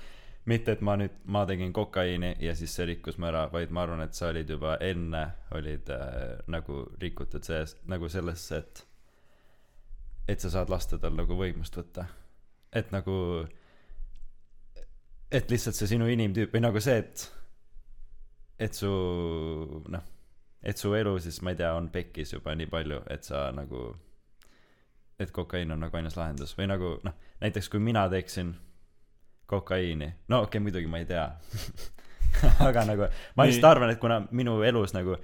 [0.45, 3.85] mitte, et ma nüüd, ma tegin kokaiini ja siis see rikkus mu ära, vaid ma
[3.85, 5.23] arvan, et sa olid juba enne,
[5.57, 8.85] olid äh, nagu rikutud sees, nagu sellesse, et
[10.27, 12.07] et sa saad lasta tal nagu võimust võtta.
[12.75, 13.45] et nagu,
[15.31, 17.29] et lihtsalt see sinu inimtüüp või nagu see, et
[18.59, 18.89] et su
[19.91, 20.03] noh,
[20.65, 23.87] et su elu siis ma ei tea, on pekkis juba nii palju, et sa nagu,
[25.19, 26.55] et kokaiin on nagu ainus lahendus.
[26.57, 28.55] või nagu noh, näiteks kui mina teeksin
[29.45, 31.27] kokaiini, no okei okay,, muidugi ma ei tea.
[32.67, 33.07] Aga nagu
[33.37, 35.15] ma lihtsalt arvan, et kuna minu elus nagu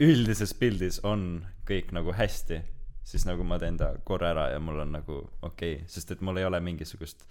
[0.00, 2.60] üldises pildis on kõik nagu hästi,
[3.06, 6.20] siis nagu ma teen ta korra ära ja mul on nagu okei okay,, sest et
[6.24, 7.24] mul ei ole mingisugust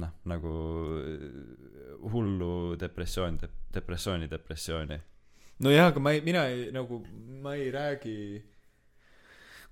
[0.00, 0.52] noh, nagu
[2.12, 3.38] hullu depressioon,
[3.74, 5.00] depressiooni, depressiooni.
[5.62, 7.02] nojah, aga ma ei, mina ei nagu,
[7.42, 8.16] ma ei räägi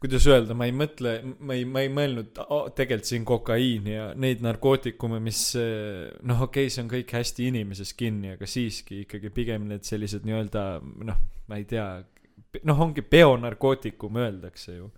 [0.01, 1.13] kuidas öelda, ma ei mõtle,
[1.45, 6.47] ma ei, ma ei mõelnud a- tegelikult siin kokaiini ja neid narkootikume, mis eh, noh,
[6.47, 10.65] okei okay,, see on kõik hästi inimeses kinni, aga siiski ikkagi pigem need sellised nii-öelda
[11.11, 11.21] noh,
[11.53, 11.87] ma ei tea,
[12.65, 14.91] noh, ongi peonarkootikum öeldakse ju.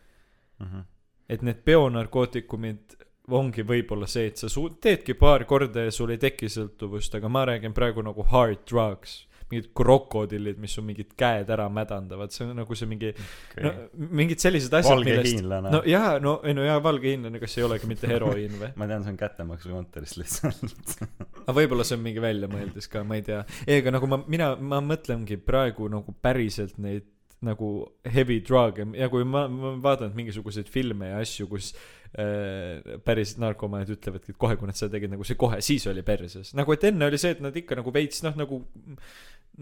[0.62, 0.88] Mhm.
[1.32, 2.92] et need peonarkootikumid
[3.30, 7.30] ongi võib-olla see, et sa su-, teedki paar korda ja sul ei teki sõltuvust, aga
[7.30, 9.22] ma räägin praegu nagu hard drugs.
[9.52, 13.66] mingid krokodillid, mis su mingid käed ära mädandavad, see on nagu see mingi okay.
[13.66, 17.66] no mingid sellised asjad, millest no jaa, no ei no jaa, valge hiinlane, kas ei
[17.66, 18.70] olegi mitte heroiin või?
[18.80, 20.96] ma tean, see on kättemaksu kontoris lihtsalt
[21.42, 23.42] aga võib-olla see on mingi väljamõeldis ka, ma ei tea.
[23.66, 27.10] ei, aga nagu ma, mina, ma mõtlengi praegu nagu päriselt neid
[27.42, 27.68] nagu
[28.06, 31.72] heavy drug'e ja kui ma, ma vaatan mingisuguseid filme ja asju, kus
[32.12, 36.52] päris narkomaanid ütlevadki, et kohe, kui nad seda tegid, nagu see kohe, siis oli perses.
[36.58, 38.62] nagu et enne oli see, et nad ikka nagu veits noh, nagu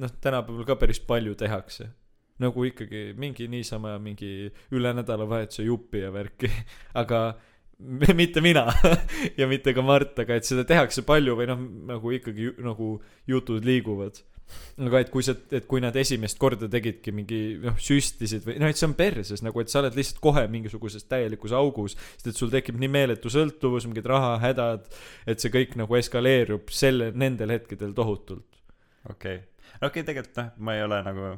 [0.00, 1.90] noh, tänapäeval ka päris palju tehakse
[2.40, 6.50] nagu ikkagi mingi niisama mingi üle nädalavahetuse jupi ja värki,
[7.02, 7.20] aga
[8.14, 8.66] mitte mina
[9.40, 12.94] ja mitte ka Mart, aga et seda tehakse palju või noh, nagu ikkagi nagu
[13.28, 14.20] jutud liiguvad.
[14.86, 18.70] Aga et kui sa, et kui nad esimest korda tegidki mingi noh, süstisid või noh,
[18.70, 22.40] et see on perses nagu, et sa oled lihtsalt kohe mingisuguses täielikus augus, sest et
[22.40, 24.88] sul tekib nii meeletu sõltuvus, mingid rahahädad,
[25.30, 28.60] et see kõik nagu eskaleerub selle, nendel hetkedel tohutult.
[29.10, 29.38] okei,
[29.80, 31.30] okei, tegelikult noh, ma ei ole nagu,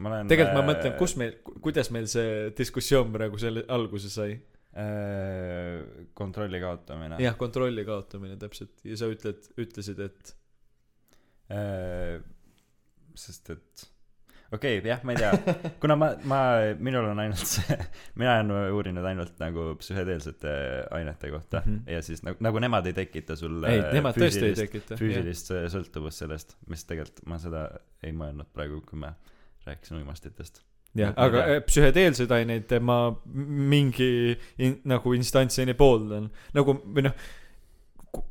[0.00, 4.36] ma olen tegelikult ma mõtlen, kus meil, kuidas meil see diskussioon praegu selle alguse sai?
[4.76, 7.16] Äh, kontrolli kaotamine.
[7.22, 8.74] Jah, kontrolli kaotamine täpselt.
[8.84, 10.34] Ja sa ütled, ütlesid, et?
[11.48, 12.18] Äh,
[13.16, 13.86] sest et
[14.52, 16.40] okei okay,, jah, ma ei tea, kuna ma, ma,
[16.78, 17.76] minul on ainult see,
[18.20, 20.52] mina olen uurinud ainult nagu psühhedeelsete
[20.94, 21.72] ainete kohta mm.
[21.72, 21.92] -hmm.
[21.92, 25.00] ja siis nagu, nagu nemad ei tekita sulle ei, nemad tõesti ei füüsilist- tekita.
[25.00, 27.66] füüsilist äh, sõltuvust sellest, mis tegelikult ma seda
[28.02, 29.12] ei mõelnud praegu, kui ma
[29.66, 30.62] rääkisin uimastitest.
[30.94, 36.30] jah, Ma aga äh, psühhedeelseid aineid ma m- mingi in, nagu instantsini pooldan.
[36.54, 37.14] nagu või noh,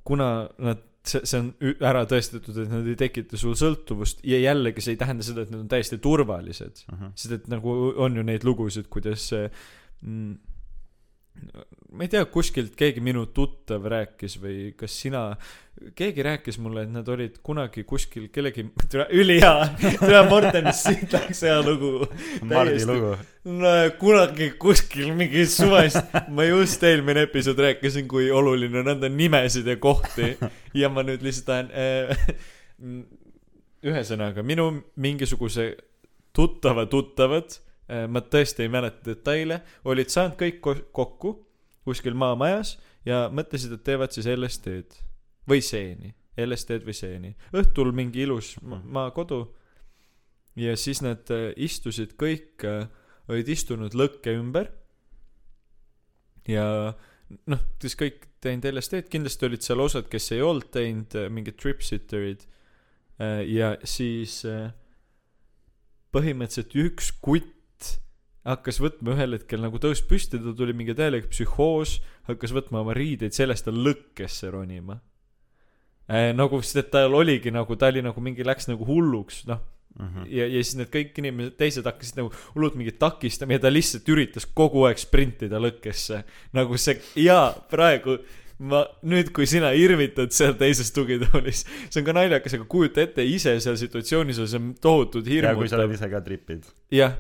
[0.07, 4.84] kuna nad, see, see on ära tõestatud, et nad ei tekita sul sõltuvust ja jällegi
[4.84, 6.84] see ei tähenda seda, et nad on täiesti turvalised.
[7.14, 10.36] sest et nagu on ju neid lugusid, kuidas mm,
[11.95, 15.22] ma ei tea, kuskilt keegi minu tuttav rääkis või kas sina,
[15.95, 18.66] keegi rääkis mulle, et nad olid kunagi kuskil kellegi,
[19.22, 19.53] ülihea,
[20.02, 22.07] tule Mortenist, siit läks hea lugu.
[22.49, 23.16] Mardi lugu.
[23.62, 29.68] no kunagi kuskil mingi suvest, ma just eelmine episood rääkisin, kui oluline on anda nimesid
[29.70, 30.34] ja kohti
[30.76, 32.26] ja ma nüüd lihtsalt tahan äh,.
[33.86, 35.76] ühesõnaga, minu mingisuguse
[36.36, 37.53] tuttava tuttavad,
[37.88, 41.34] ma tõesti ei mäleta detaile, olid saanud kõik ko- kokku
[41.86, 42.76] kuskil maamajas
[43.06, 45.02] ja mõtlesid, et teevad siis LSD-d
[45.49, 47.36] või seeni, LSD-d või seeni.
[47.53, 49.44] õhtul mingi ilus ma- maakodu
[50.57, 52.66] ja siis nad äh, istusid kõik,
[53.30, 54.72] olid istunud lõkke ümber.
[56.48, 56.94] Ja
[57.49, 62.45] noh, kes kõik teinud LSD-d, kindlasti olid seal osad, kes ei olnud teinud, mingid tripsitterid.
[63.48, 64.74] ja siis äh,
[66.12, 67.55] põhimõtteliselt üks kutt
[68.46, 72.00] hakkas võtma ühel hetkel nagu tõus püsti, tal tuli mingi täielik psühhoos,
[72.30, 75.00] hakkas võtma oma riideid, sellest ta lõkkesse ronima.
[76.08, 79.64] nagu, sest et tal oligi nagu, ta oli nagu mingi, läks nagu hulluks, noh,
[79.96, 80.26] Mhm.
[80.28, 84.10] ja, ja siis need kõik inimesed, teised hakkasid nagu hullult mingit takistama ja ta lihtsalt
[84.12, 86.24] üritas kogu aeg sprintida lõkkesse.
[86.58, 88.18] nagu see, jaa, praegu
[88.60, 93.24] ma, nüüd kui sina irvitad seal teises tugitoolis, see on ka naljakas, aga kujuta ette
[93.24, 95.96] ise seal situatsioonis, see on tohutult ja kui sa oled hirmutav.
[95.96, 96.68] ise ka tripid.
[96.92, 97.16] jah,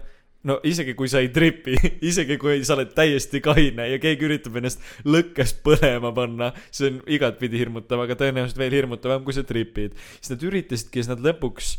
[0.45, 1.75] no isegi kui sa ei tripi,
[2.09, 7.01] isegi kui sa oled täiesti kaine ja keegi üritab ennast lõkkes põlema panna, see on
[7.17, 9.97] igatpidi hirmutav, aga tõenäoliselt veel hirmutavam, kui sa tripid.
[10.19, 11.71] siis nad üritasidki, siis nad lõpuks,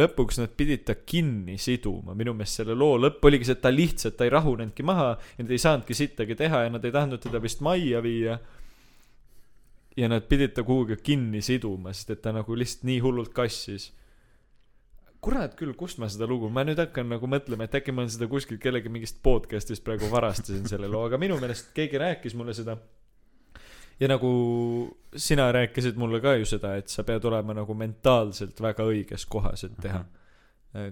[0.00, 3.72] lõpuks nad pidid ta kinni siduma, minu meelest selle loo lõpp oligi see, et ta
[3.74, 7.22] lihtsalt, ta ei rahunenudki maha ja nad ei saanudki sittagi teha ja nad ei tahtnud
[7.22, 8.38] teda vist majja viia.
[9.94, 13.92] ja nad pidid ta kuhugi kinni siduma, sest et ta nagu lihtsalt nii hullult kassis
[15.24, 18.12] kurat küll, kust ma seda lugu, ma nüüd hakkan nagu mõtlema, et äkki ma olen
[18.12, 22.54] seda kuskilt kellegi mingist podcast'ist praegu varastasin selle loo, aga minu meelest keegi rääkis mulle
[22.56, 22.76] seda.
[24.00, 24.28] ja nagu
[25.16, 29.64] sina rääkisid mulle ka ju seda, et sa pead olema nagu mentaalselt väga õiges kohas,
[29.64, 30.04] et teha.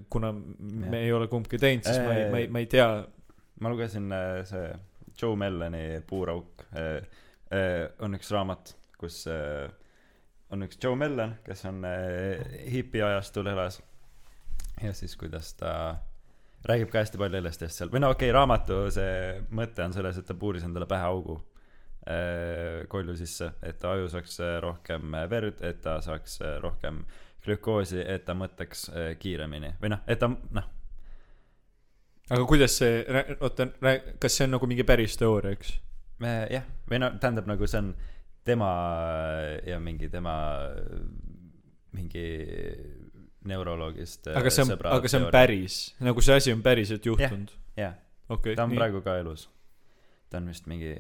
[0.09, 2.89] kuna me ei ole kumbki teinud, siis ma ei, ma ei, ma ei tea.
[3.61, 4.73] ma lugesin äh, see
[5.21, 7.03] Joe Melloni Puurauk äh,
[7.53, 9.69] äh, on üks raamat, kus äh,
[10.51, 12.39] on üks Joe Mellon, kes on äh,
[12.71, 13.83] hipiajastul elas
[14.81, 15.73] ja siis kuidas ta
[16.69, 20.19] räägib ka hästi palju LSD-st seal või no okei okay,, raamatu see mõte on selles,
[20.19, 21.39] et ta puuris endale pähe augu
[22.07, 27.03] äh, kolju sisse, et ta aju saaks äh, rohkem äh, verd, et ta saaks rohkem
[27.43, 28.87] glükoosi, et ta mõtleks
[29.19, 29.73] kiiremini.
[29.83, 30.69] Või noh, et ta noh,
[32.31, 33.03] aga kuidas see,
[33.41, 33.67] oota,
[34.23, 35.75] kas see on nagu mingi päris teooria, eks?
[36.23, 37.89] me jah, või no tähendab nagu see on
[38.47, 38.69] tema
[39.67, 40.35] ja mingi tema
[41.97, 42.27] mingi
[43.49, 45.29] neuroloogist aga see on, aga see on.
[45.35, 47.53] päris, nagu see asi on päriselt juhtunud?
[47.79, 47.95] jah,
[48.29, 49.49] okei ta on okay,, praegu ka elus.
[50.31, 50.95] ta on vist mingi,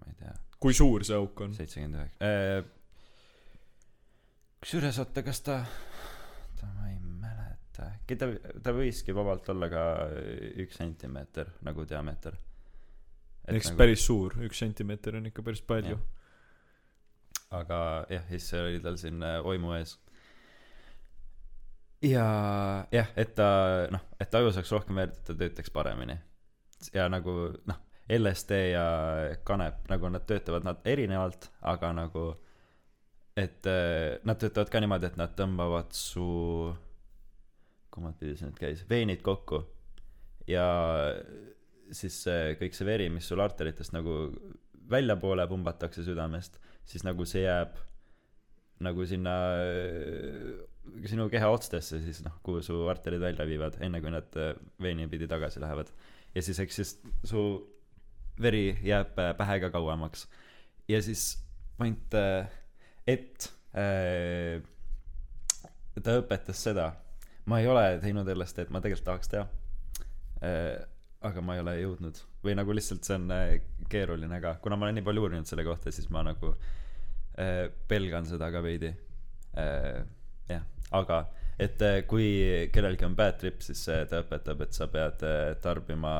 [0.00, 1.56] ma ei tea, kui suur see auk on?
[1.56, 2.68] seitsekümmend üheksa.
[4.60, 5.58] kusjuures oota, kas ta,
[6.60, 8.30] ta ma ei mäleta, äkki ta,
[8.62, 9.82] ta võiski vabalt olla ka
[10.64, 12.38] üks sentimeeter nagu diameeter.
[13.48, 13.82] eks nagu...
[13.84, 16.00] päris suur, üks sentimeeter on ikka päris palju
[17.56, 17.80] aga
[18.10, 19.96] jah, siis oli tal siin äh, oimu ees.
[22.04, 22.26] Ja
[22.92, 23.50] jah, et ta
[23.92, 26.16] noh, et aju saaks rohkem verd, et ta töötaks paremini.
[26.94, 27.34] ja nagu
[27.68, 28.84] noh, LSD ja
[29.46, 32.24] kanep nagu nad töötavad nad erinevalt, aga nagu
[33.38, 36.24] et äh, nad töötavad ka niimoodi, et nad tõmbavad su
[37.90, 39.62] kummat pidi see nüüd käis, veenid kokku
[40.50, 40.66] ja
[41.94, 44.16] siis see kõik see veri, mis sul arteritest nagu
[44.90, 47.78] väljapoole pumbatakse südamest, siis nagu see jääb
[48.80, 50.69] nagu sinna äh,
[51.08, 55.08] sinu keha otstesse siis noh, kuhu su arterid välja viivad, enne kui nad äh, veeni
[55.10, 55.92] pidi tagasi lähevad.
[56.34, 57.44] ja siis eks siis su
[58.40, 60.28] veri jääb äh, pähe ka kauemaks.
[60.88, 61.38] ja siis
[61.78, 62.14] point,
[63.06, 64.60] et äh,
[66.02, 66.92] ta õpetas seda,
[67.48, 69.46] ma ei ole teinud LSD-d, ma tegelikult tahaks teha
[70.44, 70.80] äh,
[71.26, 73.58] aga ma ei ole jõudnud või nagu lihtsalt see on äh,
[73.92, 76.54] keeruline ka, kuna ma olen nii palju uurinud selle kohta, siis ma nagu
[77.36, 78.94] äh, pelgan seda ka veidi
[79.60, 80.00] äh,.
[80.90, 81.24] Aga
[81.60, 82.28] et äh, kui
[82.72, 86.12] kellelgi on bad trip, siis äh, ta õpetab, et sa pead äh, tarbima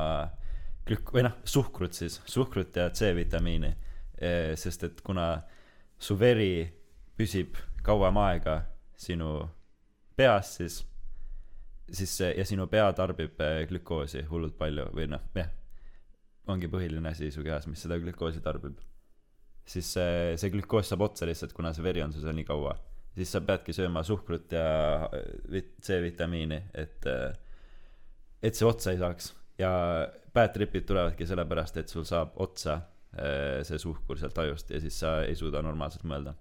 [0.87, 3.73] glük- või noh, suhkrut siis, suhkrut ja C-vitamiini.
[4.61, 5.23] Sest et kuna
[5.97, 6.61] su veri
[7.17, 8.59] püsib kauem aega
[8.93, 9.31] sinu
[10.13, 10.75] peas, siis
[11.89, 13.41] siis ja sinu pea tarbib
[13.71, 15.49] glükoosi hullult palju või noh jah
[16.53, 18.77] ongi põhiline asi su kehas mis seda glükoosi tarbib.
[19.65, 22.77] Siis see see glükoos saab otsa lihtsalt kuna see veri on sul seal nii kaua
[23.15, 24.67] siis sa peadki sööma suhkrut ja
[25.07, 27.31] äh, vit- C-vitamiini et äh,
[28.41, 29.71] et see otsa ei saaks ja
[30.33, 32.79] bad trip'id tulevadki sellepärast et sul saab otsa
[33.13, 36.37] äh, see suhkur sealt ajust ja siis sa ei suuda normaalselt mõelda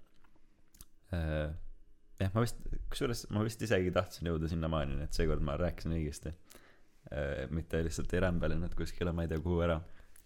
[1.10, 2.60] jah, ma vist,
[2.92, 6.30] kusjuures ma vist isegi tahtsin jõuda sinnamaani, et seekord ma rääkisin õigesti.
[7.51, 9.80] mitte lihtsalt ei rämbelenud kuskile, ma ei tea kuhu ära.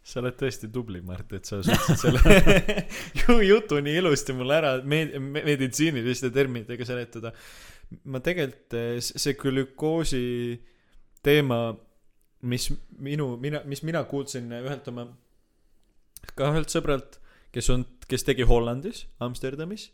[0.05, 2.37] Sa oled tõesti tubli, Mart, et sa suutsid selle
[3.23, 7.33] ju jutu nii ilusti mulle ära med-, meditsiiniliste terminitega seletada.
[8.11, 10.23] ma tegelikult, see glükoosi
[11.25, 11.59] teema,
[12.45, 12.69] mis
[13.01, 15.07] minu, mina, mis mina kuulsin ühelt oma,
[16.37, 17.21] ka ühelt sõbralt,
[17.55, 19.89] kes on, kes tegi Hollandis, Amsterdamis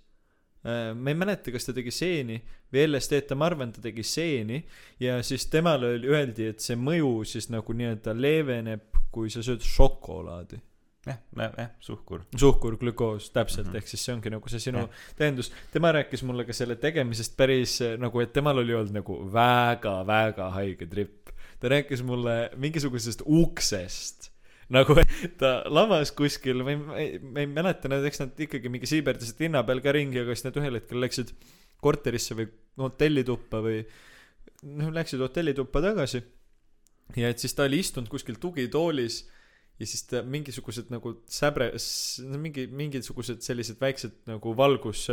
[0.63, 2.37] ma ei mäleta, kas ta tegi seeni
[2.73, 4.61] või LSD-d, ma arvan, ta tegi seeni
[5.01, 9.65] ja siis temale oli, öeldi, et see mõju siis nagu nii-öelda leeveneb, kui sa sööd
[9.65, 10.61] šokolaadi.
[11.09, 12.27] jah, jah, suhkur.
[12.37, 13.73] suhkurglükoos, täpselt mm.
[13.73, 13.77] -hmm.
[13.77, 14.91] ehk siis see ongi nagu see sinu Jah.
[15.17, 15.53] tähendus.
[15.73, 20.51] tema rääkis mulle ka selle tegemisest päris eh, nagu, et temal oli olnud nagu väga-väga
[20.51, 21.31] haige trip.
[21.61, 24.31] ta rääkis mulle mingisugusest uksest
[24.75, 24.97] nagu
[25.41, 28.89] ta lamas kuskil, ma ei, ma ei, ma ei mäleta, nad, eks nad ikkagi mingi
[28.91, 31.35] siiberdasid linna peal ka ringi, aga siis nad ühel hetkel läksid
[31.81, 32.47] korterisse või
[32.81, 33.83] hotellituppa või
[34.69, 36.23] noh, läksid hotellituppa tagasi.
[37.19, 39.25] ja et siis ta oli istunud kuskil tugitoolis
[39.81, 41.71] ja siis ta mingisugused nagu säbre,
[42.39, 45.07] mingi, mingisugused sellised väiksed nagu valgus,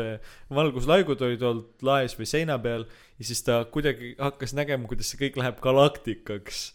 [0.54, 2.84] valguslaigud olid olnud laes või seina peal
[3.18, 6.68] ja siis ta kuidagi hakkas nägema, kuidas see kõik läheb galaktikaks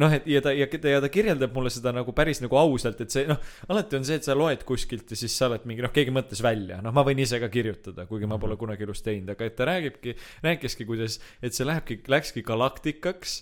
[0.00, 3.00] noh, et ja ta ja ta ja ta kirjeldab mulle seda nagu päris nagu ausalt,
[3.04, 3.38] et see noh,
[3.70, 6.42] alati on see, et sa loed kuskilt ja siis sa oled mingi noh, keegi mõtles
[6.44, 9.56] välja, noh, ma võin ise ka kirjutada, kuigi ma pole kunagi elus teinud, aga et
[9.58, 10.16] ta räägibki,
[10.46, 13.40] rääkiski, kuidas, et see lähebki, läkski galaktikaks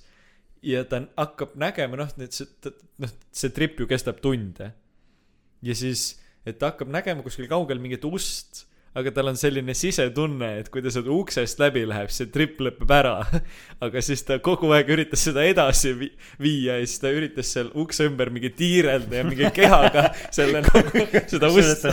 [0.67, 2.49] ja ta hakkab nägema, noh, et see,
[3.03, 4.73] noh, see trip ju kestab tunde.
[5.63, 6.11] ja siis,
[6.47, 8.65] et ta hakkab nägema kuskil kaugel mingit ust,
[8.99, 12.93] aga tal on selline sisetunne, et kui ta sealt uksest läbi läheb, see trip lõpeb
[12.95, 13.17] ära.
[13.85, 17.73] aga siis ta kogu aeg üritas seda edasi vi- viia ja siis ta üritas seal
[17.79, 20.09] ukse ümber mingi tiirelda ja mingi kehaga
[20.39, 21.85] selle nagu, seda ust,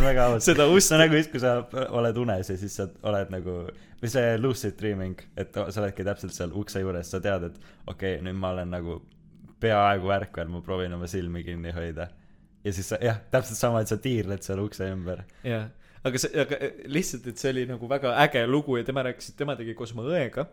[0.45, 1.57] seda ust see on nagu siis, kui sa
[1.89, 3.57] oled unes ja siis sa oled nagu,
[4.01, 8.17] või see lucid dreaming, et sa oledki täpselt seal ukse juures, sa tead, et okei
[8.17, 8.99] okay,, nüüd ma olen nagu
[9.63, 12.09] peaaegu ärkvel, ma proovin oma silmi kinni hoida.
[12.65, 15.23] ja siis sa, jah, täpselt sama, et sa tiirled seal ukse ümber.
[15.45, 15.69] jah,
[16.06, 16.60] aga see, aga
[16.91, 19.94] lihtsalt, et see oli nagu väga äge lugu ja tema rääkis, et tema tegi koos
[19.95, 20.48] oma õega.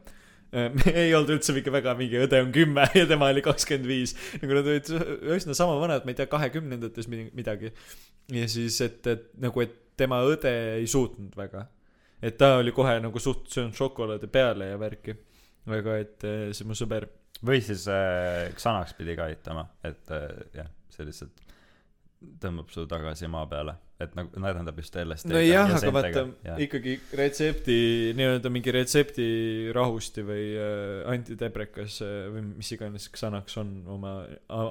[0.92, 4.12] ei olnud üldse mingi väga mingi õde on kümme ja tema oli kakskümmend viis.
[4.42, 4.90] nagu nad olid
[5.38, 7.72] üsna sama vanad, ma ei tea, kahekümnendates midagi.
[8.32, 11.64] ja siis, et, et nagu, et tema õde ei suutnud väga.
[12.20, 15.16] et ta oli kohe nagu suht söönud šokolaadi peale ja värki.
[15.72, 17.08] aga et eh, see mu sõber
[17.46, 21.42] või siis äh, Xanax pidi ka aitama, et äh, jah, see lihtsalt
[22.42, 23.74] tõmbab su tagasi maa peale,
[24.06, 26.60] et nagu no, tähendab just LSD-ga nojah, aga vaata jah.
[26.66, 27.76] ikkagi retsepti,
[28.18, 29.26] nii-öelda mingi retsepti
[29.76, 34.14] rahusti või äh, antideprekas äh, või mis iganes Xanax on oma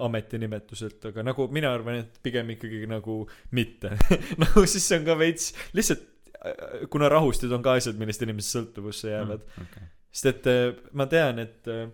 [0.07, 3.21] ametinimetuselt, aga nagu mina arvan, et pigem ikkagi nagu
[3.55, 3.95] mitte.
[4.43, 6.05] nagu siis see on ka veits, lihtsalt
[6.41, 9.47] äh, kuna rahustid on ka asjad, millest inimesed sõltuvusse jäävad.
[9.47, 9.89] mm, okay.
[10.11, 10.67] sest et äh,
[10.97, 11.87] ma tean, et äh,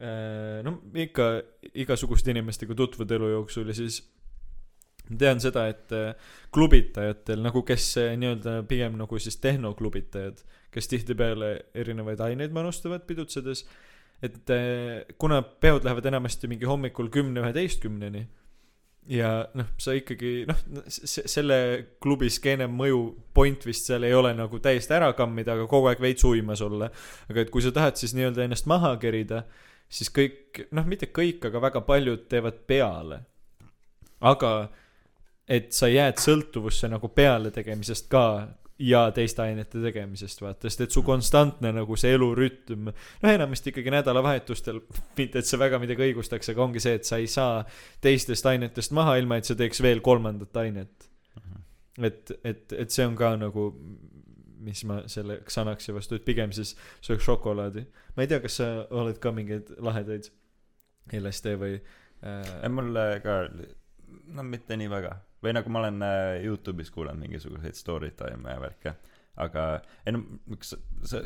[0.00, 1.30] äh, no ikka
[1.74, 4.02] igasuguste inimestega tutvud elu jooksul ja siis
[5.18, 6.12] tean seda, et äh,
[6.54, 10.40] klubitajatel nagu, kes äh, nii-öelda pigem nagu siis tehnoklubitajad,
[10.74, 13.64] kes tihtipeale erinevaid aineid manustavad pidutsedes,
[14.24, 18.24] et äh, kuna peod lähevad enamasti mingi hommikul kümne-üheteistkümneni
[19.10, 21.58] ja noh, sa ikkagi noh, selle
[22.02, 23.00] klubi skeene mõju
[23.36, 26.88] point vist seal ei ole nagu täiesti ära kammida, aga kogu aeg veits uimas olla.
[27.28, 29.44] aga et kui sa tahad siis nii-öelda ennast maha kerida,
[29.88, 33.20] siis kõik, noh, mitte kõik, aga väga paljud teevad peale.
[34.24, 34.70] aga
[35.48, 38.24] et sa jääd sõltuvusse nagu peale tegemisest ka
[38.78, 43.92] ja teiste ainete tegemisest, vaata, sest et su konstantne nagu see elurütm, noh, enamasti ikkagi
[43.94, 44.80] nädalavahetustel,
[45.18, 47.62] mitte et see väga midagi õigustaks, aga ongi see, et sa ei saa
[48.02, 51.10] teistest ainetest maha, ilma et sa teeks veel kolmandat ainet.
[52.02, 53.68] et, et, et see on ka nagu,
[54.64, 57.84] mis ma selle Xanaxi vastu, et pigem siis sööks šokolaadi.
[58.16, 60.32] ma ei tea, kas sa oled ka mingeid lahedaid
[61.14, 63.38] LSD või äh, mul ka,
[64.34, 65.14] no mitte nii väga.
[65.44, 68.94] Või nagu ma olen äh, Youtube'is kuulanud mingisuguseid story time'e ja värke,
[69.44, 69.66] aga
[70.06, 70.24] ei no
[70.56, 70.74] üks,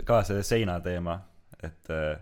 [0.09, 1.20] ka see seina teema,
[1.62, 2.19] et äh,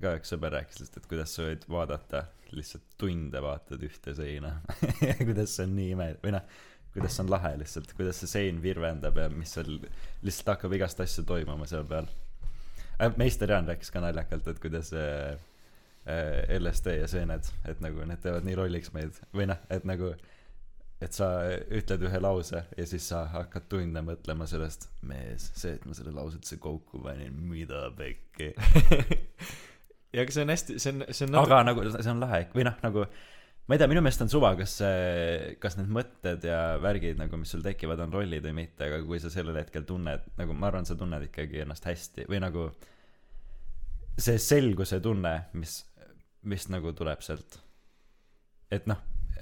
[0.00, 2.24] ka üks sõber rääkis lihtsalt, et kuidas sa võid vaadata,
[2.54, 4.56] lihtsalt tunde vaatad ühte seina
[5.08, 6.46] ja kuidas see on nii ime-, või noh,
[6.94, 9.76] kuidas see on lahe lihtsalt, kuidas see sein virvendab ja mis seal
[10.26, 12.08] lihtsalt hakkab igast asju toimuma seal peal.
[13.20, 15.38] meister Jaan rääkis ka naljakalt, et kuidas äh,
[16.06, 20.14] äh, LSD ja seened, et nagu need teevad nii lolliks meid või noh, et nagu
[21.00, 21.30] et sa
[21.72, 26.12] ütled ühe lause ja siis sa hakkad tunde mõtlema sellest, mees, see, et ma selle
[26.16, 28.52] lause üldse kokku panin, mida pekki.
[30.14, 32.66] ja aga see on hästi, see on, see on aga nagu see on lahe või
[32.68, 33.06] noh, nagu
[33.70, 37.38] ma ei tea, minu meelest on suva, kas see, kas need mõtted ja värgid nagu,
[37.38, 40.68] mis sul tekivad, on rollid või mitte, aga kui sa sellel hetkel tunned, nagu ma
[40.68, 42.66] arvan, sa tunned ikkagi ennast hästi või nagu
[44.20, 45.78] see selguse tunne, mis,
[46.50, 47.60] mis nagu tuleb sealt.
[48.74, 48.98] et noh,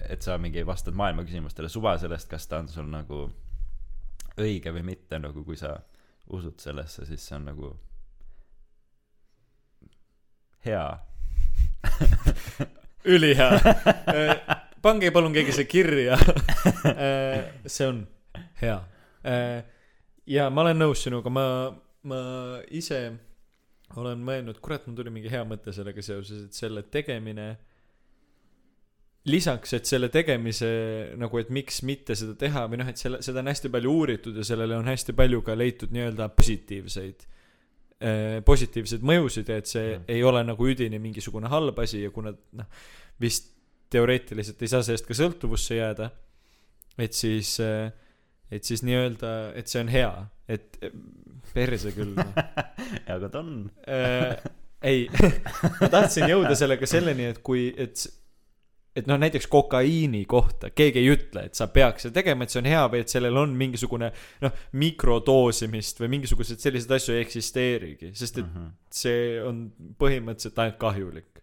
[0.09, 3.27] et sa mingi vastad maailma küsimustele suva sellest, kas ta on sul nagu
[4.39, 5.75] õige või mitte, nagu kui sa
[6.35, 7.73] usud sellesse, siis see on nagu
[10.66, 10.85] hea
[13.15, 13.51] ülihea.
[14.83, 16.19] pange palun keegi see kirja.
[17.66, 18.03] see on
[18.62, 18.79] hea.
[20.27, 21.47] ja ma olen nõus sinuga, ma,
[22.09, 22.20] ma
[22.70, 23.01] ise
[23.97, 27.55] olen mõelnud, kurat, mul tuli mingi hea mõte sellega seoses, et selle tegemine
[29.29, 30.69] lisaks, et selle tegemise
[31.21, 34.37] nagu, et miks mitte seda teha või noh, et selle, seda on hästi palju uuritud
[34.39, 37.27] ja sellele on hästi palju ka leitud nii-öelda positiivseid
[38.03, 40.01] äh, positiivseid mõjusid ja et see Mhm.
[40.03, 40.15] mm.
[40.17, 42.67] ei ole nagu üdini mingisugune halb asi ja kuna noh,
[43.21, 43.53] vist
[43.91, 46.11] teoreetiliselt ei saa sellest ka sõltuvusse jääda,
[47.01, 47.55] et siis,
[48.53, 50.11] et siis nii-öelda, et see on hea,
[50.49, 50.77] et
[51.55, 52.35] perse küll noh.
[53.15, 53.55] aga ta on.
[53.89, 54.37] äh,
[54.85, 55.07] ei,
[55.81, 58.05] ma tahtsin jõuda sellega selleni, et kui, et,
[58.97, 62.59] et noh, näiteks kokaiini kohta keegi ei ütle, et sa peaks seda tegema, et see
[62.62, 64.09] on hea või et sellel on mingisugune
[64.43, 68.66] noh, mikrodoosimist või mingisuguseid selliseid asju ei eksisteerigi, sest et Mhm.
[68.90, 71.43] see on põhimõtteliselt ainult kahjulik.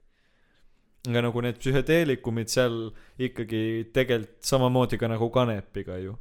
[1.08, 2.92] aga nagu need psühhedeelikumid seal
[3.22, 6.16] ikkagi tegelikult samamoodi ka nagu kanepiga ju.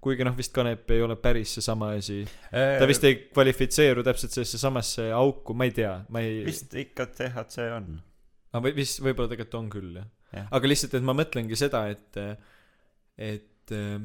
[0.00, 2.24] kuigi noh, vist kanep ei ole päris seesama asi.
[2.50, 6.44] ta vist ei kvalifitseeru täpselt sellesse samasse auku, ma ei tea, ma ei.
[6.46, 8.00] vist ikka THC on.
[8.52, 10.06] aga või vist võib-olla tegelikult on küll Jah.
[10.38, 12.18] Aga lihtsalt et ma mõtlengi seda et
[13.20, 14.00] et äh,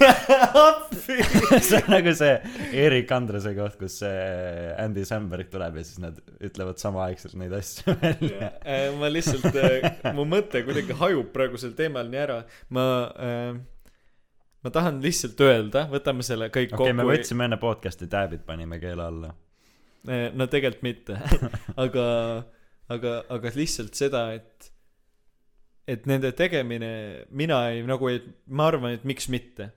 [0.00, 1.16] appi
[1.66, 2.36] see on nagu see
[2.84, 7.94] Erik Andrese koht, kus see Andy Samberg tuleb ja siis nad ütlevad samaaegselt neid asju
[8.04, 8.52] välja.
[8.64, 12.40] Äh, ma lihtsalt mu mõte kuidagi hajub praegusel teemal nii ära
[12.76, 13.60] ma äh,
[14.64, 18.44] ma tahan lihtsalt öelda võtame selle kõik okei okay,, me kokku võtsime enne podcast'i tääbid
[18.48, 19.34] panime keele alla.
[20.08, 21.16] Eh, no tegelikult mitte
[21.84, 22.04] aga
[22.88, 24.70] aga aga lihtsalt seda et
[25.90, 29.70] et nende tegemine mina ei nagu ei ma arvan et miks mitte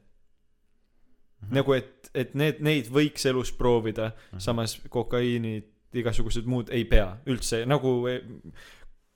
[1.44, 1.56] Mhm.
[1.58, 4.40] nagu et et need neid võiks elus proovida Mhm.
[4.40, 5.58] samas kokaiini
[5.94, 7.92] igasugused muud ei pea üldse nagu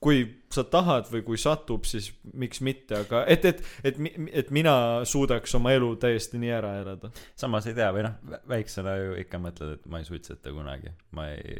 [0.02, 0.20] kui
[0.52, 2.08] sa tahad või kui satub siis
[2.38, 3.96] miks mitte aga et et et
[4.42, 4.74] et mina
[5.08, 8.14] suudaks oma elu täiesti nii ära elada samas ei tea, või noh,
[8.48, 10.94] väiksena ju ikka mõtled, et ma ei suitseta kunagi.
[11.18, 11.58] ma ei,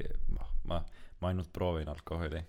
[0.70, 0.78] ma,
[1.20, 2.44] ma ainult proovin alkoholi.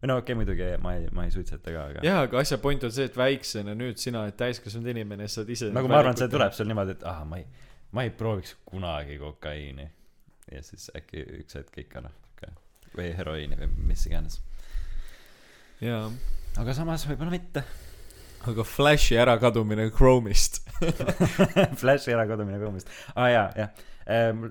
[0.00, 2.60] või no okei okay,, muidugi ma ei, ma ei suitseta ka, aga jaa aga asja
[2.62, 5.98] point on see et väiksena nüüd sina oled täiskasvanud inimene sa saad ise nagu ma
[6.04, 7.48] arvan, see tuleb sul niimoodi, et ah, ma ei,
[7.90, 9.90] ma ei prooviks kunagi kokaiini.
[10.54, 12.14] ja siis äkki üks hetk ikka noh,
[12.96, 14.40] või heroiini või mis iganes.
[15.84, 16.08] Jaa
[16.60, 17.62] aga samas võib-olla mitte.
[18.48, 20.60] aga Flashi ärakadumine Chrome'ist
[21.80, 22.90] Flashi ärakadumine Chrome'ist.
[23.14, 24.50] aa ah, jaa, jah ehm.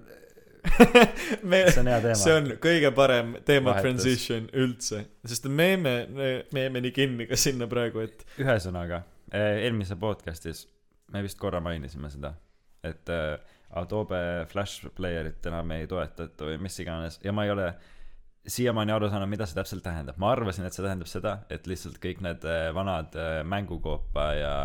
[1.50, 2.18] me see on hea teema.
[2.20, 3.86] see on kõige parem teema Vahetus.
[3.86, 9.98] transition üldse sest me jääme me jääme nii kinni ka sinna praegu et ühesõnaga, eelmises
[10.02, 10.66] podcast'is
[11.14, 12.34] me vist korra mainisime seda,
[12.86, 13.40] et äh,
[13.80, 14.20] Adobe
[14.50, 17.70] Flash Playerit enam ei toetata või mis iganes ja ma ei ole
[18.50, 20.18] siiamaani aru saanud, mida see täpselt tähendab.
[20.22, 24.56] ma arvasin, et see tähendab seda, et lihtsalt kõik need äh, vanad äh, mängukoopa ja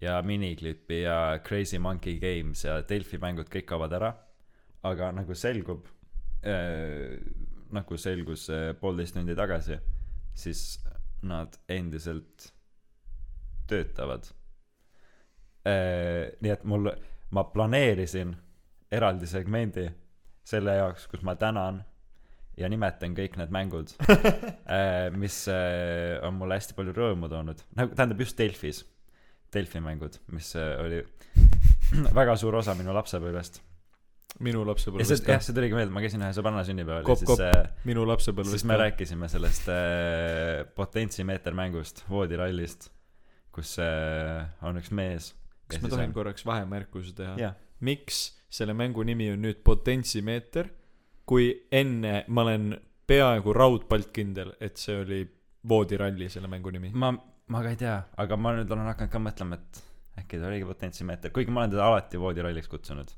[0.00, 4.12] ja miniklipi ja Crazy Monkey Games ja Delfi mängud kõik kaovad ära.
[4.82, 5.88] aga nagu selgub
[6.46, 7.18] äh,,
[7.74, 9.78] nagu selgus äh, poolteist tundi tagasi,
[10.34, 10.80] siis
[11.22, 12.52] nad endiselt
[13.68, 14.28] töötavad.
[16.40, 16.86] nii et mul,
[17.34, 18.30] ma planeerisin
[18.90, 19.84] eraldi segmendi
[20.48, 21.82] selle jaoks, kus ma tänan
[22.58, 23.94] ja nimetan kõik need mängud,
[25.22, 28.82] mis äh, on mulle hästi palju rõõmu toonud, nagu tähendab just Delfis,
[29.54, 31.00] Delfi mängud, mis äh, oli
[32.18, 33.62] väga suur osa minu lapsepõlvest.
[34.44, 37.22] minu ja lapsepõlvest ka jah, see tuligi meelde, ma käisin ühe sõbranna sünnipäeval ja Kopp,
[37.22, 37.44] siis kopp.
[37.46, 42.90] äh, minu lapsepõlvest siis me rääkisime sellest äh, potentsimeeter mängust, voodirallist,
[43.54, 45.32] kus äh, on üks mees.
[45.68, 47.54] kas ma tohin korraks vahemärkuse teha
[47.84, 50.70] miks selle mängu nimi on nüüd potentsimeeter
[51.28, 52.70] kui enne ma olen
[53.08, 55.22] peaaegu raudpalt kindel et see oli
[55.68, 57.12] voodiralli selle mängu nimi ma,
[57.52, 59.82] ma ka ei tea, aga ma nüüd olen hakanud ka mõtlema, et
[60.22, 63.12] äkki ta oligi potentsimeeter, kuigi ma olen teda alati voodiralliks kutsunud.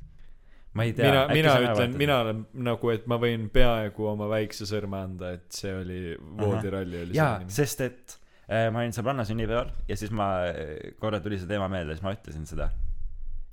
[0.74, 1.10] ma ei tea.
[1.10, 5.48] mina mina ütlen mina olen nagu et ma võin peaaegu oma väikse sõrme anda et
[5.54, 10.30] see oli voodiralli oli jaa sest et äh, ma olin sõbranna sünnipäeval ja siis ma
[10.50, 12.70] äh, korra tuli see teema meelde, siis ma ütlesin seda.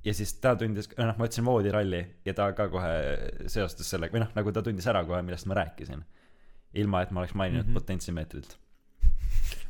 [0.08, 2.94] Ja siis ta tundis, noh, ma ütlesin voodiralli ja ta ka kohe
[3.52, 6.04] seostas sellega või noh, nagu ta tundis ära kohe, millest ma rääkisin.
[6.78, 7.70] ilma, et ma oleks maininud mm.
[7.70, 7.80] -hmm.
[7.80, 8.58] potentsimeetrit.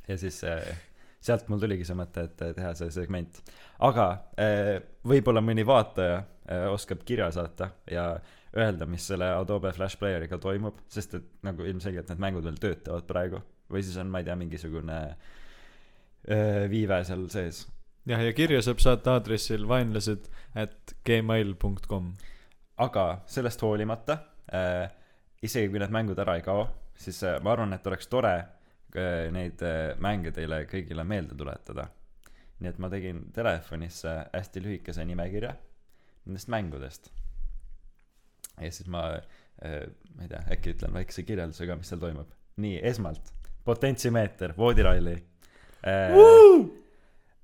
[0.07, 0.77] ja siis äh,
[1.21, 3.41] sealt mul tuligi see mõte, et teha see segment.
[3.79, 4.07] aga
[4.39, 8.19] äh, võib-olla mõni vaataja äh, oskab kirja saata ja
[8.57, 13.07] öelda, mis selle Adobe Flash Playeriga toimub, sest et nagu ilmselgelt need mängud veel töötavad
[13.07, 14.99] praegu või siis on, ma ei tea, mingisugune
[16.69, 17.67] viive seal sees.
[18.07, 22.13] Jah ja kirja saab saata aadressil vaenlased at gmail punkt kom
[22.77, 24.17] aga sellest hoolimata
[24.53, 24.87] äh,,
[25.43, 26.67] isegi kui need mängud ära ei kao,
[26.97, 31.89] siis äh, ma arvan, et oleks tore äh, neid äh, mänge teile kõigile meelde tuletada.
[32.57, 35.51] nii et ma tegin telefonisse hästi lühikese nimekirja
[36.25, 37.11] nendest mängudest.
[38.57, 39.83] Ja siis ma äh,
[40.15, 42.31] ma ei tea äkki ütlen väikese kirjelduse ka mis seal toimub.
[42.57, 43.29] Nii esmalt
[43.65, 46.65] potentsimeeter voodiralli äh, äh,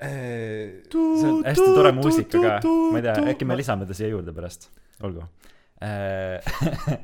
[0.03, 2.59] see on hästi tore muusika ka.
[2.91, 4.69] ma ei tea äkki me lisame ta siia juurde pärast.
[5.03, 5.25] Olgu.
[5.83, 6.39] Äh,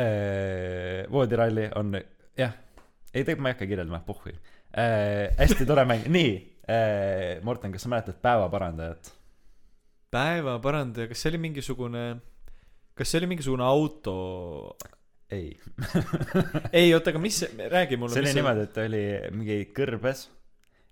[0.00, 1.94] äh, voodiralli on
[2.38, 2.52] jah.
[3.10, 6.06] Ei tegelikult ma ei hakka kirjeldama pohhui äh, hästi tore mäng.
[6.16, 6.32] Nii
[6.68, 9.14] äh, Morten kas sa mäletad päevaparandajat
[10.10, 12.04] päevaparandaja kas see oli mingisugune
[12.98, 14.14] kas see oli mingisugune auto?
[15.30, 15.54] Ei.
[16.74, 20.26] Ei oota aga mis räägi mulle see oli niimoodi et ta oli mingi kõrbes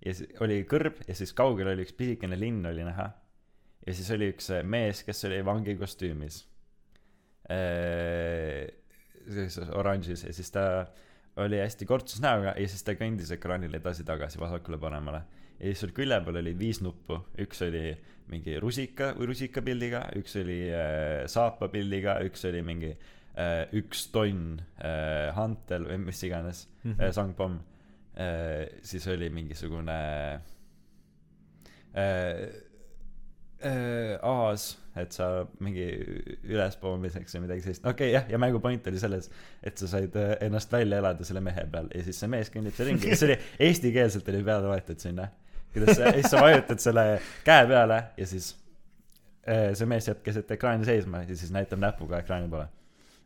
[0.05, 3.09] ja siis oli kõrb ja siis kaugel oli üks pisikene linn oli näha
[3.87, 6.43] ja siis oli üks äh, mees kes oli vangi kostüümis
[7.51, 8.69] äh,
[9.29, 10.65] sellises oranžis ja siis ta
[11.39, 15.21] oli hästi kortsus näoga ja siis ta kõndis ekraanil edasi-tagasi vasakule-paremale
[15.59, 17.93] ja siis seal külje peal oli viis nuppu üks oli
[18.29, 25.31] mingi rusika või rusikapildiga üks oli äh, saapapildiga üks oli mingi äh, üks tonn äh,
[25.37, 27.01] hantel või mis iganes mm Mhm.
[27.01, 27.13] -hmm.
[27.13, 27.78] sangpomm äh,
[28.83, 29.99] siis oli mingisugune
[31.95, 32.49] äh,
[33.63, 34.73] äh, aas
[35.03, 35.29] et sa
[35.63, 35.87] mingi
[36.49, 37.85] ülespoomiseks või midagi sellist.
[37.87, 39.29] Okei okay, jah ja mängu point oli selles
[39.63, 42.77] et sa said äh, ennast välja elada selle mehe peal ja siis see mees kõnnib
[42.77, 43.13] seal ringi.
[43.15, 43.39] See oli
[43.69, 45.29] eestikeelselt oli peale loetud sinna
[45.75, 47.05] kuidas sa siis sa vajutad selle
[47.47, 48.51] käe peale ja siis
[49.49, 52.69] äh, see mees jääb keset ekraani seisma ja siis näitab näpuga ekraani poole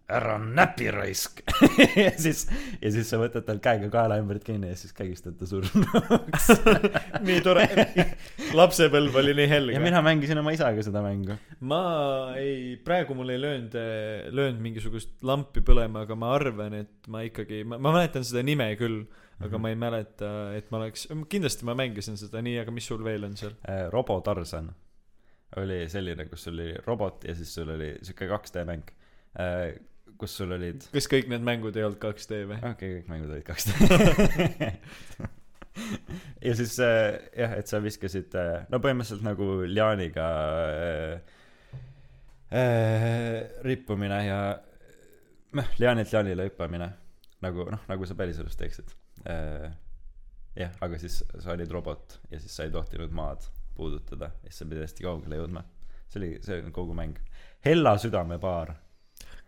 [0.08, 1.40] ära näpi raisk.
[1.96, 2.46] Ja siis
[2.82, 6.48] ja siis sa võtad tal käega kaelaämbrit kinni ja siis kägistad ta surnuks
[7.26, 7.66] nii tore.
[8.56, 9.74] Lapsepõlv oli nii helge.
[9.76, 11.36] Ja mina mängisin oma isaga seda mängu.
[11.68, 11.80] Ma
[12.40, 13.76] ei praegu mul ei löönud
[14.36, 19.04] löönud mingisugust lampi põlema aga ma arvan et ma ikkagi ma, mäletan seda nime küll
[19.42, 19.62] aga Mhm.
[19.62, 23.24] ma ei mäleta et ma oleks kindlasti ma mängisin seda nii aga mis sul veel
[23.26, 23.54] on seal?
[23.66, 24.68] Äh, Robo Tarzan
[25.60, 28.92] oli selline kus sul oli robot ja siis sul oli siuke 2D mäng.
[29.40, 29.74] Äh,
[30.22, 30.86] kus sul olid?
[30.94, 32.58] Kas kõik need mängud ei olnud 2D või?
[32.62, 34.72] Okei okay, kõik mängud olid 2D
[36.46, 40.26] ja siis äh, jah et sa viskasid äh, no põhimõtteliselt nagu liaaniga
[40.78, 41.38] äh,
[42.52, 44.40] äh, rippumine ja
[45.56, 46.90] noh liaanilt liaanile hüppamine
[47.44, 48.92] nagu noh nagu sa päriselus teeksid.
[49.28, 49.72] Äh,
[50.58, 53.44] jah aga siis sa olid robot ja siis sa ei tohtinud maad
[53.76, 55.64] puudutada ja siis sa pidid hästi kaugele jõudma.
[56.12, 57.16] See oli see on kogu mäng.
[57.64, 58.74] Hella südamepaar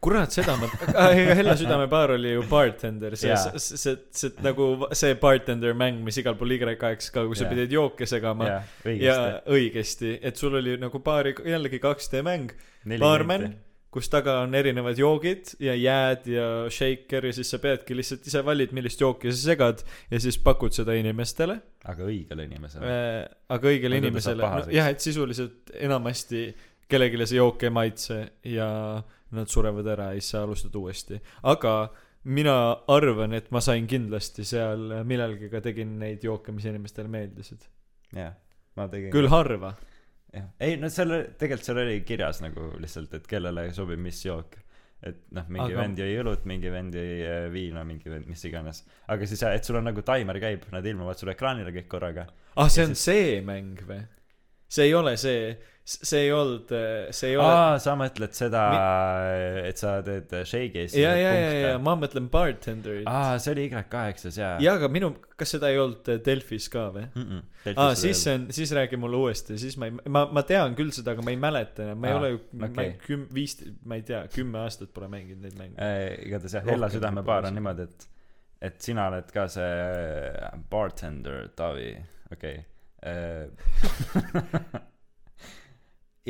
[0.05, 0.68] kurat seda ma
[1.16, 3.59] ega Hella südamepaar oli ju bartender see Jaa.
[3.59, 7.52] see see, see nagu see bartender mäng mis igal pool Y8 ka kus sa Jaa.
[7.55, 8.51] pidid jooke segama.
[8.51, 9.52] Jah ja õigesti.
[9.59, 12.52] Õigesti et sul oli nagu baari jällegi 2D mäng.
[13.01, 13.55] Baarmen
[13.94, 18.43] kus taga on erinevad joogid ja jääd ja shaker ja siis sa peadki lihtsalt ise
[18.43, 21.60] valid millist jooki sa segad ja siis pakud seda inimestele.
[21.86, 22.90] Aga õigele inimesele.
[22.90, 23.20] Äh,
[23.55, 24.48] aga õigele ta inimesele.
[24.51, 26.48] no, jah et sisuliselt enamasti
[26.90, 28.18] kellelegi see jook ei maitse
[28.51, 28.68] ja
[29.36, 31.20] nad surevad ära ja siis sa alustad uuesti.
[31.51, 31.74] Aga
[32.24, 32.56] mina
[32.89, 37.69] arvan et ma sain kindlasti seal millalgi ka tegin neid jooke mis inimestele meeldisid.
[38.15, 38.32] Jah
[38.78, 39.12] ma tegin.
[39.15, 39.74] Küll harva.
[40.35, 40.51] Jah.
[40.66, 44.59] Ei no seal tegelikult seal oli kirjas nagu lihtsalt et kellele sobib mis jook.
[45.05, 48.40] Et noh mingi Aga- vend jõi õlut mingi vend jõi äh, viina mingi vend mis
[48.48, 48.82] iganes.
[49.12, 52.27] Aga siis jah et sul on nagu taimer käib nad ilmuvad sulle ekraanile kõik korraga.
[52.56, 54.01] Ah see on see mäng või
[54.75, 56.71] see ei ole see see ei olnud
[57.13, 58.61] see ei ole aa sa mõtled seda
[59.69, 63.05] et sa teed shake'i ja ja ja ja ma mõtlen bartenderit.
[63.11, 64.55] Aa see oli Y8-s jaa.
[64.65, 67.05] Ja aga minu kas seda ei olnud äh, Delfis ka või?
[67.13, 67.45] Mm -mm,
[67.75, 70.77] aa ah, siis see on siis räägi mulle uuesti siis ma ei ma ma tean
[70.79, 72.01] küll seda aga ma ei mäleta enam.
[72.01, 72.87] Ma ei Aa, ole ju ma okei.
[72.89, 75.77] ei küm- viis ma ei tea kümme aastat pole mänginud neid mänge.
[75.77, 78.09] Äh, igatahes jah Hella südamepaar on niimoodi et
[78.73, 79.73] et sina oled ka see
[80.71, 81.91] bartender Taavi
[82.33, 82.57] okei.
[82.57, 82.65] okay.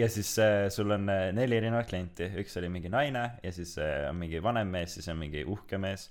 [0.01, 2.30] ja siis äh, sul on äh, neli erinevat klienti.
[2.42, 5.78] Üks oli mingi naine ja siis äh, on mingi vanem mees siis on mingi uhke
[5.78, 6.10] mees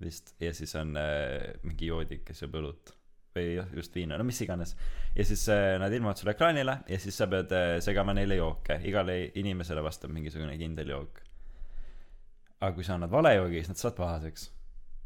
[0.00, 0.34] vist.
[0.40, 2.94] Ja siis on äh, mingi joodik kes joob õlut
[3.34, 4.76] või jah just viina no mis iganes.
[5.16, 8.78] Ja siis äh, nad ilmuvad sulle ekraanile ja siis sa pead äh, segama neile jooke.
[8.86, 11.22] Igale inimesele vastab mingisugune kindel jook.
[12.60, 14.46] Aga kui sa annad vale joogi siis nad saavad pahaseks.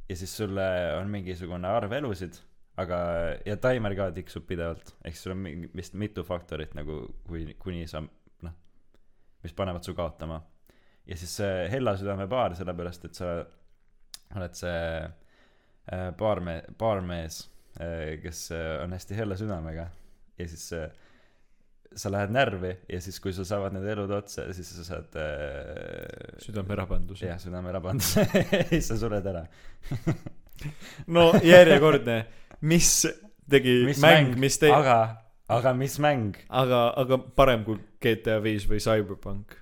[0.08, 0.68] Ja siis sulle
[1.00, 2.36] on mingisugune arv elusid
[2.78, 2.98] aga
[3.46, 4.94] ja taimer ka tiksub pidevalt.
[5.04, 8.54] Ehk siis sul on mingi vist mitu faktorit nagu kui kuni sa noh
[9.44, 10.40] mis panevad su kaotama.
[11.08, 13.34] Ja siis see Hella südamepaar sellepärast et sa
[14.36, 17.42] oled see äh, baarme- baarmees
[17.80, 19.88] äh, kes äh, on hästi helle südamega.
[20.38, 20.90] Ja siis äh,
[21.96, 26.36] sa lähed närvi ja siis kui sul saavad need elud otsa siis sa saad äh,
[26.44, 28.16] südamerabandus jah südamerabandus
[28.52, 29.46] ja siis sa sured ära.
[31.06, 32.14] No järjekordne
[32.60, 32.90] mis
[33.50, 34.98] tegi mis mäng, mis tegi, aga,
[35.52, 36.36] aga mis mäng?
[36.48, 39.56] aga, aga parem kui GTA viis või Cyberpunk.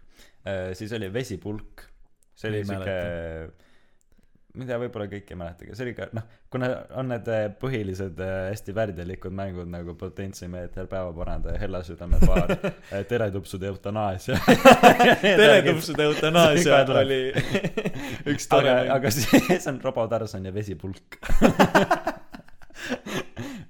[0.78, 1.86] siis oli Vesipulk,
[2.38, 2.64] see oli
[4.62, 8.20] ei tea, võib-olla kõik ei mäletagi, see oli ka noh, kuna on need eh, põhilised
[8.24, 12.54] eh, hästi värdjalikud mängud nagu Potentsimeeter, Päevaparandaja, Hellasüdame baar,
[13.10, 14.38] Teletupsude eutanaasia.
[15.42, 17.20] teletupsude eutanaasia oli
[18.32, 18.94] üks tore aga, mäng.
[18.96, 21.20] aga siis on Robo Tarzan ja Vesipulk.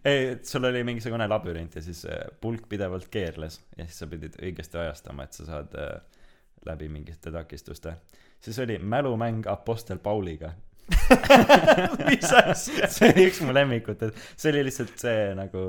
[0.05, 4.09] ei, et sul oli mingisugune labürint ja siis eh, pulk pidevalt keerles ja siis sa
[4.11, 6.23] pidid õigesti ajastama, et sa saad eh,
[6.67, 7.97] läbi mingite takistuste.
[8.41, 10.53] siis oli mälumäng Apostel Pauliga.
[12.09, 12.87] mis asja?
[12.95, 15.63] see oli üks mu lemmikutest, see oli lihtsalt see nagu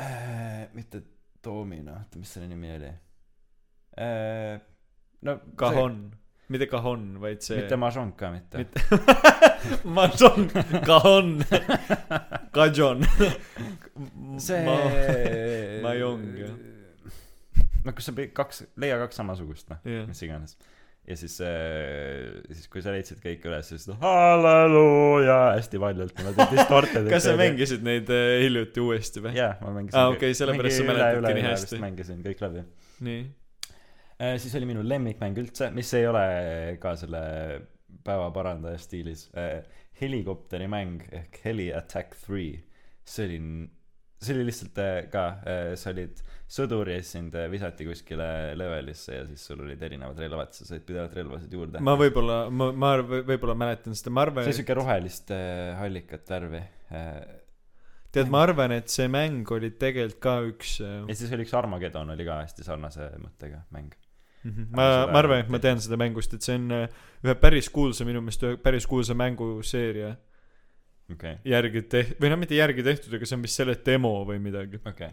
[0.00, 1.02] äh,, mitte
[1.44, 2.88] Domino, oota, mis selle nimi oli
[4.00, 4.62] äh,?
[5.28, 5.98] no Cajon,
[6.52, 7.56] mitte Cajon, vaid see.
[7.62, 8.78] mitte Mahjong ka mitte, mitte.
[9.96, 10.48] Mahjong,
[10.84, 11.30] Cajon,
[12.54, 13.04] Cajon.
[14.38, 14.62] see
[15.84, 16.54] Mahjong, jah.
[17.84, 20.56] no kus sa pidid kaks leia kaks samasugust noh jah, mis iganes
[21.04, 26.46] ja siis äh, siis kui sa leidsid kõik üles siis noh halleluuja hästi valjult niimoodi
[26.54, 29.34] distorted kas sa mängisid neid äh, hiljuti uuesti või?
[29.36, 31.80] jaa ma mängisin Aa, kõik- okei, sellepärast sa mäletadki nii hästi.
[31.84, 32.64] mängisin kõik läbi
[33.08, 33.20] nii.
[34.18, 36.24] Äh, siis oli minu lemmikmäng üldse mis ei ole
[36.82, 37.22] ka selle
[38.04, 39.28] päevaparandaja stiilis.
[39.38, 39.62] Äh,
[40.00, 42.64] helikopterimäng ehk Heli Attack 3
[43.06, 43.40] see oli
[44.24, 45.24] see oli lihtsalt äh, ka
[45.78, 48.26] sa olid sõdur ja siis sind visati kuskile
[48.58, 51.82] levelisse ja siis sul olid erinevad relvad sa said pidevalt relvasid juurde.
[51.84, 55.32] Ma võib-olla, ma, ma võib-olla mäletan seda, ma see arvan oli, siuke rohelist
[55.78, 56.62] hallikat värvi
[58.14, 62.14] tead, ma arvan, et see mäng oli tegelikult ka üks ja siis oli üks Armageddon
[62.14, 63.94] oli ka hästi sarnase mõttega mäng
[64.44, 64.70] Mhm.
[64.76, 66.88] ma, ma arvan, et ma tean seda mängust, et see on äh,
[67.24, 70.14] ühe päris kuulsa, minu meelest ühe päris kuulsa mänguseeria.
[71.12, 71.38] Okei.
[71.44, 74.80] Järgi tehtud, või no mitte järgi tehtud, aga see on vist selle demo või midagi.
[74.84, 75.12] okei.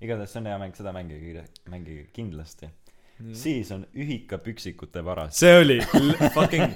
[0.00, 2.70] Igatahes see on hea mäng seda mängige mängige kindlasti.
[3.36, 5.36] Siis on ühikapüksikute varas.
[5.36, 5.76] See oli
[6.34, 6.72] fucking,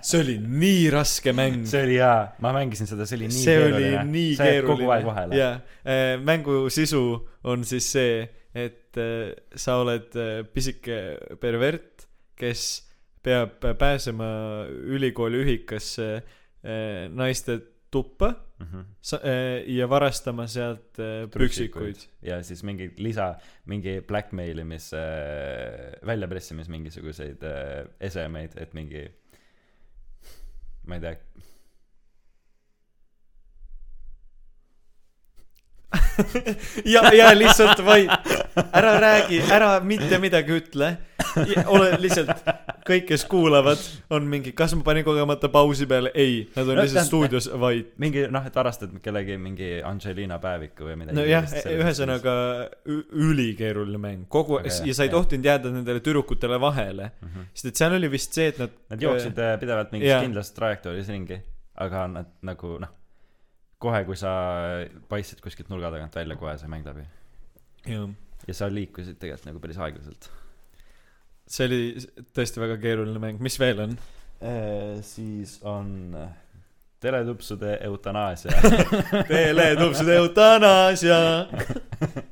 [0.00, 1.66] see oli nii raske mäng.
[1.68, 2.14] see oli hea.
[2.40, 4.04] Ma mängisin seda see oli nii see oli keeruline.
[4.12, 5.10] nii sa jääd kogu aeg keeruline.
[5.10, 5.36] vahele.
[5.36, 7.02] Jaa, mängu sisu
[7.44, 10.96] on siis see, et äh, sa oled äh, pisike
[11.40, 12.06] pervert,
[12.36, 12.88] kes
[13.22, 17.60] peab pääsema ülikooli ühikasse äh, naiste
[17.92, 18.82] tuppa Mhm.
[19.02, 20.94] sa- äh, ja varastama sealt
[21.34, 21.98] püksikuid.
[22.22, 23.32] ja siis mingi lisa
[23.66, 29.02] mingi blackmailimis äh, väljapressimis mingisuguseid äh, esemeid et mingi
[30.86, 31.16] ma ei tea
[36.94, 38.10] ja, ja lihtsalt vaid
[38.56, 40.96] ära räägi, ära mitte midagi ütle.
[41.70, 42.42] ole lihtsalt,
[42.84, 43.80] kõik, kes kuulavad,
[44.12, 47.92] on mingi, kas ma panin kogemata pausi peale, ei, nad on No lihtsalt stuudios vait.
[48.02, 52.34] mingi noh et varastad kellegi mingi Angelina päeviku või midagi nojah, selles ühesõnaga
[52.86, 57.32] ülikeeruline mäng, kogu okay, ja sa ei tohtinud jääda nendele tüdrukutele vahele, stiilis.
[57.32, 57.46] Mhm.
[57.54, 58.74] sest et seal oli vist see, et nad.
[58.92, 60.20] Nad jooksid äh, pidevalt mingis jaa.
[60.22, 61.38] kindlas trajektooris ringi,
[61.80, 62.92] aga nad nagu noh,
[63.82, 64.32] kohe kui sa
[65.08, 67.06] paistsid kuskilt nurga tagant välja, kohe sai mäng läbi.
[67.86, 68.08] jah,
[68.48, 70.30] ja sa liikusid tegelikult nagu päris aeglaselt.
[71.46, 71.80] see oli
[72.34, 73.96] tõesti väga keeruline mäng, mis veel on?
[75.06, 76.16] siis on
[77.02, 78.52] teletupsude eutanaasia,
[79.30, 81.18] teletupsude eutanaasia.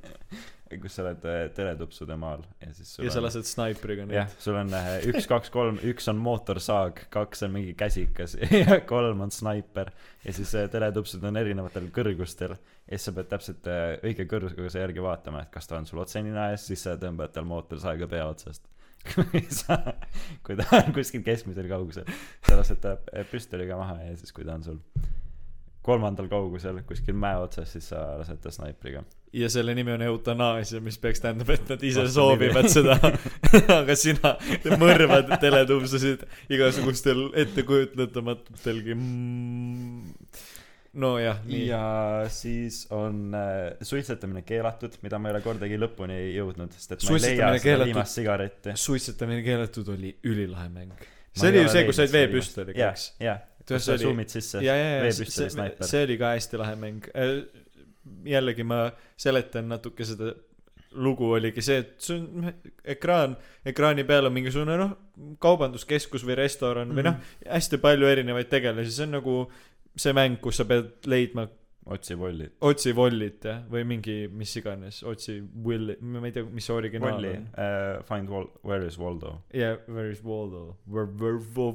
[0.79, 4.29] kus sa oled äh, teletupsude maal ja siis sul ja sa on lased snaipriga jah
[4.29, 8.81] neid., sul on äh, üks, kaks, kolm, üks on mootorsaag, kaks on mingi käsikas ja
[8.87, 9.93] kolm on snaiper.
[10.25, 13.71] ja siis äh, teletupsud on erinevatel kõrgustel ja siis sa pead täpselt
[14.07, 17.35] õige kõrguse järgi vaatama, et kas ta on sul otse nina ees, siis sa tõmbad
[17.35, 18.67] tal mootorsaega pea otsast.
[19.15, 19.79] kui sa,
[20.45, 22.11] kui ta on kuskil keskmisel kaugusel,
[22.45, 22.99] sa lased ta
[23.31, 24.83] püstoliga maha ja siis, kui ta on sul
[25.87, 29.05] kolmandal kaugusel kuskil mäe otsas, siis sa lased ta snaipriga.
[29.33, 32.97] Ja selle nimi on eutanaasia, mis peaks tähendama, et nad ise soovivad seda.
[33.81, 34.35] aga sina
[34.81, 40.41] mõrvad teletupsusid igasugustel ettekujutletamatutelgi mm..
[41.05, 41.63] nojah, nii.
[41.69, 41.85] ja
[42.33, 47.21] siis on äh, suitsetamine keelatud, mida ma ei ole kordagi lõpuni jõudnud, sest et ma
[47.21, 48.75] ei leia seda viimast sigaretti.
[48.75, 51.07] suitsetamine keelatud oli ülilahe mäng.
[51.37, 54.59] see oli ju see, kus said veepüstoliga, jah eks?, jah, kus See sa zoom'id sisse
[54.59, 55.87] veepüstoli snaiper.
[55.87, 57.11] see oli ka hästi lahe mäng.
[58.27, 58.87] Jällegi ma
[59.21, 60.35] seletan natuke seda
[60.91, 62.51] lugu oligi see, et see on
[62.95, 64.97] ekraan, ekraani peal on mingisugune noh,
[65.43, 66.99] kaubanduskeskus või restoran mm.
[66.99, 69.37] või noh, hästi palju erinevaid tegelasi, see on nagu
[70.01, 71.47] see mäng, kus sa pead leidma
[71.91, 72.49] otsi volli.
[72.61, 77.17] otsi Vollit jah, või mingi mis iganes, otsi Will, ma ei tea, mis see originaal
[77.17, 77.47] volli on.
[77.55, 79.41] uh,, find Wal-, where is Waldo?
[79.55, 80.77] Yeah, where is Waldo?
[80.87, 81.75] Where, where, where,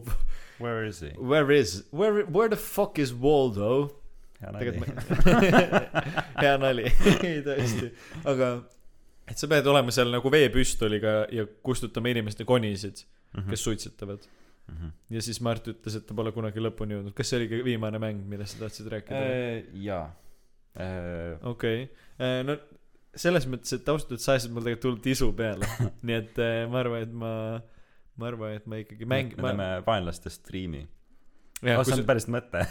[0.57, 1.09] Where is he?
[1.19, 3.91] where is, where, where the fuck is Waldo?
[4.41, 4.71] hea nali.
[4.77, 5.91] ma
[6.43, 6.87] hea nali.
[7.45, 7.91] Tõesti.
[8.31, 8.53] Aga
[9.25, 13.05] et sa pead olema seal nagu veepüstoliga ja kustutama inimeste konisid
[13.35, 13.49] Mhm.
[13.49, 14.19] kes suitsetavad.
[14.65, 14.87] Mhm.
[15.09, 17.13] ja siis Mart ütles et ta pole kunagi lõpuni jõudnud.
[17.13, 19.19] Kas see oligi viimane mäng millest sa tahtsid rääkida?
[19.19, 20.07] Äh, jaa.
[20.73, 21.83] Äh, okei.
[22.15, 22.43] Okay.
[22.47, 22.55] no
[23.15, 25.69] selles mõttes et ausalt öeldes sa ajasid mul tegelikult hullult isu peale.
[26.07, 27.31] Nii et eh, ma arvan et ma
[28.17, 30.81] ma arvan et ma ikkagi mäng me teeme vaenlaste striimi
[31.65, 32.61] jah see on päris mõte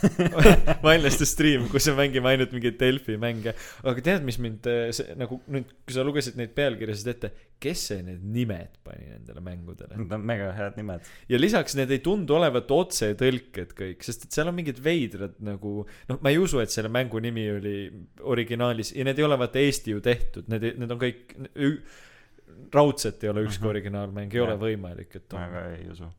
[0.85, 3.55] vaenlaste stream kus me mängime ainult mingeid Delfi mänge.
[3.85, 7.33] Aga tead mis mind eh, see nagu nüüd kui sa lugesid neid pealkirjasid ette
[7.65, 9.97] kes see need nimed pani nendele mängudele?
[10.01, 11.07] Need on mega head nimed.
[11.31, 15.77] Ja lisaks need ei tundu olevat otsetõlked kõik sest et seal on mingid veidrad nagu
[16.11, 17.77] noh ma ei usu et selle mängu nimi oli
[18.35, 21.37] originaalis ja need ei ole vaata Eesti ju tehtud need need on kõik
[22.75, 23.71] raudselt ei ole ükski Mhm.
[23.71, 24.61] originaalmäng ei ole Jah.
[24.61, 25.51] võimalik et ma on.
[25.55, 26.11] Ka ei usu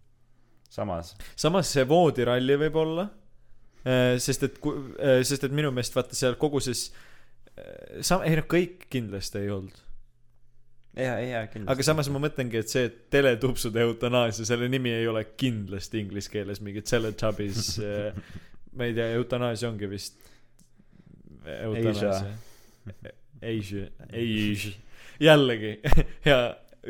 [0.75, 1.13] samas.
[1.39, 3.07] Samas see voodiralli võib olla
[3.85, 6.89] äh, sest et äh, sest et minu meelest vaata seal kogu siis
[7.55, 9.81] äh, sa- ei noh kõik kindlasti ei olnud.
[10.95, 11.71] Jaa jaa kindlasti.
[11.73, 16.31] Aga samas ma mõtlengi et see et teletupsude eutanaasia selle nimi ei ole kindlasti inglise
[16.31, 17.73] keeles mingi Teletubbies
[18.75, 20.19] ma ei tea eutanaasia ongi vist
[21.45, 22.35] eutanaasia
[23.41, 24.71] Asia Asia.
[25.19, 25.73] Jällegi
[26.27, 26.39] hea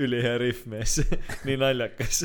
[0.06, 1.00] ülihea riff mees
[1.48, 2.24] nii naljakas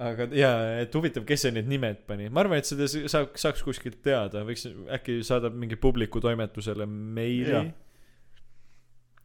[0.00, 2.28] aga jaa et huvitav kes see need nimed pani.
[2.32, 4.44] Ma arvan et seda s- saaks saaks kuskilt teada.
[4.48, 4.66] Võiks
[4.96, 7.70] äkki saadab mingi publiku toimetusele meili.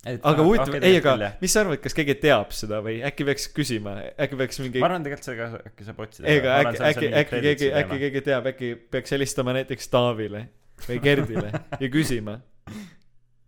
[0.06, 3.48] Aga huvitav ei aga küll, mis sa arvad kas keegi teab seda või äkki peaks
[3.56, 3.96] küsima?
[4.22, 7.10] Äkki peaks mingi ma arvan tegelikult see ka äkki saab otsida ei aga äkki äkki
[7.24, 10.44] äkki keegi äkki keegi teab äkki peaks helistama näiteks Taavile
[10.86, 11.50] või Gerdile
[11.82, 12.38] ja küsima.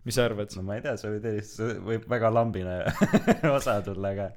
[0.07, 0.49] Mis sa arvad?
[0.57, 2.79] No ma ei tea see võib helistada võib väga lambine
[3.59, 4.27] osa tulla ka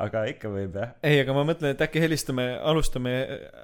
[0.00, 0.94] aga ikka võib jah.
[1.06, 3.12] Ei aga ma mõtlen et äkki helistame alustame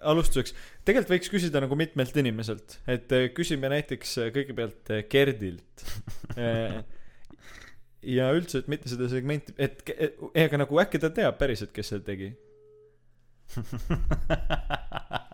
[0.06, 0.54] alustuseks.
[0.86, 2.78] Tegelikult võiks küsida nagu mitmelt inimeselt.
[2.86, 5.86] Et eh, küsime näiteks eh, kõigepealt Gerdilt
[8.16, 11.94] ja üldse et mitte seda segmenti et ei aga nagu äkki ta teab päriselt kes
[11.94, 12.28] seda tegi?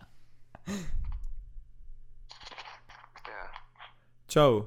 [4.33, 4.65] Tšau.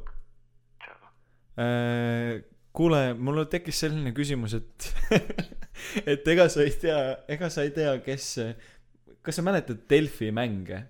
[1.57, 2.43] Äh,
[2.75, 4.89] kuule mul tekkis selline küsimus et
[6.11, 6.99] et ega sa ei tea
[7.35, 8.29] ega sa ei tea kes
[9.25, 10.83] kas sa mäletad Delfi mänge?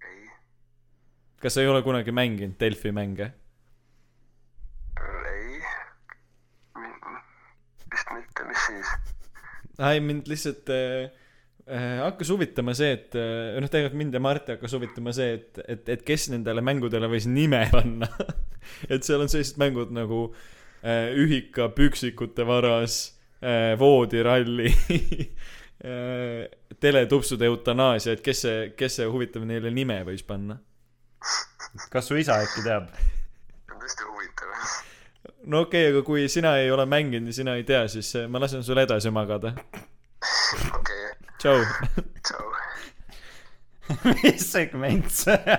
[0.00, 0.20] Ei,
[1.42, 3.32] kas sa ei ole kunagi mänginud Delfi mänge?
[5.02, 5.58] Ei,
[7.92, 8.94] vist mitte, mis siis?
[9.82, 11.10] ai mind lihtsalt äh,
[11.66, 15.62] äh, hakkas huvitama see et äh, noh tegelikult mind ja Marti hakkas huvitama see et
[15.66, 18.08] et et kes nendele mängudele võis nime panna
[18.92, 20.24] et seal on sellised mängud nagu
[20.82, 22.98] äh, ühika püksikute varas
[23.42, 24.72] äh, voodiralli
[25.84, 26.48] äh,
[26.80, 30.58] teletupsude eutanaasia et kes see kes see huvitav neile nime võis panna
[31.92, 32.88] kas su isa äkki teab
[33.82, 34.54] tõesti huvitav.
[35.46, 38.28] no okei okay, aga kui sina ei ole mänginud ja sina ei tea siis äh,
[38.28, 39.54] ma lasen sul edasi magada
[40.78, 41.04] okei,
[41.38, 42.10] tšau tšau.
[44.22, 45.56] mis segment see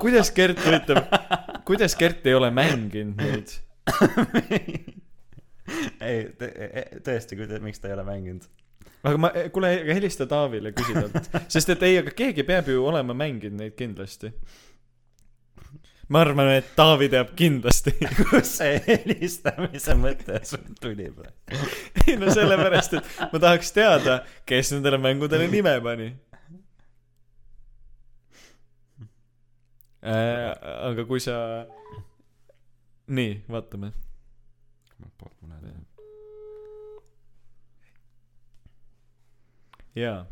[0.00, 1.04] kuidas Gert üritab
[1.68, 3.54] kuidas Gert ei ole mänginud neid
[6.08, 8.44] ei tõ- tõesti kui te miks ta ei ole mänginud?
[9.02, 12.84] Aga ma kuule aga helista Taavile küsi talt sest et ei aga keegi peab ju
[12.86, 14.30] olema mänginud neid kindlasti.
[16.12, 17.94] Ma arvan et Taavi teab kindlasti.
[18.18, 21.70] Kust see helistamise mõte sul tuli praegu?
[22.06, 26.12] Ei no sellepärast et ma tahaks teada kes nendele mängudele nime pani
[30.02, 31.34] aga kui sa
[33.06, 33.92] nii vaatame.
[39.94, 40.26] Jaa.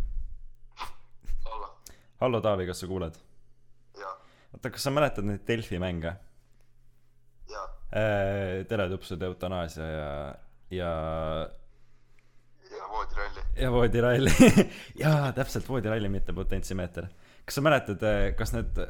[1.45, 1.69] Alla,
[2.21, 3.17] hallo Taavi kas sa kuuled?
[4.01, 4.13] Jaa,
[4.57, 6.15] oota kas sa mäletad neid Delfi mänge?
[7.51, 10.09] Jaa, äh, teletupsude eutanaasia ja
[10.71, 10.93] ja
[12.71, 13.45] ja voodiralli.
[13.57, 14.33] ja voodiralli
[15.05, 17.11] jaa täpselt voodiralli mitte potentsimeeter.
[17.45, 18.81] Kas sa mäletad äh, kas need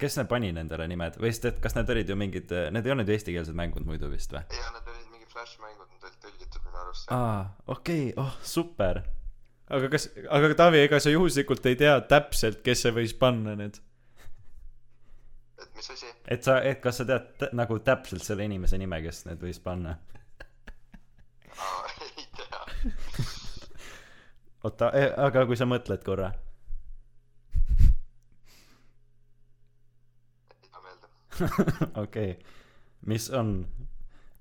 [0.00, 2.94] kes need pani nendele nimed või sest et kas need olid ju mingid need ei
[2.96, 6.66] olnud ju eestikeelsed mängud muidu vist või ja need olid mingid Flash-mängud, need olid tõlgitud
[6.66, 7.12] minu arust.
[7.14, 8.18] aa okei okay.
[8.24, 9.02] oh super
[9.70, 13.78] aga kas aga Taavi ega sa juhuslikult ei tea täpselt kes see võis panna need
[15.62, 16.10] et mis asi?
[16.26, 19.96] et sa et kas sa tead nagu täpselt selle inimese nime kes need võis panna
[22.18, 22.60] ei tea.
[24.64, 26.32] oota eh, aga kui sa mõtled korra
[30.50, 31.12] ei tule meelde.
[32.04, 32.34] okei okay.
[33.06, 33.66] mis on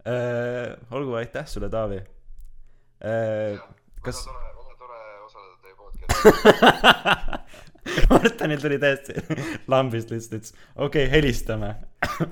[0.07, 3.59] äh, olgu aitäh sulle Taavi äh,
[4.03, 7.45] kas väga tore, väga tore osaleda teie podcast'is.
[8.09, 9.13] Martinil tuli täiesti
[9.71, 11.75] lambist lihtsalt ütles okei okay, helistame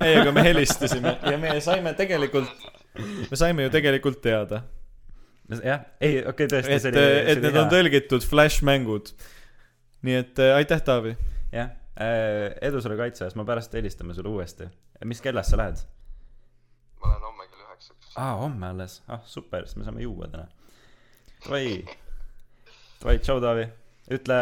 [0.00, 2.68] ei, aga me helistasime ja me saime tegelikult,
[3.30, 4.62] me saime ju tegelikult teada,
[5.62, 7.00] jah ei okei okay, tõesti et,
[7.34, 9.12] et need on tõlgitud Flash mängud.
[10.06, 11.16] nii et äh, aitäh, Taavi.
[11.52, 14.68] jah edu sulle kaitseas ma pärast helistame sulle uuesti.
[15.04, 15.80] Mis kellast sa lähed?
[17.00, 18.12] Ma lähen homme kell üheksaks.
[18.16, 19.02] aa homme alles?
[19.08, 20.46] Ah super siis me saame juua täna.
[21.44, 21.84] Davai.
[23.00, 23.68] Davai tšau Taavi.
[24.14, 24.38] Ütle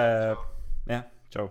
[0.89, 1.49] jah tšau.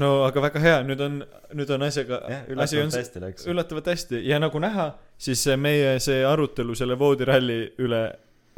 [0.00, 1.20] No aga väga hea, nüüd on,
[1.54, 3.46] nüüd on asjaga jah, üllatavalt hästi läks.
[3.50, 4.22] üllatavalt hästi.
[4.26, 4.88] Ja nagu näha,
[5.18, 8.00] siis meie see arutelu selle voodiralli üle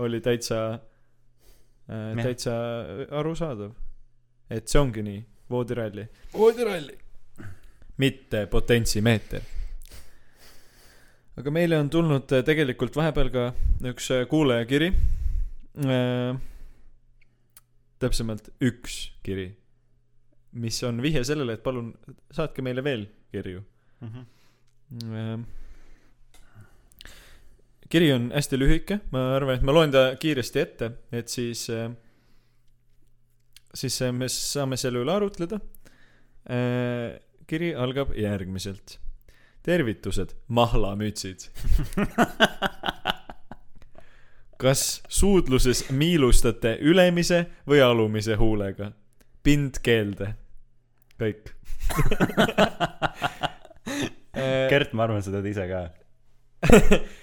[0.01, 2.55] oli täitsa äh,, täitsa
[3.21, 3.75] arusaadav.
[4.51, 5.21] Et see ongi nii,
[5.51, 6.07] voodiralli.
[6.33, 6.97] voodiralli.
[7.99, 9.43] mitte potentsimeeter.
[11.37, 13.47] aga meile on tulnud äh, tegelikult vahepeal ka
[13.93, 14.93] üks äh, kuulajakiri
[15.85, 16.43] äh,.
[17.99, 19.51] täpsemalt üks kiri,
[20.53, 21.95] mis on vihje sellele, et palun
[22.31, 23.65] saatke meile veel kirju
[24.01, 24.27] Mhm.
[25.13, 25.47] Ähm,
[27.89, 31.67] kiri on hästi lühike, ma arvan, et ma loen ta kiiresti ette, et siis,
[33.77, 35.61] siis äh, me saame selle üle arutleda.
[37.47, 38.99] kiri algab järgmiselt.
[39.67, 41.49] tervitused, mahlamütsid.
[44.63, 48.93] kas suudluses miilustate ülemise või alumise huulega?
[49.43, 50.35] pind keelde.
[51.21, 51.53] kõik.
[54.71, 55.87] Gert ma arvan sa tead ise ka
[56.63, 57.01] Äh,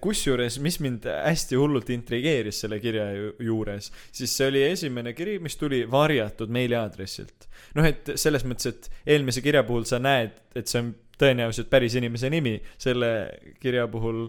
[0.00, 5.38] kusjuures, mis mind hästi hullult intrigeeris selle kirja ju- juures, siis see oli esimene kiri,
[5.44, 7.48] mis tuli varjatud meiliaadressilt.
[7.74, 11.94] noh, et selles mõttes, et eelmise kirja puhul sa näed, et see on tõenäoliselt päris
[11.98, 13.10] inimese nimi, selle
[13.60, 14.28] kirja puhul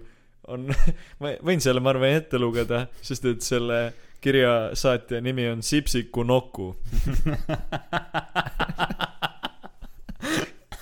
[0.51, 0.67] on,
[1.21, 3.79] ma võin selle, ma arvan, ette lugeda, sest et selle
[4.21, 6.73] kirja saatja nimi on Sipsiku Noku.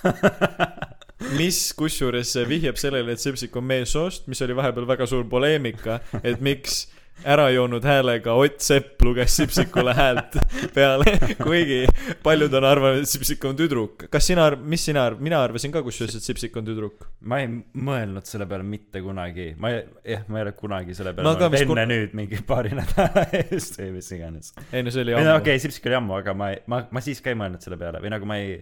[1.38, 6.41] mis kusjuures vihjab sellele, et Sipsik on meessoost, mis oli vahepeal väga suur poleemika, et
[6.44, 6.84] miks
[7.30, 10.36] ära joonud häälega Ott Sepp luges Sipsikule häält
[10.76, 11.14] peale,
[11.44, 11.84] kuigi
[12.24, 14.08] paljud on arvanud, et Sipsik on tüdruk.
[14.12, 17.08] kas sina mis sina mina arvasin ka kusjuures, et Sipsik on tüdruk.
[17.22, 19.54] ma ei mõelnud selle peale mitte kunagi.
[19.62, 19.84] Ma ei
[20.16, 21.60] jah ma ei ole kunagi selle peale mõelnud.
[21.62, 24.54] enne kun- nüüd mingi paari nädala eest või mis iganes.
[24.72, 25.36] Ei no see oli ammu.
[25.38, 27.80] okei okay, Sipsik oli ammu aga ma ei ma ma siis ka ei mõelnud selle
[27.80, 28.02] peale.
[28.04, 28.58] Või nagu ma ei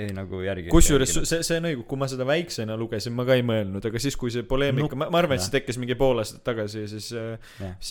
[0.00, 3.36] ei nagu järgi kusjuures see, see on õige, kui ma seda väiksena lugesin, ma ka
[3.38, 6.22] ei mõelnud, aga siis, kui see poleemika, ma, ma arvan, et see tekkis mingi pool
[6.22, 7.10] aastat tagasi ja siis,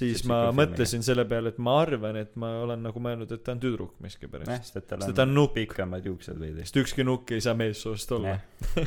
[0.01, 3.55] siis ma mõtlesin selle peale, et ma arvan, et ma olen nagu mõelnud, et ta
[3.55, 4.51] on tüdruk miskipärast.
[4.51, 8.11] jah sest tal ta on nukk, pikemad juuksed veidi sest ükski nukk ei saa meessoost
[8.15, 8.37] olla.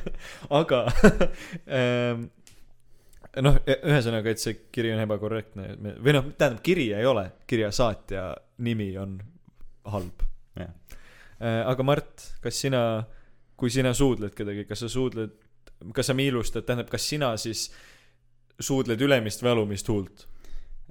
[0.61, 0.86] Aga
[1.78, 2.28] ähm,
[3.43, 5.70] noh, ühesõnaga, et see kiri on ebakorrektne.
[6.03, 8.28] Või noh, tähendab, kiri ei ole, kirja saatja
[8.65, 9.19] nimi on
[9.91, 10.24] halb.
[11.44, 11.70] Jah.
[11.70, 12.82] aga Mart, kas sina,
[13.60, 15.34] kui sina suudled kedagi, kas sa suudled,
[15.94, 17.66] kas sa miilustad, tähendab, kas sina siis
[18.62, 20.24] suudled ülemist või alumist huult?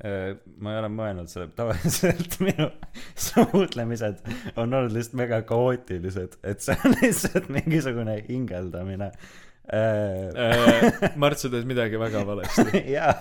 [0.01, 2.65] Äh, ma ei ole mõelnud selle tavaliselt minu
[3.13, 4.23] suhtlemised
[4.57, 9.11] on olnud lihtsalt mega kaootilised et see on lihtsalt mingisugune hingeldamine
[9.69, 12.81] äh, Mart, sa teed midagi väga valesti.
[12.95, 13.13] jaa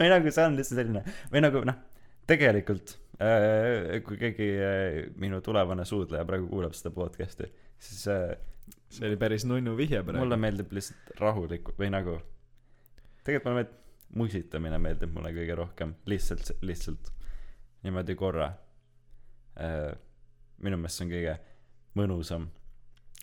[0.00, 1.76] või nagu see on lihtsalt selline või nagu noh
[2.32, 3.01] tegelikult äh,
[4.06, 8.32] kui keegi äh, minu tulevane suudleja praegu kuulab seda podcast'i siis äh,
[8.92, 10.22] see oli päris nunnu vihje praegu.
[10.24, 12.18] mulle meeldib lihtsalt rahulik või nagu
[13.22, 13.78] tegelikult mulle meeldib
[14.22, 17.12] musitamine meeldib mulle kõige rohkem lihtsalt lihtsalt
[17.86, 18.50] niimoodi korra
[19.60, 19.92] äh,
[20.62, 21.36] minu meelest see on kõige
[21.98, 22.48] mõnusam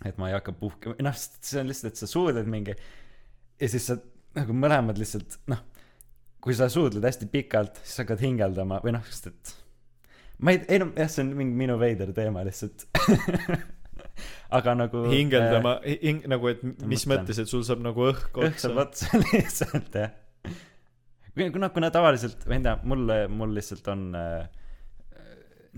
[0.06, 2.76] et ma ei hakka puhkama noh see on lihtsalt et sa suudled mingi
[3.60, 4.00] ja siis sa
[4.38, 5.66] nagu mõlemad lihtsalt noh
[6.40, 9.56] kui sa suudled hästi pikalt siis hakkad hingeldama või noh sest et
[10.40, 12.88] ma ei ei noh jah see on mingi minu veider teema lihtsalt
[14.58, 17.22] aga nagu hingeldama, hing-, nagu, et mis mõtlen.
[17.22, 18.82] mõttes, et sul saab nagu õhk õhk otsa saab.
[18.86, 20.16] otsa lihtsalt jah
[21.36, 24.48] kuna kuna kuna tavaliselt ma ei tea mulle mul lihtsalt on äh,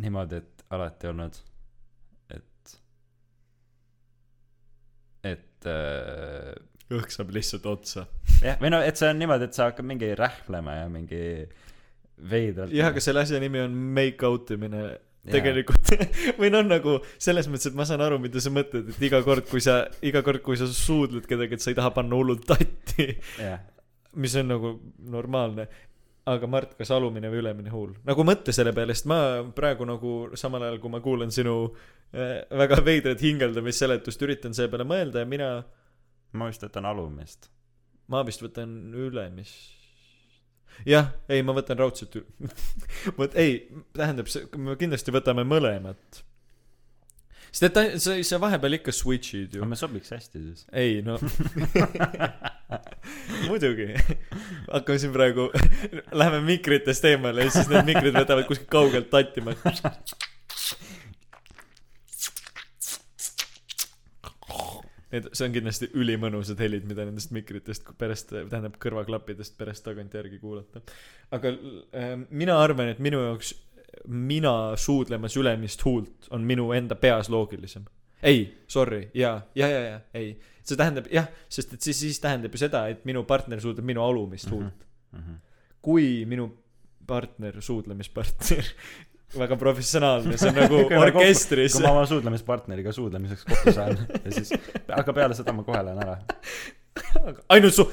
[0.02, 1.40] niimoodi et alati olnud
[2.38, 2.76] et
[5.34, 6.54] et äh,
[6.92, 8.06] õhk saab lihtsalt otsa.
[8.44, 11.22] jah või no et see on niimoodi et sa hakkad mingi rähklema ja mingi
[12.30, 14.84] veidralt jah, aga selle asja nimi on make out imine
[15.32, 15.92] tegelikult
[16.42, 19.46] või noh, nagu selles mõttes, et ma saan aru, mida sa mõtled, et iga kord,
[19.50, 23.12] kui sa, iga kord, kui sa suudled kedagi, et sa ei taha panna hullult tatti,
[23.42, 23.60] jah
[24.12, 24.74] mis on nagu
[25.08, 25.68] normaalne.
[26.32, 27.96] aga Mart, kas alumine või ülemine huul?
[28.06, 31.56] nagu mõtle selle peale, sest ma praegu nagu samal ajal, kui ma kuulan sinu
[32.14, 35.50] äh, väga veidrat hingeldamisseletust, üritan selle peale mõelda ja mina,
[36.38, 37.50] ma vist võtan alumist
[38.12, 39.81] ma vist võtan ülemist.
[40.88, 42.26] jah, ei, ma võtan raudselt ü-.
[43.20, 43.64] vot ei,
[43.98, 46.22] tähendab, me kindlasti võtame mõlemat.
[47.52, 50.66] sest et ta, sa, sa vahepeal ikka switch'id ju me sobiks hästi siis.
[50.72, 51.18] ei no
[53.50, 53.90] muidugi
[54.72, 55.50] hakkame siin praegu
[56.22, 59.58] läheme mikritest eemale ja siis need mikrid võtavad kuskilt kaugelt tattima
[65.12, 70.84] Need, see on kindlasti ülimõnusad helid, mida nendest mikritest pärast, tähendab kõrvaklappidest pärast tagantjärgi kuulata.
[71.36, 73.56] aga äh, mina arvan, et minu jaoks
[74.08, 77.86] mina suudlemas ülemist huult on minu enda peas loogilisem.
[78.24, 80.40] ei, sorry, ja, ja, ja, ja, ei.
[80.64, 84.04] see tähendab jah, sest et siis, siis tähendab ju seda, et minu partner suudleb minu
[84.04, 84.88] alumist huult.
[85.12, 85.40] Mhm.
[85.82, 86.52] kui minu
[87.08, 88.68] partner, suudlemispartner,
[89.38, 94.54] väga professionaalne, see on nagu orkestris kui ma oma suudlemispartneriga suudlemiseks kokku saan ja siis,
[94.92, 96.18] aga peale seda ma kohe lähen ära.
[97.56, 97.88] ainult su-,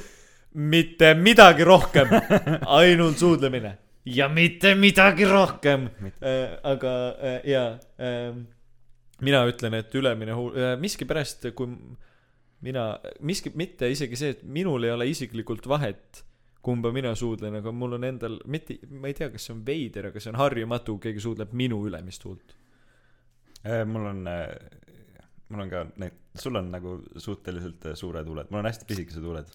[0.58, 2.14] mitte midagi rohkem,
[2.80, 3.76] ainult suudlemine
[4.08, 5.88] ja mitte midagi rohkem.
[6.62, 8.36] aga äh, jaa äh,,
[9.20, 11.70] mina ütlen, et ülemine huul äh,, miskipärast, kui
[12.64, 12.88] mina,
[13.20, 16.24] miski, mitte isegi see, et minul ei ole isiklikult vahet,
[16.68, 20.10] kumba mina suudlen, aga mul on endal, mitte, ma ei tea, kas see on veider,
[20.10, 22.54] aga see on harjumatu, keegi suudleb minu ülemist huult.
[23.88, 24.26] mul on,
[25.48, 29.24] mul on ka need, sul on nagu suhteliselt äh, suured huuled, mul on hästi pisikesed
[29.24, 29.50] huuled.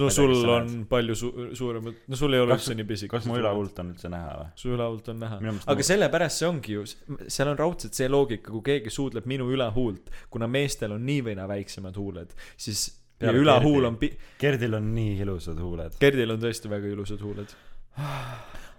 [0.00, 3.12] no sul on palju su-, suuremad, no sul ei ole üldse nii pisik.
[3.12, 4.48] kas mu ülahuult on üldse näha või?
[4.62, 5.40] su ülahuult on näha.
[5.74, 6.84] aga sellepärast see ongi ju,
[7.28, 11.36] seal on raudselt see loogika, kui keegi suudleb minu ülahuult, kuna meestel on nii või
[11.38, 12.88] naa väiksemad huuled, siis
[13.20, 15.96] ja ülahuul on pi-, Gerdil on nii ilusad huuled.
[16.00, 17.54] Gerdil on tõesti väga ilusad huuled.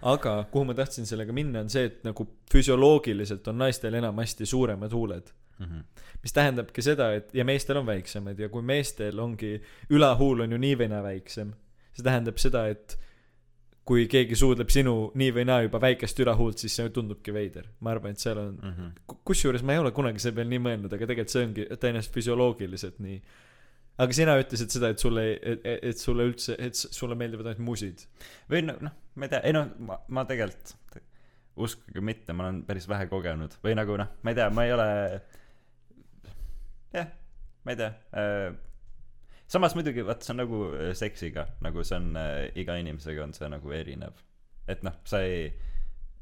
[0.02, 4.94] aga kuhu ma tahtsin sellega minna, on see, et nagu füsioloogiliselt on naistel enamasti suuremad
[4.94, 5.34] huuled.
[5.60, 5.80] Mhm.
[6.22, 9.56] mis tähendabki seda, et ja meestel on väiksemad ja kui meestel ongi,
[9.90, 11.54] ülahuul on ju nii või naa väiksem,
[11.98, 12.94] see tähendab seda, et
[13.88, 17.66] kui keegi suudleb sinu nii või naa juba väikest ülahuult, siis see tundubki veider.
[17.80, 19.18] ma arvan, et seal on, Mhm.
[19.26, 23.00] kusjuures ma ei ole kunagi selle peale nii mõelnud, aga tegelikult see ongi tõenäoliselt füsioloogiliselt
[23.00, 23.22] nii.
[23.98, 28.06] Aga sina ütlesid seda, et sulle, et, sulle üldse, et sulle meeldivad ainult musid.
[28.52, 30.76] või noh, noh, ma ei tea, ei noh, ma, ma tegelikult,
[31.58, 34.74] uskuge mitte, ma olen päris vähe kogenud või nagu noh, ma ei tea, ma ei
[34.76, 34.88] ole,
[36.94, 37.10] jah,
[37.66, 37.92] ma ei tea
[38.22, 38.52] äh,.
[39.50, 43.34] samas muidugi vaat see on nagu äh, seksiga, nagu see on äh, iga inimesega on
[43.38, 44.22] see nagu erinev.
[44.70, 45.50] et noh, sa ei,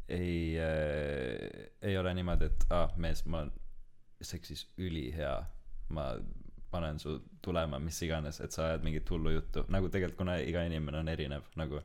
[0.07, 3.53] ei äh,, ei ole niimoodi, et aa ah,, mees, ma olen
[4.23, 5.35] seksis ülihea,
[5.93, 6.13] ma
[6.75, 10.65] panen su tulema, mis iganes, et sa ajad mingit hullu juttu, nagu tegelikult kuna iga
[10.67, 11.81] inimene on erinev, nagu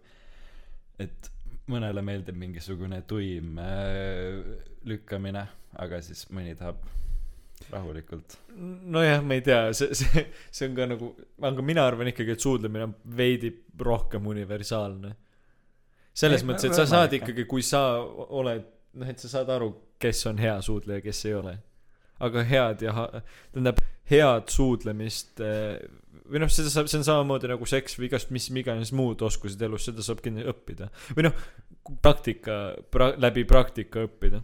[1.00, 1.30] et
[1.70, 4.40] mõnele meeldib mingisugune tuim äh,
[4.90, 5.44] lükkamine,
[5.80, 6.80] aga siis mõni tahab
[7.70, 8.36] rahulikult.
[8.96, 11.10] nojah, ma ei tea, see, see, see on ka nagu,
[11.50, 15.14] aga mina arvan ikkagi, et suudlemine on veidi rohkem universaalne.
[16.14, 18.64] selles Ei, mõttes, et sa saad ikkagi, kui sa oled,
[18.98, 21.54] noh, et sa saad aru, kes on hea suudleja, kes ei ole.
[22.20, 22.94] Aga head ja
[23.52, 23.80] tähendab,
[24.10, 25.80] head suudlemist eh,
[26.30, 29.60] või noh, seda saab, see on samamoodi nagu seks või igast mis iganes muud oskused
[29.66, 30.90] elus, seda saab kindlasti õppida.
[31.16, 31.44] või noh,
[32.04, 32.60] praktika
[32.92, 34.42] pra,, läbi praktika õppida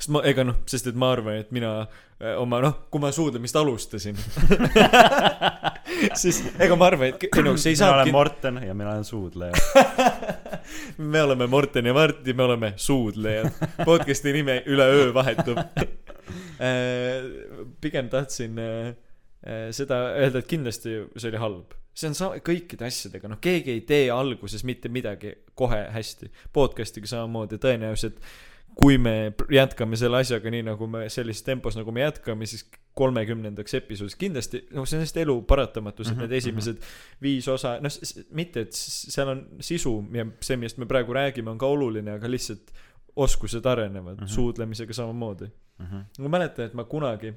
[0.00, 3.10] sest ma, ega noh, sest et ma arvan, et mina äh, oma noh, kui ma
[3.12, 4.16] suudlemist alustasin
[6.20, 9.04] siis ega ma arvan, et ei no see ei mina olen Morten ja mina olen
[9.04, 9.52] suudleja.
[10.98, 13.50] me oleme Morten ja Martin, me oleme suudlejad.
[13.84, 15.58] podcast'i nimi üleöö vahetub.
[17.80, 21.76] pigem tahtsin äh, äh, seda öelda, et kindlasti see oli halb.
[21.94, 26.30] see on sa-, kõikide asjadega, noh, keegi ei tee alguses mitte midagi kohe hästi.
[26.52, 28.20] podcast'iga samamoodi, tõenäoliselt
[28.74, 32.64] kui me jätkame selle asjaga nii, nagu me sellises tempos, nagu me jätkame, siis
[32.96, 36.78] kolmekümnendaks episoodiks kindlasti, noh, see on lihtsalt elu paratamatus, et Mhm, need esimesed
[37.22, 37.90] viis osa, noh,
[38.36, 42.28] mitte, et seal on sisu ja see, millest me praegu räägime, on ka oluline, aga
[42.30, 42.72] lihtsalt
[43.16, 44.24] oskused arenevad mm, Mhm.
[44.24, 44.34] -hmm.
[44.34, 45.50] suudlemisega samamoodi.
[46.18, 47.32] ma mäletan, et ma kunagi,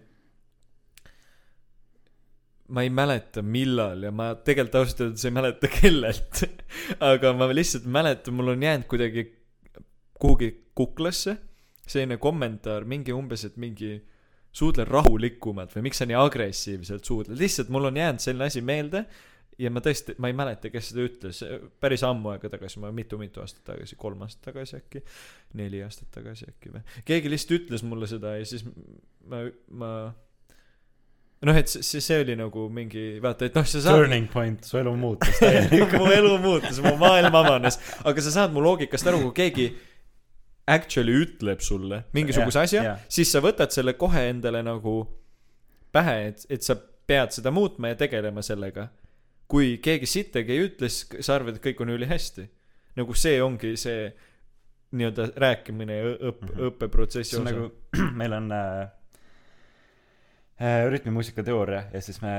[2.74, 6.44] ma ei mäleta, millal ja ma tegelikult ausalt öeldes ei mäleta, kellelt,
[7.12, 9.26] aga ma lihtsalt mäletan, mul on jäänud kuidagi
[10.24, 11.36] kuhugi kuklasse
[11.84, 13.98] selline kommentaar, mingi umbes, et mingi
[14.54, 19.04] suudle rahulikumalt või miks sa nii agressiivselt suudled, lihtsalt mul on jäänud selline asi meelde
[19.60, 21.42] ja ma tõesti, ma ei mäleta, kes seda ütles,
[21.82, 25.04] päris ammu aega tagasi, ma mitu-mitu aastat tagasi, kolm aastat tagasi äkki,
[25.60, 28.66] neli aastat tagasi äkki või, keegi lihtsalt ütles mulle seda ja siis
[29.30, 29.44] ma,
[29.74, 29.92] ma
[31.44, 34.80] noh, et see, see oli nagu mingi, vaata, et noh, sa saad Turning point, su
[34.80, 35.98] elu muutus täielikult.
[36.02, 39.68] mu elu muutus, mu maailm avanes, aga sa saad mu loogikast aru, kui keegi
[40.68, 45.02] actually ütleb sulle mingisuguse Jah, asja jah., siis sa võtad selle kohe endale nagu
[45.94, 46.78] pähe, et, et sa
[47.08, 48.88] pead seda muutma ja tegelema sellega.
[49.48, 52.48] kui keegi sittagi ei ütle, siis sa arvad, et kõik on ülihästi.
[52.96, 54.08] nagu see ongi see
[54.94, 56.66] nii-öelda rääkimine ja õpp- mm, -hmm.
[56.70, 57.72] õppeprotsessi osa nagu
[58.20, 58.90] meil on äh,
[60.62, 62.34] äh, rütmimuusika teooria ja siis me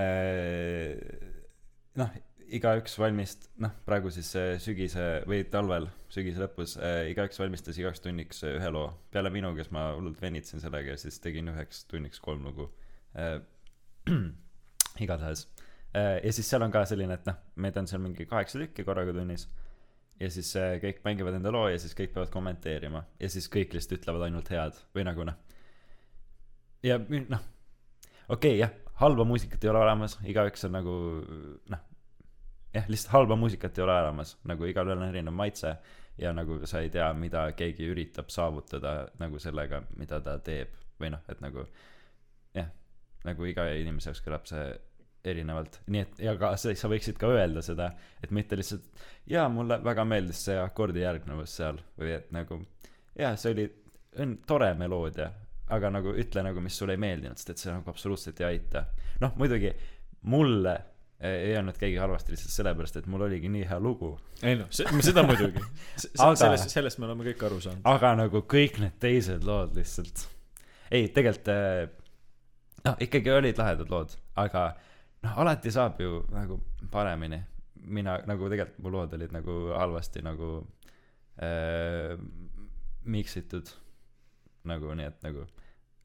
[1.98, 2.14] noh
[2.54, 8.02] igaüks valmist- noh praegu siis äh, sügise või talvel sügise lõpus äh, igaüks valmistas igaks
[8.04, 8.86] tunniks äh, ühe loo.
[9.10, 12.68] Peale minu kes ma hullult venitasin sellega ja siis tegin üheks tunniks kolm lugu.
[13.18, 13.40] Äh,
[15.04, 15.46] igatahes.
[15.94, 18.86] Äh, ja siis seal on ka selline et noh meid on seal mingi kaheksa tükki
[18.86, 19.48] korraga tunnis.
[20.20, 23.02] Ja siis äh, kõik mängivad enda loo ja siis kõik peavad kommenteerima.
[23.18, 25.40] Ja siis kõik lihtsalt ütlevad ainult head või nagu noh.
[26.84, 27.42] Ja noh
[28.28, 30.18] okei okay, jah halba muusikat ei ole olemas.
[30.22, 30.94] Igaüks on nagu
[31.72, 31.90] noh
[32.74, 35.76] jah lihtsalt halba muusikat ei ole olemas nagu igalühel on erinev maitse
[36.18, 40.74] ja nagu sa ei tea mida keegi üritab saavutada nagu sellega mida ta teeb.
[41.00, 41.66] Või noh et nagu
[42.54, 42.68] jah
[43.24, 44.66] nagu iga inimese jaoks kõlab see
[45.24, 45.80] erinevalt.
[45.88, 47.92] Nii et ja ka sa, sa võiksid ka öelda seda
[48.22, 52.60] et mitte lihtsalt jaa mulle väga meeldis see akordi järgnevus seal või et nagu
[53.18, 53.66] jaa see oli
[54.20, 55.30] õnn- tore meloodia
[55.74, 58.84] aga nagu ütle nagu mis sulle ei meeldinud sest et see nagu absoluutselt ei aita.
[59.24, 59.72] Noh muidugi
[60.30, 60.76] mulle
[61.20, 64.12] ei öelnud keegi halvasti lihtsalt sellepärast et mul oligi nii hea lugu.
[64.42, 65.62] Ei noh seda muidugi.
[66.18, 67.84] Aga- sellest sellest me oleme kõik aru saanud.
[67.88, 70.26] Aga nagu kõik need teised lood lihtsalt.
[70.90, 71.86] Ei tegelikult äh,
[72.84, 74.68] noh ikkagi olid lahedad lood aga
[75.24, 76.60] noh alati saab ju nagu
[76.90, 77.40] paremini.
[77.84, 80.50] Mina nagu tegelikult mu lood olid nagu halvasti nagu
[81.42, 82.14] äh,
[83.04, 83.70] miksitud.
[84.64, 85.44] Nagu nii et nagu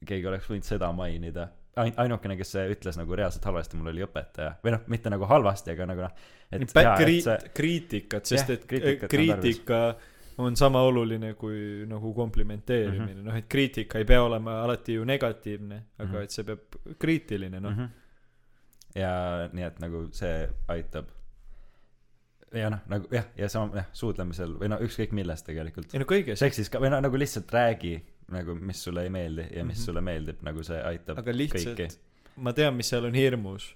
[0.06, 4.02] keegi oleks võinud seda mainida Ain- ainukene kes see ütles nagu reaalselt halvasti mul oli
[4.02, 6.10] õpetaja või noh mitte nagu halvasti aga nagu noh
[6.52, 8.64] et Pä- jaa, et kri- see kriitikat sest Jah, et
[9.04, 9.78] on kriitika
[10.38, 13.24] on sama oluline kui nagu komplimenteerimine Mhm.
[13.28, 16.22] noh et kriitika ei pea olema alati ju negatiivne aga Mhm.
[16.22, 16.60] et see peab
[16.98, 17.78] kriitiline noh mm.
[17.78, 17.88] -hmm.
[19.00, 21.06] ja nii et nagu see aitab
[22.54, 26.04] ja noh nagu jah ja sama jah suudlemisel või no ükskõik milles tegelikult ei no
[26.10, 29.78] kõiges seksis ka või no nagu lihtsalt räägi nagu mis sulle ei meeldi ja mis
[29.78, 29.84] Mhm.
[29.84, 31.96] sulle meeldib nagu see aitab aga lihtsalt kõiki
[32.36, 33.74] ma tean mis seal on hirmus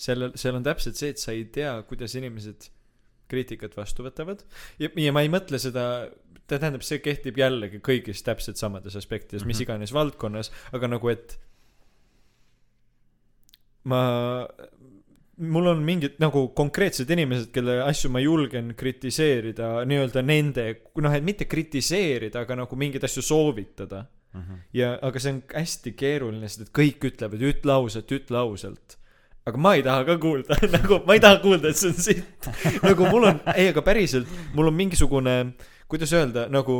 [0.00, 2.70] sellel seal on täpselt see et sa ei tea kuidas inimesed
[3.30, 4.42] kriitikat vastu võtavad
[4.78, 5.84] ja, ja ma ei mõtle seda
[6.50, 9.46] ta tähendab see kehtib jällegi kõigis täpselt samades aspektides mm -hmm.
[9.46, 9.62] mis Mhm.
[9.62, 11.38] iganes valdkonnas aga nagu et
[13.84, 14.00] ma
[15.40, 20.66] mul on mingid nagu konkreetsed inimesed kelle asju ma julgen kritiseerida nii-öelda nende
[21.00, 24.06] noh et mitte kritiseerida aga nagu mingeid asju soovitada.
[24.30, 24.58] Mm -hmm.
[24.72, 28.96] ja aga see on hästi keeruline sest et kõik ütlevad ütle ausalt ütle ausalt.
[29.46, 32.46] Aga ma ei taha ka kuulda nagu ma ei taha kuulda et see on sitt.
[32.86, 35.54] Nagu mul on ei aga päriselt mul on mingisugune
[35.88, 36.76] kuidas öelda nagu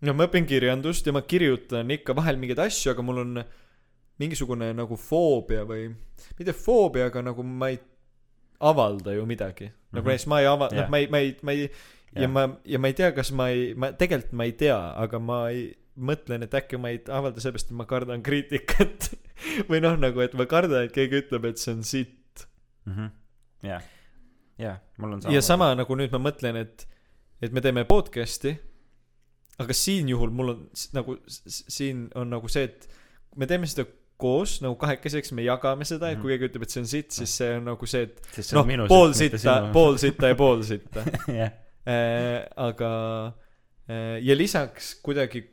[0.00, 3.44] no ma õpin kirjandust ja ma kirjutan ikka vahel mingeid asju aga mul on
[4.18, 5.88] mingisugune nagu foobia või
[6.38, 7.78] mitte foobia aga nagu ma ei
[8.60, 10.08] avalda ju midagi nagu Mhm.
[10.08, 10.82] näiteks ma ei ava- Jah.
[10.82, 11.62] noh ma ei ma ei ma ei
[12.14, 12.30] ja Jah.
[12.30, 15.48] ma ja ma ei tea kas ma ei ma tegelikult ma ei tea aga ma
[15.50, 19.10] ei mõtlen et äkki ma ei avalda sellepärast et ma kardan kriitikat
[19.68, 22.46] või noh nagu et ma kardan et keegi ütleb et see on sitt
[22.86, 23.10] Mhm.
[23.62, 23.82] jah
[24.58, 26.86] jah mul on ja sama nagu nüüd ma mõtlen et
[27.42, 28.56] et me teeme podcast'i
[29.58, 32.88] aga siin juhul mul on nagu siin on nagu see et
[33.36, 33.86] me teeme seda
[34.18, 37.14] koos nagu kahekesi eks me jagame seda et kui keegi ütleb et see on sitt
[37.14, 41.04] siis see on nagu see et noh pool sitta pool sitta ja pool sitta.
[41.40, 41.54] Jah.
[41.88, 42.90] Äh, aga
[43.88, 45.44] äh, ja lisaks kuidagi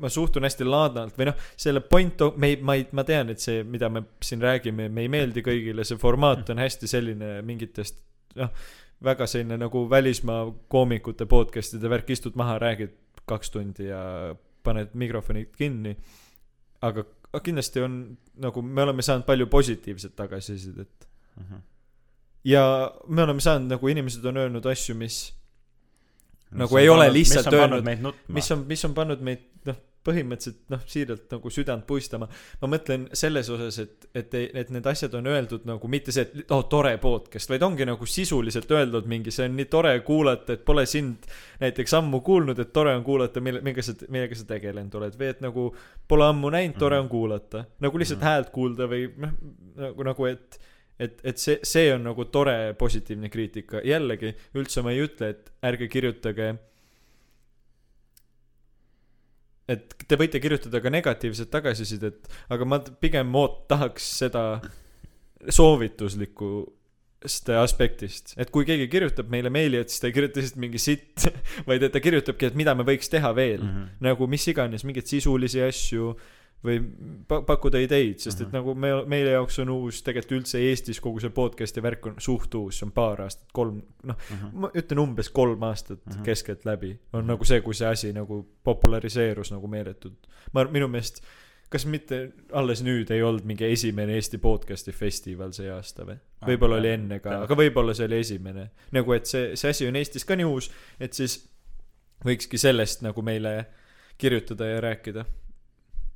[0.00, 3.42] ma suhtun hästi laadnalt või noh selle point me ei ma ei ma tean et
[3.42, 8.02] see mida me siin räägime me ei meeldi kõigile see formaat on hästi selline mingitest
[8.36, 8.52] noh
[9.04, 12.94] väga selline nagu välismaa koomikute podcast'ide värk istud maha räägid
[13.26, 14.34] kaks tundi ja
[14.66, 15.96] paned mikrofonid kinni.
[16.84, 17.04] Aga
[17.36, 17.94] aga kindlasti on
[18.40, 20.88] nagu me oleme saanud palju positiivset tagasisidet
[21.36, 21.58] Mhm.
[22.48, 22.62] ja
[23.08, 25.18] me oleme saanud nagu inimesed on öelnud asju mis
[26.50, 29.40] Mis Nagu ei ole pannud- lihtsalt on pannud öelnud- mis on mis on pannud meid
[29.66, 29.76] noh
[30.06, 32.28] põhimõtteliselt noh siiralt nagu südant puistama.
[32.62, 36.52] ma mõtlen selles osas et et et need asjad on öeldud nagu mitte see et
[36.54, 40.64] oh tore podcast vaid ongi nagu sisuliselt öeldud mingi see on nii tore kuulata et
[40.64, 41.26] pole sind
[41.60, 45.32] näiteks ammu kuulnud et tore on kuulata mille millega sa millega sa tegelenud oled või
[45.34, 45.66] et nagu
[46.08, 48.26] pole ammu näinud tore on kuulata nagu lihtsalt Mhm.
[48.30, 49.36] häält kuulda või noh
[49.76, 50.60] nagu nagu et
[50.98, 53.82] et et see see on nagu tore positiivne kriitika.
[53.84, 56.54] Jällegi üldse ma ei ütle et ärge kirjutage
[59.68, 64.44] et te võite kirjutada ka negatiivset tagasisidet aga ma pigem oot- tahaks seda
[65.50, 66.50] soovituslikku
[67.26, 70.78] sellest aspektist et kui keegi kirjutab meile meili et siis ta ei kirjuta lihtsalt mingi
[70.78, 71.24] sitt
[71.68, 73.86] vaid et ta kirjutabki et mida me võiks teha veel Mhm.
[74.04, 76.12] nagu mis iganes mingeid sisulisi asju
[76.64, 76.80] või
[77.28, 78.56] pa- pakkuda ideid sest et Mhm.
[78.56, 82.54] nagu me meie jaoks on uus tegelikult üldse Eestis kogu see podcast'i värk on suht
[82.54, 84.16] uus see on paar aastat kolm noh
[84.52, 86.22] ma ütlen umbes kolm aastat Mhm.
[86.24, 90.26] keskeltläbi on nagu see kui see asi nagu populariseerus nagu meeletult.
[90.52, 91.20] Ma minu meelest
[91.70, 96.18] kas mitte alles nüüd ei olnud mingi esimene Eesti podcast'i festival see aasta või?
[96.40, 98.70] Ah, võib-olla oli enne ka aga võib-olla see oli esimene.
[98.92, 100.70] Nagu et see see asi on Eestis ka nii uus
[101.00, 101.48] et siis
[102.24, 103.66] võikski sellest nagu meile
[104.18, 105.24] kirjutada ja rääkida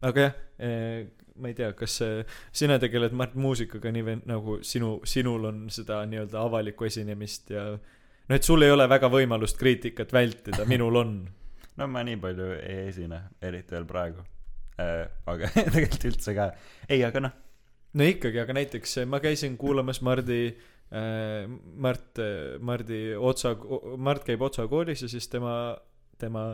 [0.06, 1.08] aga jah eh,
[1.40, 2.22] ma ei tea kas eh,
[2.52, 7.66] sina tegeled Mart muusikaga nii või nagu sinu sinul on seda nii-öelda avalikku esinemist ja
[7.74, 11.20] noh et sul ei ole väga võimalust kriitikat vältida minul on.
[11.80, 13.16] No ma nii palju ei esine
[13.46, 14.20] eriti veel praegu.
[14.82, 16.50] Äh, aga tegelikult üldse ka.
[16.92, 17.36] Ei aga noh.
[17.96, 21.46] No ikkagi aga näiteks ma käisin kuulamas Mardi äh,
[21.80, 22.20] Mart
[22.60, 23.54] Mardi Otsa
[23.96, 25.54] Mart käib Otsa koolis ja siis tema
[26.20, 26.44] tema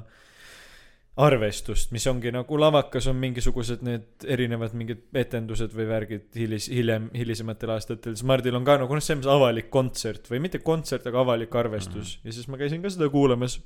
[1.17, 7.07] arvestust mis ongi nagu lavakas on mingisugused need erinevad mingid etendused või värgid hilis hiljem
[7.17, 8.17] hilisematel aastatel.
[8.19, 11.55] Siis Mardil on ka nagu noh selles mõttes avalik kontsert või mitte kontsert aga avalik
[11.57, 12.19] arvestus.
[12.25, 13.59] Ja siis ma käisin ka seda kuulamas.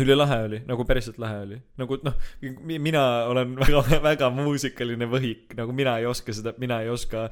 [0.00, 1.58] Ülilahe oli nagu päriselt lahe oli.
[1.78, 2.14] Nagu noh
[2.66, 5.52] mi- mina olen väga väga muusikaline võhik.
[5.60, 7.28] Nagu mina ei oska seda mina ei oska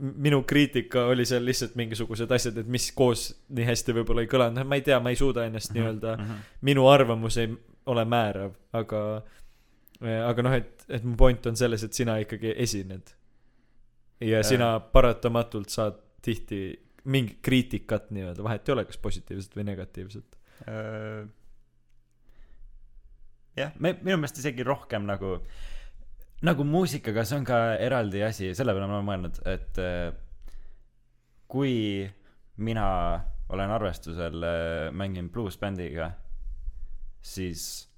[0.00, 4.56] minu kriitika oli seal lihtsalt mingisugused asjad et mis koos nii hästi võib-olla ei kõlanud.
[4.62, 6.38] Noh ma ei tea ma ei suuda ennast nii-öelda Mhm.
[6.70, 7.50] minu arvamus ei
[7.92, 9.00] ole määrav aga
[10.00, 13.14] aga noh et et mu point on selles et sina ikkagi esined.
[14.20, 16.60] ja sina paratamatult saad tihti
[17.04, 20.36] mingi kriitikat nii-öelda vahet ei ole kas positiivset või negatiivset.
[23.56, 25.38] Jah me minu meelest isegi rohkem nagu
[26.46, 30.12] nagu muusikaga see on ka eraldi asi selle peale ma olen mõelnud et äh,
[31.50, 31.74] kui
[32.64, 32.86] mina
[33.52, 36.12] olen arvestusel äh, mängin bluusbändiga
[37.22, 37.88] siis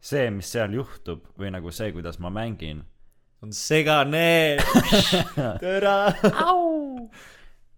[0.00, 2.84] see mis seal juhtub või nagu see kuidas ma mängin
[3.42, 4.56] on segane.
[5.62, 5.96] Türa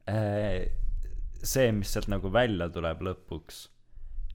[0.08, 0.68] äh,
[1.52, 3.64] see mis sealt nagu välja tuleb lõpuks.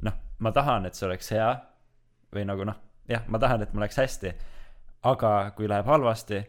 [0.07, 1.51] Noh ma tahan et see oleks hea
[2.33, 2.79] või nagu noh
[3.09, 4.33] jah ma tahan et mul läheks hästi.
[5.03, 6.43] Aga kui läheb halvasti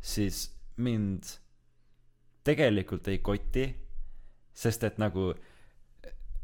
[0.00, 0.48] siis
[0.82, 1.36] mind
[2.46, 3.66] tegelikult ei koti
[4.58, 5.32] sest et nagu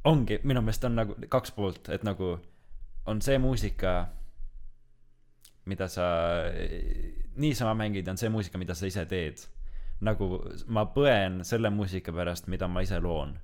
[0.05, 2.35] ongi minu meelest on nagu kaks poolt et nagu
[3.07, 3.95] on see muusika
[5.65, 6.03] mida sa
[7.37, 9.41] niisama mängid on see muusika mida sa ise teed.
[10.05, 10.27] Nagu
[10.67, 13.37] ma põen selle muusika pärast mida ma ise loon.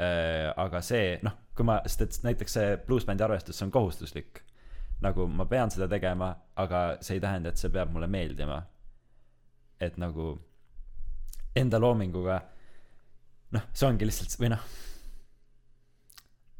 [0.00, 4.42] Äh, aga see noh kui ma sest et näiteks see bluusbändi arvestus see on kohustuslik.
[5.04, 8.60] Nagu ma pean seda tegema aga see ei tähenda et see peab mulle meeldima.
[9.80, 10.34] Et nagu
[11.56, 12.40] enda loominguga
[13.54, 14.66] noh see ongi lihtsalt või noh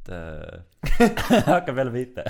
[0.06, 2.24] et äh, hakkab jälle pihta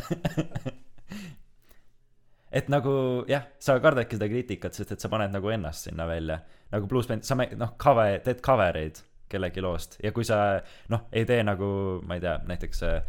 [2.56, 2.92] et nagu
[3.28, 6.38] jah sa kardadki seda kriitikat sest et sa paned nagu ennast sinna välja.
[6.72, 11.08] Nagu bluusbänd sa mä- noh cover teed cover eid kellegi loost ja kui sa noh
[11.12, 13.02] ei tee nagu ma ei tea näiteks äh,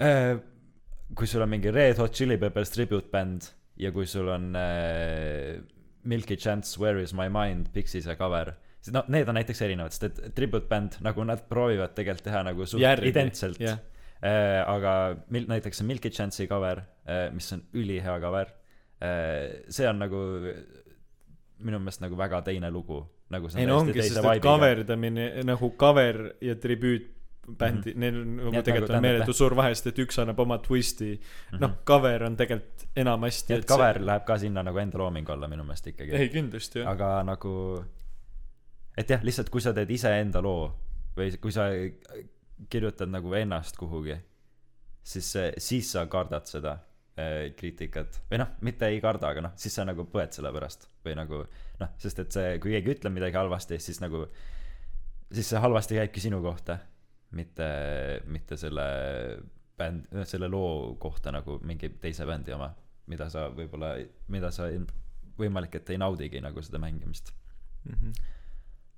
[0.00, 0.38] äh,
[1.14, 5.58] kui sul on mingi Red Hot Chili Peppers tribute bänd ja kui sul on äh,
[6.04, 8.54] Milky Chance Where is my mind Pixies'e cover
[8.94, 12.66] noh need on näiteks erinevad sest et tribute bänd nagu nad proovivad tegelikult teha nagu
[12.66, 13.60] suht Järgi, identselt.
[13.60, 13.78] jah.
[14.24, 18.54] äh, aga mil- näiteks see Milky Chance'i cover äh, mis on ülihea cover
[19.02, 20.24] äh, see on nagu
[21.64, 23.00] minu meelest nagu väga teine lugu.
[23.30, 24.44] Nagu see ei on no täiesti ongi sest et vibe'iga.
[24.48, 27.08] kaverdamine nagu cover ja tribüüt
[27.58, 28.00] bändi mm -hmm.
[28.00, 30.58] neil on nagu et tegelikult nagu on meeletu suur vahe sest et üks annab oma
[30.58, 31.20] twisti.
[31.58, 35.64] Noh cover on tegelikult enamasti et cover läheb ka sinna nagu enda looming alla minu
[35.64, 36.12] meelest ikkagi.
[36.12, 36.90] Ei kindlasti jah.
[36.90, 37.84] Aga nagu
[39.00, 40.68] et jah lihtsalt kui sa teed iseenda loo
[41.16, 41.70] või kui sa
[42.70, 44.16] kirjutad nagu ennast kuhugi
[45.02, 46.76] siis siis sa kardad seda
[47.16, 50.88] eh, kriitikat või noh mitte ei karda aga noh siis sa nagu põed selle pärast
[51.06, 51.42] või nagu
[51.80, 54.26] noh sest et see kui keegi ütleb midagi halvasti siis nagu
[55.30, 56.78] siis see halvasti käibki sinu kohta
[57.38, 57.70] mitte
[58.26, 58.86] mitte selle
[59.80, 62.72] bänd noh selle loo kohta nagu mingi teise bändi oma
[63.10, 63.94] mida sa võib-olla
[64.28, 64.68] mida sa
[65.40, 67.32] võimalik et ei naudigi nagu seda mängimist
[67.84, 68.12] mm -hmm.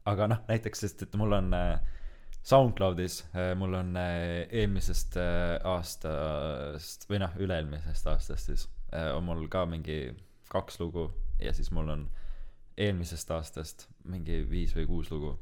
[0.08, 1.78] Aga noh näiteks sest et mul on äh,
[2.42, 5.18] SoundCloudis äh, mul on äh, eelmisest
[5.64, 10.12] aastast või noh üle-eelmisest aastast siis on mul ka mingi
[10.52, 11.06] kaks lugu
[11.40, 12.08] ja siis mul on
[12.76, 15.36] eelmisest aastast mingi viis või kuus lugu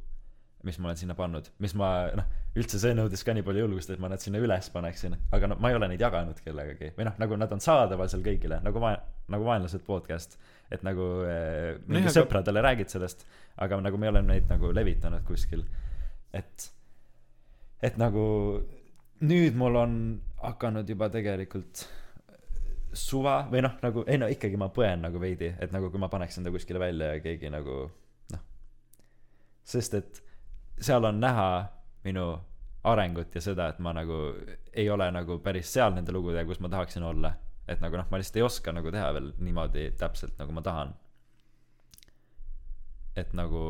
[0.62, 2.28] mis ma olen sinna pannud mis ma noh
[2.58, 5.14] üldse see nõudis ka nii palju julgust et ma nad sinna üles paneksin.
[5.34, 6.90] Aga no ma ei ole neid jaganud kellegagi.
[6.96, 8.96] Või noh nagu nad on saadaval seal kõigile nagu va-
[9.30, 10.34] nagu vaenlased podcast
[10.70, 13.24] et nagu äh, mingi aga- sõpradele räägid sellest
[13.60, 15.64] aga nagu me ei ole neid nagu levitanud kuskil
[16.32, 16.68] et
[17.82, 18.26] et nagu
[19.20, 19.96] nüüd mul on
[20.42, 21.86] hakanud juba tegelikult
[22.92, 26.08] suva või noh, nagu ei no ikkagi ma põen nagu veidi, et nagu kui ma
[26.10, 27.84] paneks enda kuskile välja ja keegi nagu
[28.32, 28.40] noh,
[29.64, 30.22] sest et
[30.80, 31.50] seal on näha
[32.04, 32.24] minu
[32.90, 34.18] arengut ja seda, et ma nagu
[34.72, 37.34] ei ole nagu päris seal nende lugudega, kus ma tahaksin olla.
[37.70, 40.92] Et nagu noh, ma lihtsalt ei oska nagu teha veel niimoodi täpselt, nagu ma tahan.
[43.20, 43.64] et nagu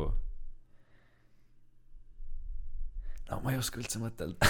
[3.29, 4.47] no ma ei oska üldse mõtelda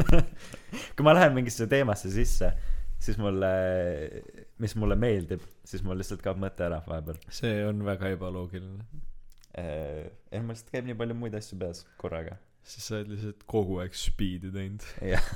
[0.94, 2.52] kui ma lähen mingisse teemasse sisse
[3.04, 3.50] siis mulle
[4.62, 8.86] mis mulle meeldib siis mul lihtsalt kaob mõte ära vahepeal see on väga ebaloogiline.
[9.58, 13.44] Eh, ei mul lihtsalt käib nii palju muid asju peas korraga siis sa oled lihtsalt
[13.50, 14.84] kogu aeg speed'i teinud.
[15.04, 15.26] jah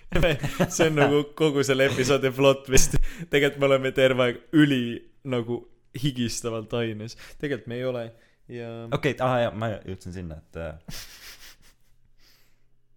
[0.74, 2.96] see on nagu kogu selle episoodi plott vist.
[3.32, 4.82] tegelikult me oleme terve aeg üli
[5.28, 5.60] nagu
[6.00, 7.16] higistavalt aines.
[7.38, 8.04] tegelikult me ei ole
[8.50, 11.04] ja okei okay, aa jaa ma jõudsin sinna et äh,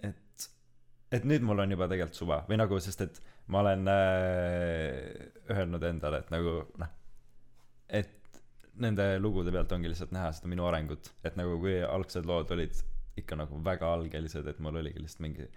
[0.10, 0.50] et
[1.20, 3.22] et nüüd mul on juba tegelikult suva või nagu sest et
[3.52, 4.98] ma olen äh,
[5.52, 7.00] öelnud endale et nagu noh
[7.94, 8.20] et
[8.82, 12.80] nende lugude pealt ongi lihtsalt näha seda minu arengut et nagu kui algsed lood olid
[13.18, 15.48] ikka nagu väga algelised et mul oligi lihtsalt mingi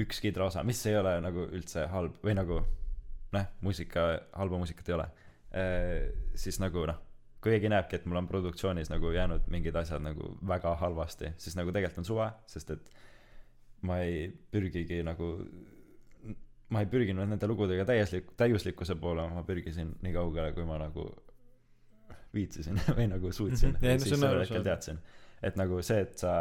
[0.00, 2.60] üks kidraosa mis ei ole nagu üldse halb või nagu
[3.32, 4.04] noh muusika
[4.34, 5.06] halba muusikat ei ole.
[5.54, 6.98] Äh, siis nagu noh
[7.40, 11.56] kui keegi näebki et mul on produktsioonis nagu jäänud mingid asjad nagu väga halvasti siis
[11.56, 12.90] nagu tegelikult on suva sest et
[13.88, 15.30] ma ei pürgigi nagu
[16.70, 21.08] ma ei pürginud nende lugudega täieslik- täiuslikkuse poole ma pürgisin nii kaugele kui ma nagu
[22.34, 23.72] viitsisin või nagu suutsin.
[23.74, 23.84] Mhm.
[23.84, 25.00] Ei, no siis sellel hetkel teadsin
[25.42, 26.34] et nagu see et sa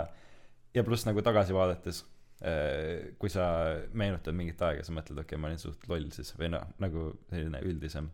[0.75, 2.03] ja pluss nagu tagasi vaadates
[2.41, 3.47] eh, kui sa
[3.93, 7.09] meenutad mingit aega sa mõtled okei okay, ma olin suht loll siis või noh nagu
[7.31, 8.11] selline üldisem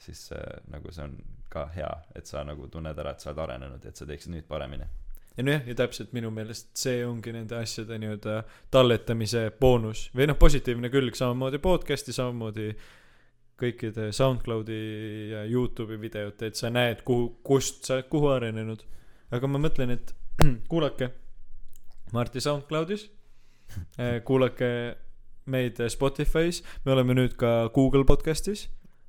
[0.00, 1.18] siis äh, nagu see on
[1.52, 4.32] ka hea et sa nagu tunned ära et sa oled arenenud ja et sa teeksid
[4.34, 4.86] nüüd paremini
[5.36, 8.40] ja nojah, ja täpselt minu meelest see ongi nende asjade nii-öelda
[8.72, 12.70] talletamise boonus või noh, positiivne külg samamoodi podcast'i, samamoodi
[13.60, 14.78] kõikide SoundCloudi
[15.34, 18.86] ja Youtube'i videote, et sa näed, kuhu, kust sa kuhu arenenud.
[19.30, 20.14] aga ma mõtlen, et
[20.70, 21.10] kuulake.
[22.12, 23.06] Marti SoundCloudis,
[24.26, 24.70] kuulake
[25.50, 28.68] meid Spotify's, me oleme nüüd ka Google podcast'is.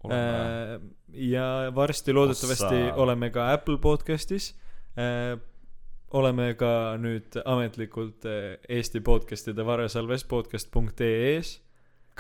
[0.10, 0.78] Äh,
[1.14, 2.94] ja varsti loodetavasti Ossa.
[3.04, 4.54] oleme ka Apple podcast'is.
[4.98, 5.40] Äh,
[6.12, 8.26] oleme ka nüüd ametlikult
[8.70, 11.60] Eesti podcast'ide varasalves podcast.ee-s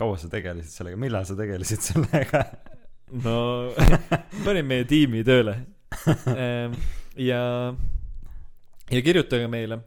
[0.01, 0.99] kaua sa tegelesid sellega?
[0.99, 2.43] Millal sa tegelesid sellega?
[3.23, 3.37] No
[4.45, 5.59] panin meie tiimi tööle.
[7.19, 7.41] Ja
[8.91, 9.79] ja kirjutage meile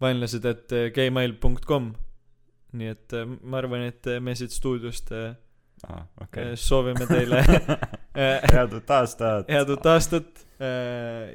[0.00, 1.92] vaenlased et gmail.com
[2.78, 7.42] nii et äh, ma arvan et me siit stuudiost aa okei soovime teile
[8.52, 10.44] head uut aastat head uut aastat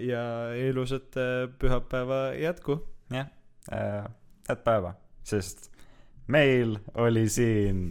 [0.04, 0.24] ja
[0.60, 1.16] ilusat
[1.60, 2.82] pühapäeva jätku.
[3.14, 3.30] jah
[3.72, 4.04] äh,
[4.50, 5.70] head päeva sest
[6.28, 7.86] meil oli siin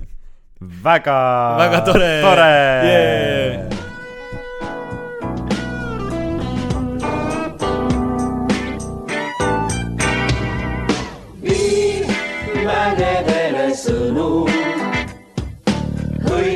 [0.84, 1.20] väga
[1.58, 2.12] Väga tore!
[2.22, 2.52] tore
[2.84, 3.91] Yeah!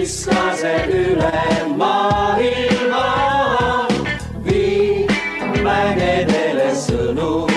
[0.06, 1.42] Hõiskased üle
[1.76, 3.06] maailma.
[4.46, 5.06] vii
[5.64, 7.50] mägedele sõnum,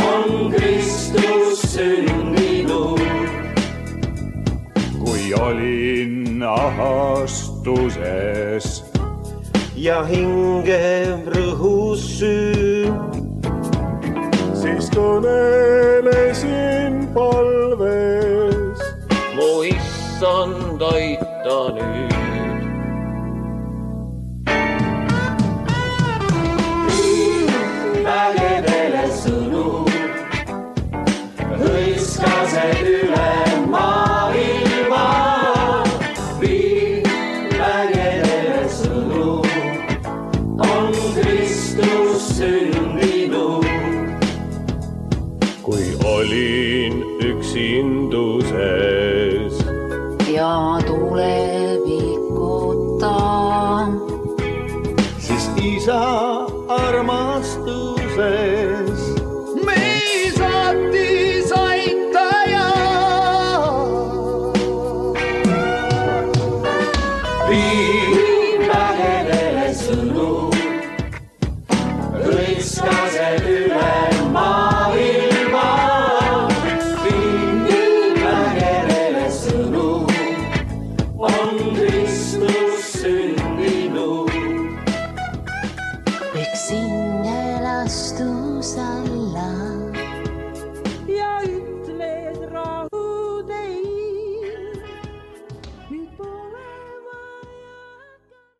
[0.00, 3.00] on Kristus sündinud.
[5.04, 7.84] kui olin ahastuses
[9.76, 12.92] ja hinge rõhus süü,
[14.54, 15.52] siis kõnelesin
[17.12, 18.80] palves
[19.36, 21.25] mu issand, aita
[21.64, 22.15] nüüd.